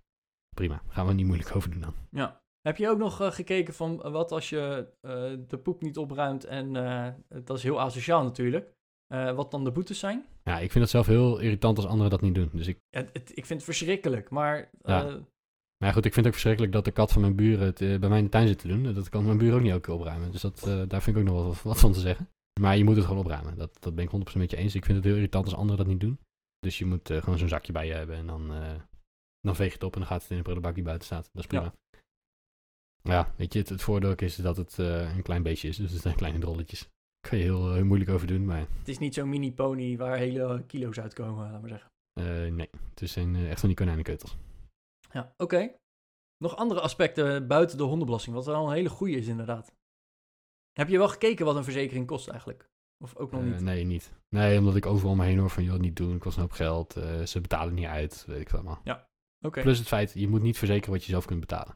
prima. 0.55 0.81
Gaan 0.87 1.07
we 1.07 1.13
niet 1.13 1.25
moeilijk 1.25 1.55
over 1.55 1.71
doen 1.71 1.81
dan. 1.81 1.93
Ja. 2.09 2.41
Heb 2.67 2.77
je 2.77 2.89
ook 2.89 2.97
nog 2.97 3.21
eh, 3.21 3.31
gekeken 3.31 3.73
van 3.73 4.03
eh, 4.03 4.11
wat 4.11 4.31
als 4.31 4.49
je 4.49 4.87
eh, 5.01 5.33
de 5.47 5.57
poep 5.57 5.81
niet 5.81 5.97
opruimt 5.97 6.45
en 6.45 6.73
dat 7.43 7.57
is 7.57 7.63
heel 7.63 7.81
asociaal 7.81 8.23
natuurlijk, 8.23 8.73
wat 9.35 9.51
dan 9.51 9.63
de 9.63 9.71
boetes 9.71 9.99
zijn? 9.99 10.25
Ja, 10.43 10.59
ik 10.59 10.71
vind 10.71 10.83
het 10.83 10.89
zelf 10.93 11.05
heel 11.07 11.39
irritant 11.39 11.77
als 11.77 11.85
anderen 11.85 12.11
dat 12.11 12.21
niet 12.21 12.35
doen. 12.35 12.49
Dus 12.53 12.67
ik, 12.67 12.79
Het, 12.89 13.09
het- 13.13 13.29
ik 13.29 13.45
vind 13.45 13.49
het 13.49 13.63
verschrikkelijk, 13.63 14.29
maar 14.29 14.57
Ja. 14.83 15.03
maar 15.03 15.21
ja, 15.77 15.91
goed, 15.91 16.05
ik 16.05 16.13
vind 16.13 16.15
het 16.15 16.25
ook 16.25 16.31
verschrikkelijk 16.31 16.73
dat 16.73 16.85
de 16.85 16.91
kat 16.91 17.11
van 17.11 17.21
mijn 17.21 17.35
buren 17.35 17.65
het 17.65 17.77
bij 17.77 18.09
mij 18.09 18.17
in 18.17 18.23
de 18.23 18.29
tuin 18.29 18.47
zit 18.47 18.59
te 18.59 18.67
doen. 18.67 18.93
Dat 18.93 19.09
kan 19.09 19.25
mijn 19.25 19.37
buren 19.37 19.55
ook 19.55 19.61
niet 19.61 19.71
elke 19.71 19.83
keer 19.85 19.93
opruimen. 19.95 20.31
Dus 20.31 20.41
dat, 20.41 20.59
daar 20.87 21.01
vind 21.01 21.15
ik 21.17 21.21
ook 21.23 21.29
nog 21.29 21.45
wat, 21.45 21.61
wat 21.61 21.79
van 21.79 21.91
te 21.91 21.99
zeggen. 21.99 22.29
Maar 22.61 22.77
je 22.77 22.83
moet 22.83 22.95
het 22.95 23.05
gewoon 23.05 23.19
opruimen. 23.23 23.57
Dat, 23.57 23.77
dat 23.81 23.95
ben 23.95 24.03
ik 24.05 24.11
100% 24.33 24.37
met 24.37 24.51
je 24.51 24.57
eens. 24.57 24.75
Ik 24.75 24.85
vind 24.85 24.97
het 24.97 25.05
heel 25.05 25.15
irritant 25.15 25.45
als 25.45 25.55
anderen 25.55 25.77
dat 25.77 25.87
niet 25.87 25.99
doen. 25.99 26.19
Dus 26.59 26.77
je 26.77 26.85
moet 26.85 27.07
gewoon 27.11 27.37
zo'n 27.37 27.47
zakje 27.47 27.71
bij 27.71 27.87
je 27.87 27.93
hebben 27.93 28.15
en 28.15 28.27
dan, 28.27 28.47
dan 29.41 29.55
veeg 29.55 29.67
je 29.67 29.73
het 29.73 29.83
op 29.83 29.93
en 29.93 29.99
dan 29.99 30.07
gaat 30.09 30.21
het 30.21 30.31
in 30.31 30.37
de 30.37 30.43
prullenbak 30.43 30.75
die 30.75 30.83
buiten 30.83 31.05
staat. 31.05 31.29
Dat 31.33 31.41
is 31.41 31.47
prima. 31.47 31.63
Ja, 31.63 31.73
weet 33.37 33.53
je, 33.53 33.59
het, 33.59 33.69
het 33.69 33.81
voordeel 33.81 34.15
is 34.15 34.35
dat 34.35 34.57
het 34.57 34.79
eh, 34.79 35.15
een 35.15 35.23
klein 35.23 35.43
beestje 35.43 35.67
is. 35.67 35.77
Dus 35.77 35.91
het 35.91 36.01
zijn 36.01 36.15
kleine 36.15 36.39
drolletjes. 36.39 36.79
Daar 36.79 37.29
kan 37.31 37.37
je 37.37 37.43
heel, 37.43 37.67
eh, 37.67 37.73
heel 37.73 37.85
moeilijk 37.85 38.11
over 38.11 38.27
doen, 38.27 38.45
maar 38.45 38.59
het 38.59 38.87
is 38.87 38.97
niet 38.97 39.13
zo'n 39.13 39.29
mini 39.29 39.53
pony 39.53 39.97
waar 39.97 40.17
hele 40.17 40.63
kilo's 40.67 40.99
uitkomen, 40.99 41.51
laat 41.51 41.61
maar 41.61 41.69
zeggen. 41.69 41.91
eh, 42.13 42.51
nee. 42.51 42.69
Het 42.95 43.09
zijn 43.09 43.35
eh, 43.35 43.49
echt 43.49 43.59
van 43.59 43.69
die 43.69 43.77
konijnenkeutels. 43.77 44.37
Ja, 45.11 45.33
oké. 45.37 45.71
Nog 46.37 46.55
andere 46.55 46.81
aspecten 46.81 47.47
buiten 47.47 47.77
de 47.77 47.83
hondenbelasting, 47.83 48.35
wat 48.35 48.45
wel 48.45 48.67
een 48.67 48.73
hele 48.73 48.89
goede 48.89 49.15
is 49.15 49.27
inderdaad. 49.27 49.73
Heb 50.71 50.89
je 50.89 50.97
wel 50.97 51.07
gekeken 51.07 51.45
wat 51.45 51.55
een 51.55 51.63
verzekering 51.63 52.07
kost 52.07 52.27
eigenlijk? 52.27 52.69
Of 53.03 53.15
ook 53.15 53.31
nog 53.31 53.43
niet? 53.43 53.59
nee, 53.61 53.83
niet. 53.83 54.11
Nee, 54.29 54.59
omdat 54.59 54.75
ik 54.75 54.85
overal 54.85 55.15
me 55.15 55.25
heen 55.25 55.37
hoor 55.37 55.49
van, 55.49 55.63
joh, 55.63 55.79
niet 55.79 55.95
doen, 55.95 56.11
het 56.11 56.21
kost 56.21 56.35
een 56.35 56.41
hoop 56.41 56.51
geld, 56.51 56.93
ze 57.25 57.41
betalen 57.41 57.73
niet 57.73 57.85
uit, 57.85 58.25
weet 58.27 58.41
ik 58.41 58.53
allemaal. 58.53 58.81
Oké. 59.41 59.61
Plus 59.61 59.77
het 59.77 59.87
feit, 59.87 60.11
je 60.13 60.27
moet 60.27 60.41
niet 60.41 60.57
verzekeren 60.57 60.93
wat 60.93 61.03
je 61.03 61.11
zelf 61.11 61.25
kunt 61.25 61.39
betalen. 61.39 61.75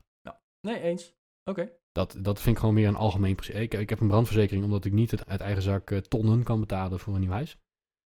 Nee, 0.68 0.82
eens. 0.82 1.16
Oké. 1.44 1.72
Dat, 1.92 2.18
dat 2.22 2.42
vind 2.42 2.56
ik 2.56 2.60
gewoon 2.60 2.76
meer 2.76 2.88
een 2.88 2.96
algemeen 2.96 3.36
principe. 3.36 3.62
Ik, 3.62 3.74
ik 3.74 3.90
heb 3.90 4.00
een 4.00 4.08
brandverzekering 4.08 4.64
omdat 4.64 4.86
ik 4.86 4.92
niet 4.92 5.12
het, 5.12 5.26
uit 5.26 5.42
eigen 5.42 5.62
zak 5.62 5.92
eh, 5.92 5.98
tonnen 5.98 6.44
kan 6.44 6.60
betalen 6.60 7.00
voor 7.00 7.14
een 7.14 7.20
nieuw 7.20 7.32
huis. 7.32 7.58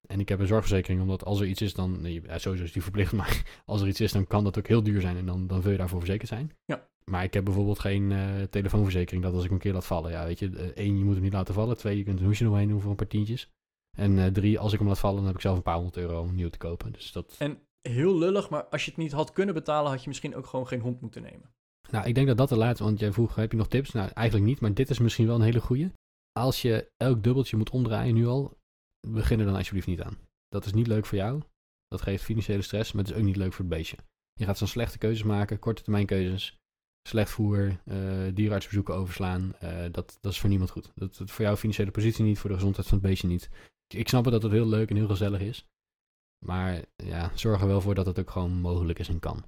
En 0.08 0.20
ik 0.20 0.30
heb 0.30 0.40
een 0.40 0.48
zorgverzekering 0.48 1.02
omdat 1.02 1.26
als 1.26 1.40
er 1.40 1.48
iets 1.48 1.62
is, 1.62 1.74
dan, 1.74 2.02
nee, 2.02 2.22
sowieso 2.36 2.64
is 2.64 2.72
die 2.72 2.82
verplicht, 2.82 3.14
maar 3.20 3.62
als 3.66 3.82
er 3.82 3.88
iets 3.88 4.02
is, 4.02 4.12
dan 4.12 4.28
kan 4.28 4.44
dat 4.44 4.58
ook 4.58 4.68
heel 4.68 4.84
duur 4.84 5.02
zijn 5.02 5.18
en 5.18 5.26
dan, 5.26 5.48
dan 5.48 5.62
wil 5.62 5.72
je 5.72 5.78
daarvoor 5.78 6.00
verzekerd 6.00 6.30
zijn. 6.30 6.52
Ja. 6.66 6.90
Maar 7.04 7.24
ik 7.24 7.34
heb 7.34 7.44
bijvoorbeeld 7.44 7.80
geen 7.80 8.12
eh, 8.12 8.42
telefoonverzekering 8.50 9.24
dat 9.24 9.34
als 9.34 9.44
ik 9.44 9.52
een 9.52 9.58
keer 9.58 9.74
laat 9.74 9.86
vallen, 9.86 10.12
ja, 10.12 10.26
weet 10.26 10.40
je, 10.40 10.50
eh, 10.50 10.66
één, 10.66 10.98
je 10.98 11.04
moet 11.04 11.14
hem 11.14 11.24
niet 11.24 11.34
laten 11.34 11.54
vallen. 11.54 11.78
Twee, 11.78 11.98
je 11.98 12.04
kunt 12.04 12.20
een 12.20 12.26
hoesje 12.26 12.48
omheen 12.48 12.68
doen 12.68 12.82
voor 12.82 12.90
een 12.90 12.96
paar 12.96 13.08
tientjes. 13.08 13.50
En 13.98 14.34
drie, 14.34 14.60
als 14.60 14.74
ik 14.74 14.80
hem 14.80 14.88
laat 14.88 15.00
vallen, 15.00 15.18
dan 15.18 15.26
heb 15.26 15.36
ik 15.36 15.42
zelf 15.42 15.58
een 15.58 15.64
paar 15.64 15.76
honderd 15.76 15.98
euro 15.98 16.22
om 16.22 16.36
nieuw 16.36 16.50
te 16.50 16.58
kopen. 16.58 16.92
Dus 16.92 17.12
dat, 17.12 17.36
En 17.40 17.60
heel 17.82 18.18
lullig, 18.18 18.50
maar 18.50 18.64
als 18.64 18.86
je 18.86 18.92
het 18.92 19.00
niet 19.00 19.12
had 19.12 19.32
kunnen 19.32 19.54
betalen, 19.54 19.92
had 19.92 20.02
je 20.02 20.08
misschien 20.08 20.36
ook 20.36 20.46
gewoon 20.46 20.68
geen 20.68 20.80
hond 20.80 21.02
moeten 21.02 21.22
nemen. 21.22 21.54
Nou, 21.92 22.06
ik 22.06 22.16
denk 22.16 22.28
dat 22.28 22.38
dat 22.38 22.50
de 22.50 22.58
laatste, 22.58 22.84
want 22.84 23.00
jij 23.00 23.12
vroeg, 23.12 23.36
heb 23.36 23.52
je 23.52 23.58
nog 23.58 23.68
tips? 23.68 23.92
Nou, 23.92 24.10
eigenlijk 24.14 24.48
niet, 24.48 24.60
maar 24.60 24.74
dit 24.74 24.90
is 24.90 25.00
misschien 25.00 25.28
wel 25.28 25.36
een 25.36 25.42
hele 25.42 25.62
goeie. 25.62 25.92
Als 26.32 26.62
je 26.62 26.92
elk 26.98 27.24
dubbeltje 27.24 27.58
moet 27.58 27.70
omdraaien 27.70 28.14
nu 28.14 28.28
al, 28.28 28.58
begin 29.08 29.40
er 29.40 29.46
dan 29.46 29.56
alsjeblieft 29.56 29.88
niet 29.88 30.02
aan. 30.02 30.18
Dat 30.48 30.66
is 30.66 30.74
niet 30.74 30.88
leuk 30.88 31.06
voor 31.06 31.18
jou. 31.18 31.42
Dat 31.88 32.02
geeft 32.02 32.24
financiële 32.24 32.62
stress, 32.62 32.92
maar 32.92 33.04
het 33.04 33.12
is 33.14 33.20
ook 33.20 33.26
niet 33.26 33.36
leuk 33.36 33.54
voor 33.54 33.66
het 33.66 33.74
beestje. 33.74 33.98
Je 34.34 34.46
gaat 34.46 34.58
zo'n 34.58 34.68
slechte 34.68 34.98
keuzes 34.98 35.24
maken, 35.24 35.60
korte 35.60 35.82
termijn 35.84 36.06
keuzes. 36.06 36.60
Slecht 37.08 37.30
voer, 37.30 37.82
eh 37.86 38.28
dierenartsbezoeken 38.34 38.96
overslaan. 38.96 39.56
eh, 39.60 39.92
dat, 39.92 40.18
dat 40.22 40.32
is 40.32 40.40
voor 40.40 40.50
niemand 40.50 40.70
goed. 40.70 40.92
Dat, 40.96 41.18
dat 41.18 41.32
voor 41.32 41.46
jouw 41.46 41.56
financiële 41.56 41.92
positie 41.92 42.24
niet, 42.24 42.40
voor 42.40 42.50
de 42.50 42.56
gezondheid 42.56 42.88
van 42.88 42.98
het 42.98 43.08
beestje 43.08 43.28
niet. 43.28 43.50
Ik 43.88 44.08
snap 44.08 44.24
het 44.24 44.34
dat 44.34 44.44
het 44.44 44.52
heel 44.52 44.68
leuk 44.68 44.90
en 44.90 44.96
heel 44.96 45.08
gezellig 45.08 45.42
is. 45.42 45.66
Maar 46.46 46.86
ja, 46.96 47.32
zorg 47.36 47.62
er 47.62 47.68
wel 47.68 47.82
voor 47.82 47.96
dat 47.96 48.06
het 48.06 48.20
ook 48.20 48.30
gewoon 48.30 48.52
mogelijk 48.52 49.00
is 49.00 49.10
en 49.10 49.20
kan. 49.20 49.46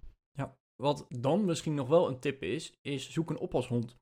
Wat 0.84 1.06
dan 1.10 1.46
misschien 1.46 1.74
nog 1.74 1.88
wel 1.88 2.08
een 2.08 2.20
tip 2.20 2.44
is, 2.44 2.78
is 2.82 3.12
zoek 3.12 3.30
een 3.30 3.38
oppashond. 3.40 3.98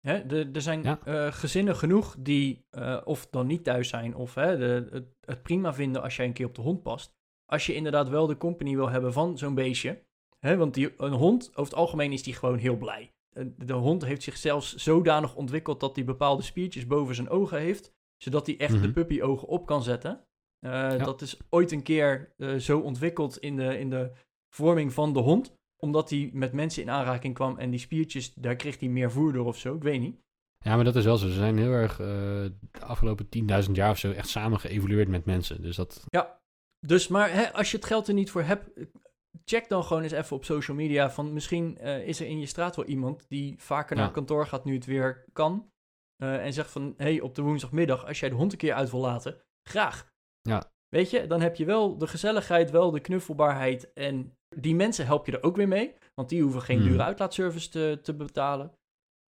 Hè, 0.00 0.26
de, 0.26 0.50
er 0.52 0.60
zijn 0.60 0.82
Ja. 0.82 1.00
eh, 1.04 1.32
gezinnen 1.32 1.76
genoeg 1.76 2.16
die 2.18 2.66
eh, 2.70 3.00
of 3.04 3.26
dan 3.30 3.46
niet 3.46 3.64
thuis 3.64 3.88
zijn 3.88 4.14
of 4.14 4.34
hè, 4.34 4.56
de, 4.58 4.88
het, 4.90 5.06
het 5.20 5.42
prima 5.42 5.74
vinden 5.74 6.02
als 6.02 6.16
jij 6.16 6.26
een 6.26 6.32
keer 6.32 6.46
op 6.46 6.54
de 6.54 6.60
hond 6.60 6.82
past. 6.82 7.14
Als 7.46 7.66
je 7.66 7.74
inderdaad 7.74 8.08
wel 8.08 8.26
de 8.26 8.36
company 8.36 8.74
wil 8.74 8.88
hebben 8.90 9.12
van 9.12 9.38
zo'n 9.38 9.54
beestje. 9.54 10.02
Hè, 10.38 10.56
want 10.56 10.74
die, 10.74 10.94
een 10.96 11.12
hond, 11.12 11.48
over 11.50 11.64
het 11.72 11.74
algemeen 11.74 12.12
is 12.12 12.22
die 12.22 12.34
gewoon 12.34 12.58
heel 12.58 12.76
blij. 12.76 13.12
eh, 13.32 13.44
de 13.56 13.72
hond 13.72 14.04
heeft 14.04 14.22
zich 14.22 14.36
zelfs 14.36 14.74
zodanig 14.74 15.34
ontwikkeld 15.34 15.80
dat 15.80 15.96
hij 15.96 16.04
bepaalde 16.04 16.42
spiertjes 16.42 16.86
boven 16.86 17.14
zijn 17.14 17.28
ogen 17.28 17.58
heeft, 17.58 17.92
zodat 18.16 18.46
hij 18.46 18.58
echt 18.58 18.72
de 18.72 18.78
Mhm. 18.78 18.92
puppyogen 18.92 19.48
op 19.48 19.66
kan 19.66 19.82
zetten. 19.82 20.24
Dat 20.98 21.20
is 21.20 21.38
ooit 21.50 21.72
een 21.72 21.82
keer 21.82 22.34
zo 22.58 22.78
ontwikkeld 22.80 23.38
in 23.38 23.56
de, 23.56 23.78
in 23.78 23.90
de 23.90 24.12
vorming 24.54 24.92
van 24.92 25.12
de 25.12 25.20
hond, 25.20 25.56
omdat 25.84 26.10
hij 26.10 26.30
met 26.32 26.52
mensen 26.52 26.82
in 26.82 26.90
aanraking 26.90 27.34
kwam 27.34 27.58
en 27.58 27.70
die 27.70 27.80
spiertjes, 27.80 28.34
daar 28.34 28.56
kreeg 28.56 28.78
hij 28.80 28.88
meer 28.88 29.10
voer 29.10 29.32
door 29.32 29.46
of 29.46 29.58
zo, 29.58 29.74
ik 29.74 29.82
weet 29.82 30.00
niet. 30.00 30.20
Ja, 30.64 30.74
maar 30.74 30.84
dat 30.84 30.96
is 30.96 31.04
wel 31.04 31.16
zo. 31.16 31.26
Ze 31.26 31.32
zijn 31.32 31.58
heel 31.58 31.70
erg 31.72 31.92
eh, 32.00 32.06
de 32.06 32.80
afgelopen 32.80 33.26
10.000 33.66 33.70
jaar 33.72 33.90
of 33.90 33.98
zo 33.98 34.10
echt 34.12 34.28
samen 34.28 34.60
geëvolueerd 34.60 35.08
met 35.08 35.24
mensen. 35.24 35.62
Dus 35.62 35.76
dat, 35.76 36.04
Dus, 36.86 37.08
maar 37.08 37.32
hè, 37.32 37.52
als 37.52 37.70
je 37.70 37.76
het 37.76 37.86
geld 37.86 38.08
er 38.08 38.14
niet 38.14 38.30
voor 38.30 38.42
hebt, 38.42 38.70
check 39.44 39.68
dan 39.68 39.84
gewoon 39.84 40.02
eens 40.02 40.12
even 40.12 40.36
op 40.36 40.44
social 40.44 40.76
media 40.76 41.10
van 41.10 41.32
misschien 41.32 41.78
eh, 41.78 42.06
is 42.08 42.20
er 42.20 42.26
in 42.26 42.38
je 42.40 42.46
straat 42.46 42.76
wel 42.76 42.84
iemand 42.84 43.24
die 43.28 43.54
vaker 43.58 43.96
Ja. 43.96 44.02
naar 44.02 44.12
kantoor 44.12 44.46
gaat 44.46 44.64
nu 44.64 44.74
het 44.74 44.84
weer 44.86 45.24
kan. 45.32 45.70
eh, 46.16 46.44
en 46.44 46.52
zegt 46.52 46.70
van, 46.70 46.94
hé, 46.96 47.04
hey, 47.04 47.20
op 47.20 47.34
de 47.34 47.42
woensdagmiddag, 47.42 48.06
als 48.06 48.20
jij 48.20 48.28
de 48.28 48.34
hond 48.34 48.52
een 48.52 48.58
keer 48.58 48.74
uit 48.74 48.90
wil 48.90 49.00
laten, 49.00 49.42
graag. 49.68 50.10
Ja. 50.40 50.71
Weet 50.96 51.10
je, 51.10 51.26
dan 51.26 51.40
heb 51.40 51.56
je 51.56 51.64
wel 51.64 51.98
de 51.98 52.06
gezelligheid, 52.06 52.70
wel 52.70 52.90
de 52.90 53.00
knuffelbaarheid. 53.00 53.92
En 53.92 54.36
die 54.56 54.74
mensen 54.74 55.06
help 55.06 55.26
je 55.26 55.32
er 55.32 55.42
ook 55.42 55.56
weer 55.56 55.68
mee, 55.68 55.94
want 56.14 56.28
die 56.28 56.42
hoeven 56.42 56.62
geen 56.62 56.78
Hmm. 56.78 56.88
dure 56.88 57.02
uitlaatservice 57.02 57.68
te, 57.68 57.98
te 58.02 58.14
betalen. 58.14 58.72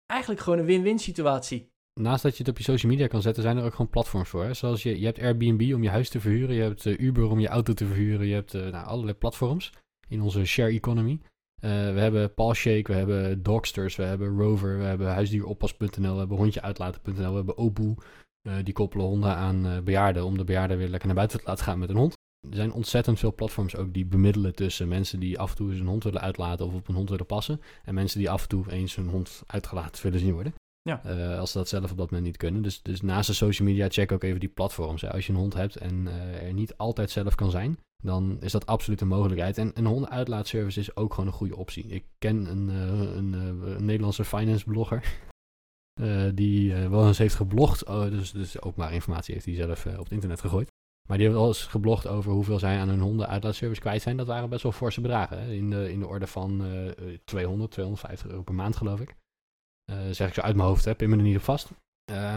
Eigenlijk 0.06 0.40
gewoon 0.40 0.58
een 0.58 0.64
win-win 0.64 0.98
situatie. 0.98 1.70
naast 2.00 2.22
dat 2.22 2.32
je 2.32 2.38
het 2.38 2.48
op 2.48 2.58
je 2.58 2.64
social 2.64 2.92
media 2.92 3.06
kan 3.06 3.22
zetten, 3.22 3.42
zijn 3.42 3.56
er 3.56 3.64
ook 3.64 3.70
gewoon 3.74 3.90
platforms 3.90 4.28
voor. 4.28 4.44
Hè? 4.44 4.54
Zoals 4.54 4.82
je, 4.82 4.98
je 5.00 5.04
hebt 5.04 5.18
Airbnb 5.20 5.74
om 5.74 5.82
je 5.82 5.88
huis 5.88 6.08
te 6.08 6.20
verhuren, 6.20 6.54
je 6.54 6.62
hebt 6.62 6.86
eh, 6.86 6.98
Uber 6.98 7.30
om 7.30 7.38
je 7.40 7.48
auto 7.48 7.72
te 7.72 7.86
verhuren, 7.86 8.26
je 8.26 8.34
hebt 8.34 8.54
eh, 8.54 8.62
nou, 8.62 8.86
allerlei 8.86 9.16
platforms 9.16 9.72
in 10.08 10.20
onze 10.22 10.44
share 10.44 10.70
economy. 10.72 11.20
Eh, 11.60 11.70
we 11.70 12.00
hebben 12.00 12.34
Palshake, 12.34 12.92
we 12.92 12.92
hebben 12.92 13.42
Dogsters, 13.42 13.96
we 13.96 14.02
hebben 14.02 14.36
Rover, 14.38 14.78
we 14.78 14.84
hebben 14.84 15.06
huisdieroppas.nl, 15.06 16.12
we 16.12 16.18
hebben 16.18 16.36
hondjeuitlaten.nl, 16.36 17.30
we 17.30 17.36
hebben 17.36 17.58
Oboe. 17.58 17.96
Eh, 18.42 18.54
die 18.62 18.74
koppelen 18.74 19.06
honden 19.06 19.36
aan 19.36 19.66
eh, 19.66 19.78
bejaarden 19.78 20.24
om 20.24 20.36
de 20.36 20.44
bejaarden 20.44 20.78
weer 20.78 20.88
lekker 20.88 21.06
naar 21.06 21.16
buiten 21.16 21.38
te 21.38 21.46
laten 21.46 21.64
gaan 21.64 21.78
met 21.78 21.88
een 21.88 21.96
hond. 21.96 22.16
Er 22.50 22.56
zijn 22.56 22.72
ontzettend 22.72 23.18
veel 23.18 23.34
platforms 23.34 23.76
ook 23.76 23.94
die 23.94 24.06
bemiddelen 24.06 24.54
tussen 24.54 24.88
mensen 24.88 25.20
die 25.20 25.38
af 25.38 25.50
en 25.50 25.56
toe 25.56 25.70
eens 25.70 25.80
een 25.80 25.86
hond 25.86 26.04
willen 26.04 26.20
uitlaten 26.20 26.66
of 26.66 26.74
op 26.74 26.88
een 26.88 26.94
hond 26.94 27.10
willen 27.10 27.26
passen. 27.26 27.60
En 27.84 27.94
mensen 27.94 28.18
die 28.18 28.30
af 28.30 28.42
en 28.42 28.48
toe 28.48 28.70
eens 28.70 28.96
een 28.96 29.08
hond 29.08 29.42
uitgelaten 29.46 30.02
willen 30.02 30.20
zien 30.20 30.32
worden. 30.32 30.54
Ja. 30.82 31.04
Eh, 31.04 31.38
als 31.38 31.52
ze 31.52 31.58
dat 31.58 31.68
zelf 31.68 31.90
op 31.90 31.96
dat 31.96 32.10
moment 32.10 32.26
niet 32.26 32.36
kunnen. 32.36 32.62
Dus, 32.62 32.82
dus 32.82 33.00
naast 33.00 33.26
de 33.26 33.34
social 33.34 33.68
media, 33.68 33.88
check 33.88 34.12
ook 34.12 34.22
even 34.22 34.40
die 34.40 34.48
platforms. 34.48 35.02
Hè. 35.02 35.12
Als 35.12 35.26
je 35.26 35.32
een 35.32 35.38
hond 35.38 35.54
hebt 35.54 35.76
en 35.76 36.06
er 36.42 36.52
niet 36.52 36.76
altijd 36.76 37.10
zelf 37.10 37.34
kan 37.34 37.50
zijn, 37.50 37.78
dan 38.02 38.36
is 38.40 38.52
dat 38.52 38.66
absoluut 38.66 39.00
een 39.00 39.08
mogelijkheid. 39.08 39.58
En 39.58 39.70
een 39.74 39.86
hondenuitlaatservice 39.86 40.80
is 40.80 40.96
ook 40.96 41.14
gewoon 41.14 41.26
een 41.26 41.36
goede 41.36 41.56
optie. 41.56 41.86
Ik 41.86 42.04
ken 42.18 42.50
een, 42.50 42.68
een, 42.68 43.32
een 43.32 43.84
Nederlandse 43.84 44.24
finance 44.24 44.64
blogger. 44.64 45.26
Eh, 45.98 46.22
die 46.34 46.74
eh, 46.74 46.88
wel 46.88 47.06
eens 47.06 47.18
heeft 47.18 47.34
geblogd. 47.34 47.84
Oh, 47.84 48.02
dus, 48.02 48.32
dus 48.32 48.60
openbare 48.60 48.94
informatie 48.94 49.34
heeft 49.34 49.46
hij 49.46 49.54
zelf 49.54 49.86
eh, 49.86 49.92
op 49.98 50.04
het 50.04 50.12
internet 50.12 50.40
gegooid. 50.40 50.68
Maar 51.08 51.16
die 51.16 51.26
heeft 51.26 51.38
wel 51.38 51.48
eens 51.48 51.66
geblogd 51.66 52.06
over 52.06 52.32
hoeveel 52.32 52.58
zij 52.58 52.78
aan 52.78 52.88
hun 52.88 53.00
hondenuitlaatservice 53.00 53.80
kwijt 53.80 54.02
zijn. 54.02 54.16
Dat 54.16 54.26
waren 54.26 54.48
best 54.48 54.62
wel 54.62 54.72
forse 54.72 55.00
bedragen. 55.00 55.42
Hè? 55.42 55.52
In, 55.52 55.70
de, 55.70 55.92
in 55.92 55.98
de 55.98 56.06
orde 56.06 56.26
van 56.26 56.64
eh 56.64 57.18
200, 57.24 57.70
250 57.70 58.28
euro 58.28 58.42
per 58.42 58.54
maand, 58.54 58.76
geloof 58.76 59.00
ik. 59.00 59.16
Zeg 60.10 60.28
ik 60.28 60.34
zo 60.34 60.40
uit 60.40 60.56
mijn 60.56 60.68
hoofd, 60.68 60.84
hè, 60.84 60.94
pin 60.94 61.10
me 61.10 61.16
er 61.16 61.22
niet 61.22 61.36
op 61.36 61.42
vast. 61.42 61.70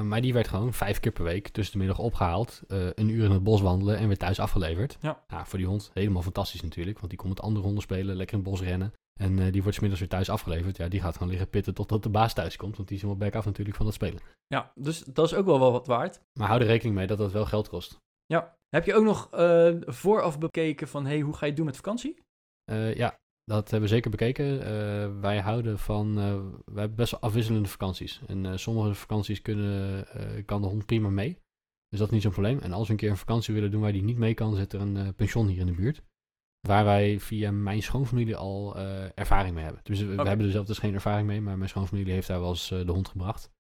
Maar 0.03 0.21
die 0.21 0.33
werd 0.33 0.47
gewoon 0.47 0.73
vijf 0.73 0.99
keer 0.99 1.11
per 1.11 1.23
week 1.23 1.47
tussen 1.47 1.73
de 1.73 1.79
middag 1.79 1.99
opgehaald. 1.99 2.61
eh, 2.67 2.85
een 2.95 3.09
uur 3.09 3.25
in 3.25 3.31
het 3.31 3.43
bos 3.43 3.61
wandelen 3.61 3.97
en 3.97 4.07
weer 4.07 4.17
thuis 4.17 4.39
afgeleverd. 4.39 4.97
Ja. 5.01 5.23
Nou, 5.27 5.45
voor 5.47 5.57
die 5.59 5.67
hond 5.67 5.91
helemaal 5.93 6.21
fantastisch 6.21 6.61
natuurlijk. 6.61 6.97
Want 6.97 7.09
die 7.09 7.19
komt 7.19 7.33
met 7.33 7.43
andere 7.43 7.65
honden 7.65 7.83
spelen, 7.83 8.15
lekker 8.15 8.37
in 8.37 8.41
het 8.43 8.51
bos 8.51 8.61
rennen. 8.61 8.93
En 9.21 9.39
eh, 9.39 9.51
die 9.51 9.61
wordt 9.61 9.77
's 9.77 9.79
middags 9.79 9.99
weer 9.99 10.09
thuis 10.09 10.29
afgeleverd. 10.29 10.77
Ja, 10.77 10.87
die 10.87 11.01
gaat 11.01 11.13
gewoon 11.13 11.29
liggen 11.29 11.49
pitten 11.49 11.73
totdat 11.73 12.03
de 12.03 12.09
baas 12.09 12.33
thuis 12.33 12.55
komt. 12.55 12.75
Want 12.75 12.87
die 12.87 12.97
is 12.97 13.03
helemaal 13.03 13.23
back 13.25 13.35
af 13.35 13.45
natuurlijk 13.45 13.77
van 13.77 13.85
het 13.85 13.95
spelen. 13.95 14.19
Ja, 14.47 14.71
dus 14.75 14.99
dat 14.99 15.25
is 15.25 15.33
ook 15.33 15.45
wel 15.45 15.59
wel 15.59 15.71
wat 15.71 15.87
waard. 15.87 16.21
Maar 16.39 16.47
hou 16.47 16.61
er 16.61 16.67
rekening 16.67 16.95
mee 16.95 17.07
dat 17.07 17.17
dat 17.17 17.31
wel 17.31 17.45
geld 17.45 17.69
kost. 17.69 17.99
Ja. 18.25 18.59
Heb 18.69 18.85
je 18.85 18.93
ook 18.93 19.03
nog 19.03 19.31
eh, 19.31 19.75
vooraf 19.79 20.39
bekeken 20.39 20.87
van, 20.87 21.05
hey, 21.05 21.19
hoe 21.19 21.33
ga 21.33 21.39
je 21.39 21.45
het 21.45 21.55
doen 21.55 21.65
met 21.65 21.75
vakantie? 21.75 22.19
Eh, 22.63 22.95
ja, 22.95 23.19
dat 23.43 23.69
hebben 23.69 23.89
we 23.89 23.95
zeker 23.95 24.11
bekeken. 24.11 24.59
Wij 25.21 25.39
houden 25.39 25.79
van. 25.79 26.15
wij 26.65 26.81
hebben 26.81 26.95
best 26.95 27.11
wel 27.11 27.19
afwisselende 27.21 27.69
vakanties. 27.69 28.21
En 28.27 28.59
sommige 28.59 28.93
vakanties 28.93 29.41
kunnen, 29.41 30.05
kan 30.45 30.61
de 30.61 30.67
hond 30.67 30.85
prima 30.85 31.09
mee. 31.09 31.39
Dus 31.89 31.99
dat 31.99 32.07
is 32.07 32.13
niet 32.13 32.21
zo'n 32.21 32.31
probleem. 32.31 32.59
En 32.59 32.73
als 32.73 32.87
we 32.87 32.93
een 32.93 32.99
keer 32.99 33.09
een 33.09 33.17
vakantie 33.17 33.53
willen 33.53 33.71
doen 33.71 33.81
waar 33.81 33.91
die 33.91 34.03
niet 34.03 34.17
mee 34.17 34.33
kan, 34.33 34.55
zit 34.55 34.73
er 34.73 34.81
een 34.81 35.15
pension 35.15 35.47
hier 35.47 35.59
in 35.59 35.65
de 35.65 35.71
buurt. 35.71 36.01
Waar 36.67 36.83
wij 36.85 37.19
via 37.19 37.51
mijn 37.51 37.81
schoonfamilie 37.83 38.35
al 38.35 38.75
eh, 38.75 39.03
ervaring 39.15 39.55
mee 39.55 39.63
hebben. 39.63 39.81
Dus 39.83 39.99
we, 40.01 40.15
hebben 40.15 40.45
er 40.45 40.51
zelf 40.51 40.65
dus 40.65 40.77
geen 40.77 40.93
ervaring 40.93 41.27
mee, 41.27 41.41
maar 41.41 41.57
mijn 41.57 41.69
schoonfamilie 41.69 42.13
heeft 42.13 42.27
daar 42.27 42.39
wel 42.39 42.49
eens 42.49 42.71
eh, 42.71 42.85
de 42.85 42.91
hond 42.91 43.07
gebracht. 43.07 43.51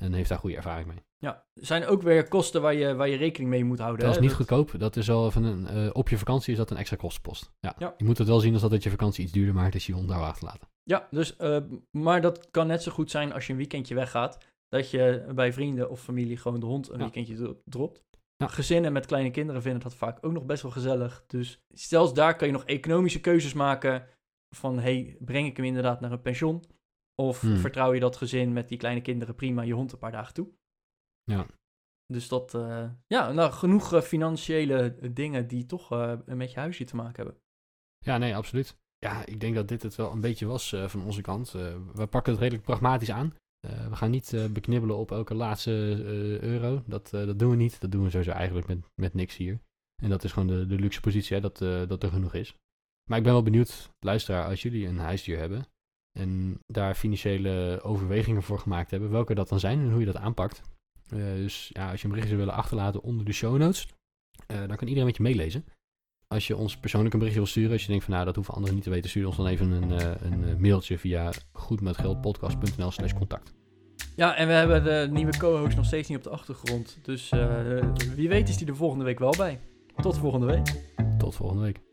En 0.00 0.12
heeft 0.12 0.28
daar 0.28 0.38
goede 0.38 0.56
ervaring 0.56 0.86
mee. 0.88 0.98
Ja, 1.18 1.44
er 1.54 1.66
zijn 1.66 1.86
ook 1.86 2.02
weer 2.02 2.28
kosten 2.28 2.62
waar 2.62 2.74
je, 2.74 2.94
waar 2.94 3.08
je 3.08 3.16
rekening 3.16 3.50
mee 3.50 3.64
moet 3.64 3.78
houden. 3.78 4.06
Dat 4.06 4.14
is 4.14 4.20
niet 4.20 4.32
goedkoop. 4.32 4.74
Dat 4.78 4.96
is 4.96 5.06
wel 5.06 5.26
even 5.26 5.42
een, 5.44 5.66
eh, 5.66 5.90
op 5.92 6.08
je 6.08 6.18
vakantie 6.18 6.52
is 6.52 6.58
dat 6.58 6.70
een 6.70 6.76
extra 6.76 6.96
kostenpost. 6.96 7.52
Ja. 7.60 7.74
Ja. 7.78 7.94
Je 7.96 8.04
moet 8.04 8.18
het 8.18 8.28
wel 8.28 8.40
zien 8.40 8.52
als 8.52 8.62
dat 8.62 8.70
het 8.70 8.82
je 8.82 8.90
vakantie 8.90 9.24
iets 9.24 9.32
duurder 9.32 9.54
maakt 9.54 9.74
als 9.74 9.86
je 9.86 9.92
hond 9.92 10.08
daar 10.08 10.20
achter 10.20 10.46
laten. 10.46 10.68
Ja, 10.82 11.08
dus, 11.10 11.36
maar 11.90 12.20
dat 12.20 12.50
kan 12.50 12.66
net 12.66 12.82
zo 12.82 12.92
goed 12.92 13.10
zijn 13.10 13.32
als 13.32 13.46
je 13.46 13.52
een 13.52 13.58
weekendje 13.58 13.94
weggaat. 13.94 14.38
Dat 14.68 14.90
je 14.90 15.24
bij 15.34 15.52
vrienden 15.52 15.90
of 15.90 16.00
familie 16.00 16.36
gewoon 16.36 16.60
de 16.60 16.66
hond 16.66 16.88
een 16.88 16.94
Ja. 16.98 17.02
weekendje 17.02 17.34
dro- 17.34 17.60
dropt. 17.64 18.04
Ja. 18.40 18.46
Gezinnen 18.46 18.92
met 18.92 19.06
kleine 19.06 19.30
kinderen 19.30 19.62
vinden 19.62 19.80
dat 19.82 19.94
vaak 19.94 20.18
ook 20.20 20.32
nog 20.32 20.44
best 20.46 20.62
wel 20.62 20.70
gezellig. 20.70 21.24
Dus 21.26 21.60
zelfs 21.68 22.14
daar 22.14 22.36
kan 22.36 22.46
je 22.46 22.52
nog 22.52 22.64
economische 22.64 23.20
keuzes 23.20 23.52
maken. 23.52 24.06
Van, 24.56 24.78
hey, 24.78 25.16
breng 25.20 25.46
ik 25.46 25.56
hem 25.56 25.66
inderdaad 25.66 26.00
naar 26.00 26.12
een 26.12 26.22
pension? 26.22 26.64
Of 27.14 27.40
Hmm. 27.40 27.56
vertrouw 27.56 27.92
je 27.92 28.00
dat 28.00 28.16
gezin 28.16 28.52
met 28.52 28.68
die 28.68 28.78
kleine 28.78 29.00
kinderen 29.00 29.34
prima 29.34 29.62
je 29.62 29.72
hond 29.72 29.92
een 29.92 29.98
paar 29.98 30.12
dagen 30.12 30.34
toe? 30.34 30.48
Ja. 31.24 31.46
Dus 32.06 32.28
dat, 32.28 32.54
eh, 32.54 32.90
ja, 33.06 33.32
nou, 33.32 33.52
genoeg 33.52 33.92
eh, 33.92 34.00
financiële 34.00 34.98
dingen 35.12 35.46
die 35.48 35.66
toch 35.66 35.92
eh, 35.92 36.12
met 36.24 36.52
je 36.52 36.58
huisje 36.58 36.84
te 36.84 36.96
maken 36.96 37.16
hebben. 37.24 37.42
Ja, 37.98 38.18
nee, 38.18 38.36
absoluut. 38.36 38.78
Ja, 38.98 39.26
ik 39.26 39.40
denk 39.40 39.54
dat 39.54 39.68
dit 39.68 39.82
het 39.82 39.94
wel 39.96 40.12
een 40.12 40.20
beetje 40.20 40.46
was 40.46 40.72
eh, 40.72 40.88
van 40.88 41.04
onze 41.04 41.20
kant. 41.20 41.54
Eh, 41.54 41.76
we 41.94 42.06
pakken 42.06 42.32
het 42.32 42.40
redelijk 42.40 42.64
pragmatisch 42.66 43.10
aan. 43.10 43.34
Eh, 43.60 43.88
we 43.88 43.96
gaan 43.96 44.10
niet 44.10 44.32
eh, 44.32 44.46
beknibbelen 44.46 44.96
op 44.96 45.10
elke 45.10 45.34
laatste 45.34 45.70
eh, 45.70 46.40
euro. 46.40 46.82
Dat, 46.86 47.10
dat 47.10 47.38
doen 47.38 47.50
we 47.50 47.56
niet. 47.56 47.80
Dat 47.80 47.92
doen 47.92 48.02
we 48.02 48.10
sowieso 48.10 48.30
eigenlijk 48.30 48.66
met, 48.66 48.78
met 48.94 49.14
niks 49.14 49.36
hier. 49.36 49.60
En 50.02 50.08
dat 50.08 50.24
is 50.24 50.32
gewoon 50.32 50.48
de, 50.48 50.66
de 50.66 50.78
luxe 50.78 51.00
positie, 51.00 51.36
hè, 51.36 51.42
dat, 51.42 51.58
dat 51.88 52.02
er 52.02 52.10
genoeg 52.10 52.34
is. 52.34 52.56
Maar 53.08 53.18
ik 53.18 53.24
ben 53.24 53.32
wel 53.32 53.42
benieuwd, 53.42 53.90
luisteraar, 53.98 54.44
als 54.44 54.62
jullie 54.62 54.86
een 54.86 54.98
huisdier 54.98 55.38
hebben 55.38 55.66
en 56.18 56.60
daar 56.66 56.94
financiële 56.94 57.80
overwegingen 57.82 58.42
voor 58.42 58.58
gemaakt 58.58 58.90
hebben, 58.90 59.10
welke 59.10 59.34
dat 59.34 59.48
dan 59.48 59.60
zijn 59.60 59.80
en 59.80 59.90
hoe 59.90 60.00
je 60.00 60.06
dat 60.06 60.16
aanpakt. 60.16 60.62
Dus 61.08 61.70
ja, 61.72 61.90
als 61.90 62.00
je 62.00 62.06
een 62.06 62.12
berichtje 62.12 62.36
wil 62.36 62.50
achterlaten 62.50 63.02
onder 63.02 63.24
de 63.24 63.32
show 63.32 63.58
notes, 63.58 63.88
dan 64.46 64.76
kan 64.76 64.88
iedereen 64.88 65.06
met 65.06 65.16
je 65.16 65.22
meelezen. 65.22 65.64
Als 66.34 66.46
je 66.46 66.56
ons 66.56 66.76
persoonlijk 66.76 67.12
een 67.12 67.18
berichtje 67.18 67.42
wil 67.42 67.52
sturen, 67.52 67.72
als 67.72 67.82
je 67.82 67.88
denkt 67.88 68.04
van 68.04 68.12
nou, 68.12 68.24
dat 68.24 68.34
hoeven 68.34 68.54
anderen 68.54 68.74
niet 68.74 68.84
te 68.84 68.90
weten, 68.90 69.10
stuur 69.10 69.26
ons 69.26 69.36
dan 69.36 69.46
even 69.46 69.70
een, 69.70 69.92
eh, 69.92 70.06
een 70.20 70.44
eh, 70.44 70.56
mailtje 70.56 70.98
via 70.98 71.30
goedmetgeldpodcast.nl 71.52 72.90
slash 72.90 73.12
contact. 73.12 73.52
Ja, 74.16 74.36
en 74.36 74.46
we 74.46 74.52
hebben 74.52 74.84
de 74.84 75.08
nieuwe 75.12 75.38
co-host 75.38 75.76
nog 75.76 75.84
steeds 75.84 76.08
niet 76.08 76.18
op 76.18 76.24
de 76.24 76.30
achtergrond. 76.30 76.98
Dus 77.02 77.30
eh, 77.30 77.78
wie 78.14 78.28
weet 78.28 78.48
is 78.48 78.56
die 78.56 78.66
er 78.66 78.76
volgende 78.76 79.04
week 79.04 79.18
wel 79.18 79.34
bij. 79.36 79.60
Tot 79.96 80.18
volgende 80.18 80.46
week. 80.46 80.82
Tot 81.18 81.34
volgende 81.34 81.62
week. 81.62 81.89